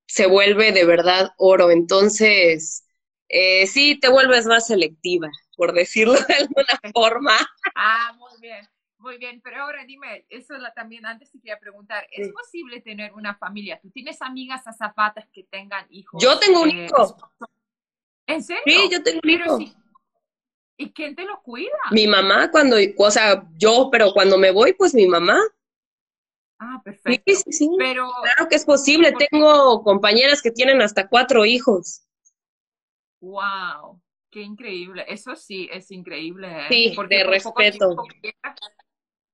se 0.06 0.28
vuelve 0.28 0.72
de 0.72 0.86
verdad 0.86 1.32
oro. 1.38 1.72
Entonces, 1.72 2.86
eh, 3.30 3.68
sí, 3.68 4.00
te 4.00 4.10
vuelves 4.10 4.46
más 4.46 4.68
selectiva, 4.68 5.30
por 5.58 5.74
decirlo 5.74 6.14
de 6.14 6.34
alguna 6.34 6.80
forma. 6.94 7.38
Ah, 7.76 8.14
muy 8.18 8.40
bien. 8.40 8.68
Muy 8.98 9.20
bien, 9.20 9.40
pero 9.44 9.62
ahora 9.62 9.86
dime, 9.86 10.26
eso 10.30 10.56
también 10.76 11.06
antes 11.06 11.30
te 11.32 11.40
quería 11.40 11.60
preguntar, 11.60 12.08
¿es 12.12 12.28
posible 12.30 12.82
tener 12.82 13.14
una 13.14 13.36
familia? 13.36 13.80
¿Tú 13.80 13.92
tienes 13.92 14.20
amigas 14.20 14.66
a 14.66 14.74
zapatas 14.74 15.28
que 15.32 15.44
tengan 15.44 15.86
hijos? 15.92 16.24
Yo 16.24 16.40
tengo 16.40 16.64
un 16.64 16.72
eh, 16.72 16.86
hijo. 16.86 17.16
¿En 18.26 18.44
serio? 18.44 18.64
Sí, 18.66 18.90
yo 18.92 19.04
tengo 19.04 19.20
un 19.24 19.30
hijo. 19.30 19.60
¿Y 20.78 20.92
quién 20.92 21.16
te 21.16 21.24
lo 21.24 21.42
cuida? 21.42 21.78
Mi 21.92 22.08
mamá 22.08 22.52
cuando, 22.52 22.78
o 22.98 23.12
sea, 23.12 23.48
yo, 23.58 23.90
pero 23.92 24.12
cuando 24.14 24.38
me 24.38 24.52
voy, 24.52 24.74
pues 24.74 24.94
mi 24.94 25.08
mamá. 25.08 25.40
Ah, 26.60 26.82
perfecto. 26.84 27.24
Sí, 27.34 27.52
sí, 27.52 27.70
Pero, 27.78 28.10
claro 28.22 28.50
que 28.50 28.56
es 28.56 28.66
posible. 28.66 29.14
Tengo 29.14 29.84
compañeras 29.84 30.42
que 30.42 30.52
tienen 30.52 30.82
hasta 30.82 31.08
cuatro 31.08 31.46
hijos. 31.46 32.02
Wow, 33.22 34.02
qué 34.30 34.42
increíble. 34.42 35.06
Eso 35.08 35.36
sí, 35.36 35.70
es 35.72 35.92
increíble. 35.92 36.48
¿eh? 36.48 36.68
Sí, 36.70 36.94
porque 36.96 37.18
de 37.18 37.24
respeto. 37.26 37.96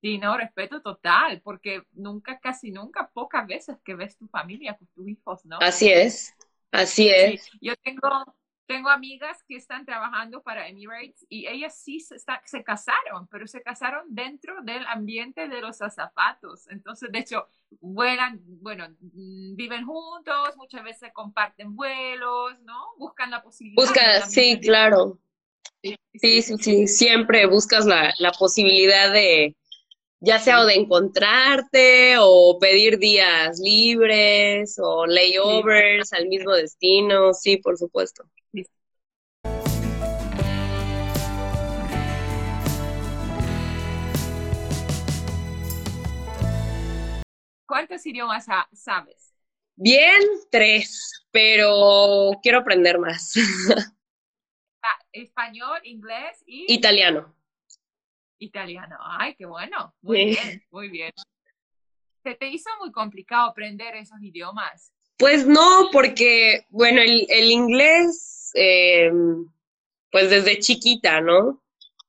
Sí, 0.02 0.18
no, 0.18 0.36
respeto 0.36 0.82
total, 0.82 1.42
porque 1.44 1.84
nunca, 1.92 2.40
casi 2.40 2.72
nunca, 2.72 3.12
pocas 3.14 3.46
veces 3.46 3.78
que 3.86 3.94
ves 3.94 4.18
tu 4.18 4.28
familia 4.28 4.76
con 4.76 4.88
tus 4.88 5.08
hijos, 5.08 5.46
¿no? 5.46 5.60
Así 5.60 5.90
es, 5.90 6.34
así 6.72 7.08
es. 7.10 7.48
Yo 7.62 7.76
tengo, 7.84 8.02
tengo 8.72 8.90
amigas 8.90 9.44
que 9.44 9.58
están 9.58 9.86
trabajando 9.86 10.42
para 10.42 10.70
Emirates 10.70 11.26
y 11.28 11.46
ellas 11.46 11.78
sí 11.78 12.00
se, 12.00 12.16
se 12.46 12.64
casaron, 12.64 13.28
pero 13.30 13.46
se 13.46 13.62
casaron 13.62 14.06
dentro 14.08 14.62
del 14.64 14.86
ambiente 14.88 15.50
de 15.50 15.60
los 15.60 15.78
zapatos. 15.78 16.70
Entonces, 16.70 17.12
de 17.12 17.20
hecho, 17.20 17.48
vuelan, 17.82 18.40
bueno, 18.46 18.88
mm, 19.02 19.58
viven 19.58 19.86
juntos, 19.86 20.56
muchas 20.56 20.86
veces 20.86 21.12
comparten 21.14 21.76
vuelos, 21.76 22.54
¿no? 22.62 22.94
Buscan 22.98 23.30
la 23.30 23.44
posibilidad. 23.44 23.84
Busca, 23.84 24.22
sí, 24.22 24.58
claro. 24.62 25.20
Sí 25.84 26.42
sí, 26.42 26.42
sí, 26.42 26.88
siempre 26.88 27.48
buscas 27.48 27.86
la, 27.86 28.14
la 28.20 28.32
posibilidad 28.32 29.12
de, 29.12 29.58
ya 30.22 30.40
sea 30.40 30.62
o 30.62 30.66
de 30.66 30.76
encontrarte 30.76 32.16
o 32.20 32.58
pedir 32.58 33.00
días 33.00 33.60
libres 33.60 34.78
o 34.82 35.06
layovers 35.08 36.14
al 36.14 36.28
mismo 36.28 36.54
destino, 36.54 37.34
sí, 37.34 37.58
por 37.58 37.78
supuesto. 37.78 38.24
¿Cuántos 47.72 48.06
idiomas 48.06 48.48
sabes? 48.74 49.34
Bien, 49.78 50.20
tres, 50.50 51.26
pero 51.32 52.32
quiero 52.44 52.60
aprender 52.60 53.00
más. 53.00 53.34
Ah, 54.84 55.00
español, 55.12 55.80
inglés 55.84 56.44
y... 56.48 56.66
Italiano. 56.74 57.36
Italiano, 58.40 58.98
ay, 59.00 59.36
qué 59.36 59.46
bueno. 59.46 59.94
Muy 60.02 60.26
bien, 60.26 60.66
muy 60.72 60.90
bien. 60.90 61.12
¿Se 62.24 62.34
te 62.34 62.50
hizo 62.50 62.68
muy 62.80 62.92
complicado 62.92 63.48
aprender 63.48 63.96
esos 63.96 64.20
idiomas? 64.24 64.92
Pues 65.18 65.46
no, 65.46 65.90
porque, 65.94 66.66
bueno, 66.72 67.00
el, 67.00 67.28
el 67.30 67.52
inglés, 67.52 68.50
eh, 68.56 69.12
pues 70.12 70.32
desde 70.32 70.58
chiquita, 70.58 71.22
¿no? 71.22 71.64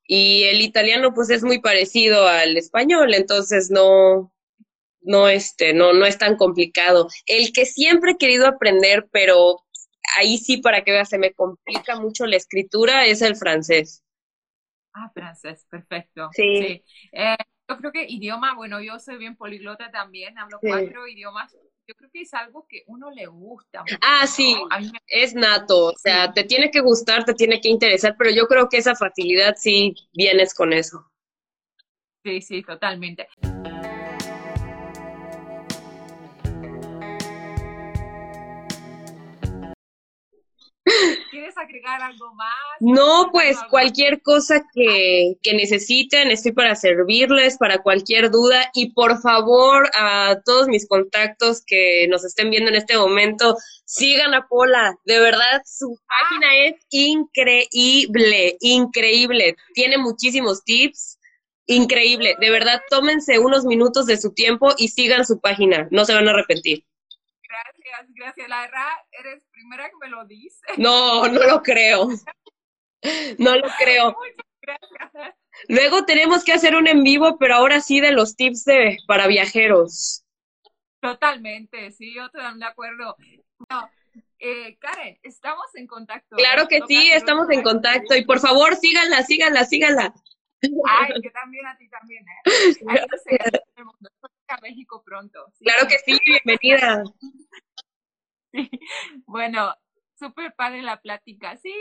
Y 0.07 0.45
el 0.45 0.63
italiano, 0.63 1.13
pues 1.13 1.29
es 1.29 1.45
muy 1.45 1.61
parecido 1.61 2.27
al 2.27 2.57
español, 2.57 3.13
entonces 3.13 3.71
no, 3.71 4.32
no, 5.03 5.29
este, 5.29 5.75
no, 5.75 5.93
no 5.93 6.07
es 6.07 6.19
tan 6.19 6.37
complicado. 6.37 7.09
El 7.27 7.53
que 7.53 7.67
siempre 7.67 8.13
he 8.13 8.17
querido 8.17 8.47
aprender, 8.47 9.09
pero 9.11 9.61
ahí 10.19 10.39
sí, 10.39 10.59
para 10.59 10.83
que 10.85 10.93
veas, 10.93 11.09
se 11.09 11.19
me 11.19 11.33
complica 11.33 11.99
mucho 11.99 12.27
la 12.27 12.37
escritura, 12.37 13.07
es 13.07 13.23
el 13.23 13.37
francés. 13.37 14.03
Ah, 14.95 15.11
francés, 15.15 15.67
perfecto. 15.71 16.29
Sí. 16.33 16.85
Eh, 17.13 17.37
yo 17.69 17.79
creo 17.79 17.93
que 17.93 18.07
idioma, 18.09 18.55
bueno, 18.55 18.81
yo 18.81 18.99
soy 18.99 19.17
bien 19.17 19.37
poliglota 19.37 19.91
también, 19.91 20.37
hablo 20.39 20.59
cuatro 20.61 21.07
idiomas. 21.07 21.57
yo 21.87 21.95
creo 21.95 22.11
que 22.13 22.23
es 22.23 22.35
algo 22.35 22.67
que 22.69 22.83
uno 22.87 23.11
le 23.11 23.27
gusta. 23.27 23.85
ah, 24.03 24.27
sí, 24.27 24.55
es 25.07 25.35
nato, 25.35 25.87
o 25.87 25.97
sea, 25.97 26.33
te 26.33 26.45
tiene 26.45 26.71
que 26.71 26.81
gustar, 26.81 27.25
te 27.25 27.35
tiene 27.35 27.61
que 27.61 27.69
interesar, 27.69 28.15
pero 28.19 28.31
yo 28.31 28.47
creo 28.47 28.69
que 28.69 28.79
esa 28.79 28.95
facilidad 28.95 29.55
sí 29.57 29.95
vienes 30.13 30.55
con 30.55 30.73
eso. 30.73 31.11
Sí, 32.25 32.41
sí, 32.41 32.63
totalmente. 32.63 33.27
¿Quieres 41.31 41.57
agregar 41.57 42.03
algo 42.03 42.35
más? 42.35 42.49
No, 42.81 43.31
pues 43.31 43.57
cualquier 43.71 44.21
cosa 44.21 44.65
que, 44.75 45.35
que, 45.41 45.55
necesiten, 45.55 46.31
estoy 46.31 46.53
para 46.53 46.75
servirles, 46.75 47.57
para 47.57 47.83
cualquier 47.83 48.31
duda 48.31 48.69
y 48.75 48.93
por 48.93 49.21
favor 49.21 49.89
a 49.97 50.41
todos 50.45 50.67
mis 50.67 50.89
contactos 50.89 51.63
que 51.65 52.07
nos 52.09 52.25
estén 52.25 52.51
viendo 52.51 52.71
en 52.71 52.77
este 52.77 52.97
momento, 52.97 53.57
sigan 53.85 54.35
a 54.35 54.49
Pola, 54.49 54.97
de 55.05 55.21
verdad 55.21 55.63
su 55.65 55.97
página 56.09 56.49
ah. 56.49 56.67
es 56.67 56.75
increíble, 56.91 58.57
increíble, 58.61 59.57
tiene 59.75 59.99
muchísimos 59.99 60.65
tips. 60.65 61.19
Increíble, 61.67 62.35
de 62.41 62.51
verdad, 62.51 62.83
tómense 62.91 63.39
unos 63.39 63.65
minutos 63.65 64.07
de 64.07 64.19
su 64.19 64.35
tiempo 64.35 64.75
y 64.77 64.89
sigan 64.89 65.25
su 65.25 65.41
página, 65.41 65.87
no 65.93 66.05
se 66.05 66.13
van 66.13 66.27
a 66.27 66.33
arrepentir. 66.33 66.85
Gracias, 67.93 68.15
gracias. 68.15 68.49
La 68.49 68.61
verdad, 68.63 68.89
eres 69.11 69.43
primera 69.53 69.91
que 69.91 69.97
me 70.01 70.09
lo 70.09 70.25
dice. 70.25 70.65
No, 70.79 71.29
no 71.29 71.43
lo 71.43 71.63
creo. 71.63 72.09
No 73.39 73.57
lo 73.57 73.69
creo. 73.79 74.17
Muchas 74.17 74.91
gracias. 74.93 75.35
Luego 75.69 76.05
tenemos 76.05 76.45
que 76.45 76.53
hacer 76.53 76.75
un 76.75 76.87
en 76.87 77.03
vivo, 77.03 77.37
pero 77.39 77.57
ahora 77.57 77.81
sí 77.81 78.01
de 78.01 78.13
los 78.13 78.37
tips 78.37 78.65
de, 78.65 78.97
para 79.07 79.27
viajeros. 79.27 80.25
Totalmente, 81.01 81.91
sí, 81.91 82.15
yo 82.15 82.27
estoy 82.27 82.43
de 82.59 82.65
acuerdo. 82.65 83.17
No, 83.69 83.91
eh, 84.39 84.79
Karen, 84.79 85.19
estamos 85.23 85.67
en 85.75 85.87
contacto. 85.87 86.37
Claro 86.37 86.69
que 86.69 86.81
sí, 86.87 87.11
estamos 87.13 87.51
en 87.51 87.63
contacto. 87.63 88.15
Y 88.15 88.25
por 88.25 88.39
favor, 88.39 88.77
síganla, 88.77 89.23
síganla, 89.25 89.65
síganla. 89.65 90.15
Ay, 90.63 91.21
que 91.21 91.31
también 91.31 91.67
a 91.67 91.77
ti 91.77 91.89
también, 91.89 92.25
¿eh? 92.25 93.07
a 94.49 94.61
México 94.61 95.03
pronto. 95.05 95.45
Claro 95.61 95.89
que 95.89 95.99
sí, 95.99 96.19
bienvenida. 96.25 97.03
Bueno, 99.27 99.75
súper 100.19 100.55
padre 100.55 100.83
la 100.83 101.01
plática. 101.01 101.57
Sí, 101.57 101.75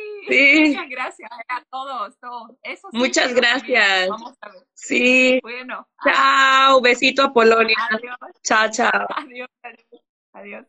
muchas 0.66 0.90
gracias 0.90 1.30
a 1.48 1.64
todos. 1.70 2.16
Eso 2.64 2.90
muchas 2.94 3.34
gracias. 3.34 4.10
Vamos 4.10 4.38
a 4.42 4.50
ver. 4.50 4.64
Sí. 4.74 5.40
Bueno. 5.42 5.88
Chao, 6.04 6.82
besito 6.82 7.24
a 7.24 7.34
Polonia. 7.34 7.78
Adiós. 7.92 8.18
Chao, 8.44 8.70
chao. 8.72 8.90
Adiós, 9.16 9.50
adiós. 9.64 10.02
adiós. 10.34 10.66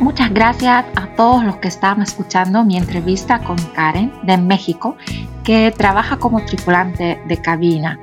Muchas 0.00 0.32
gracias 0.32 0.86
a 0.94 1.16
todos 1.16 1.42
los 1.42 1.56
que 1.56 1.66
están 1.66 2.00
escuchando 2.02 2.64
mi 2.64 2.76
entrevista 2.76 3.42
con 3.42 3.56
Karen 3.74 4.12
de 4.22 4.36
México, 4.36 4.96
que 5.44 5.72
trabaja 5.76 6.18
como 6.18 6.44
tripulante 6.44 7.20
de 7.26 7.42
cabina. 7.42 7.98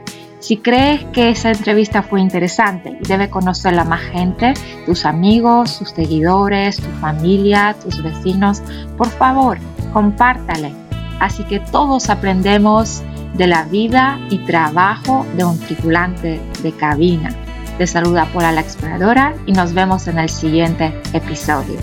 Si 0.46 0.58
crees 0.58 1.04
que 1.06 1.30
esa 1.30 1.50
entrevista 1.50 2.04
fue 2.04 2.22
interesante 2.22 3.00
y 3.02 3.08
debe 3.08 3.32
conocerla 3.32 3.84
más 3.84 4.02
gente, 4.02 4.54
tus 4.86 5.04
amigos, 5.04 5.80
tus 5.80 5.90
seguidores, 5.90 6.78
tu 6.78 6.90
familia, 7.02 7.76
tus 7.84 8.04
vecinos, 8.04 8.62
por 8.96 9.10
favor, 9.10 9.58
compártale. 9.92 10.72
Así 11.20 11.44
que 11.46 11.60
todos 11.60 12.12
aprendemos 12.12 13.02
de 13.34 13.48
la 13.48 13.64
vida 13.64 14.20
y 14.30 14.38
trabajo 14.46 15.26
de 15.36 15.46
un 15.46 15.58
tripulante 15.58 16.40
de 16.62 16.72
cabina. 16.74 17.32
Te 17.80 17.88
saluda 17.88 18.28
Paula 18.32 18.52
la 18.52 18.62
exploradora 18.62 19.34
y 19.48 19.52
nos 19.52 19.74
vemos 19.74 20.08
en 20.08 20.20
el 20.20 20.30
siguiente 20.30 20.94
episodio. 21.12 21.80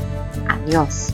Adiós. 0.49 1.13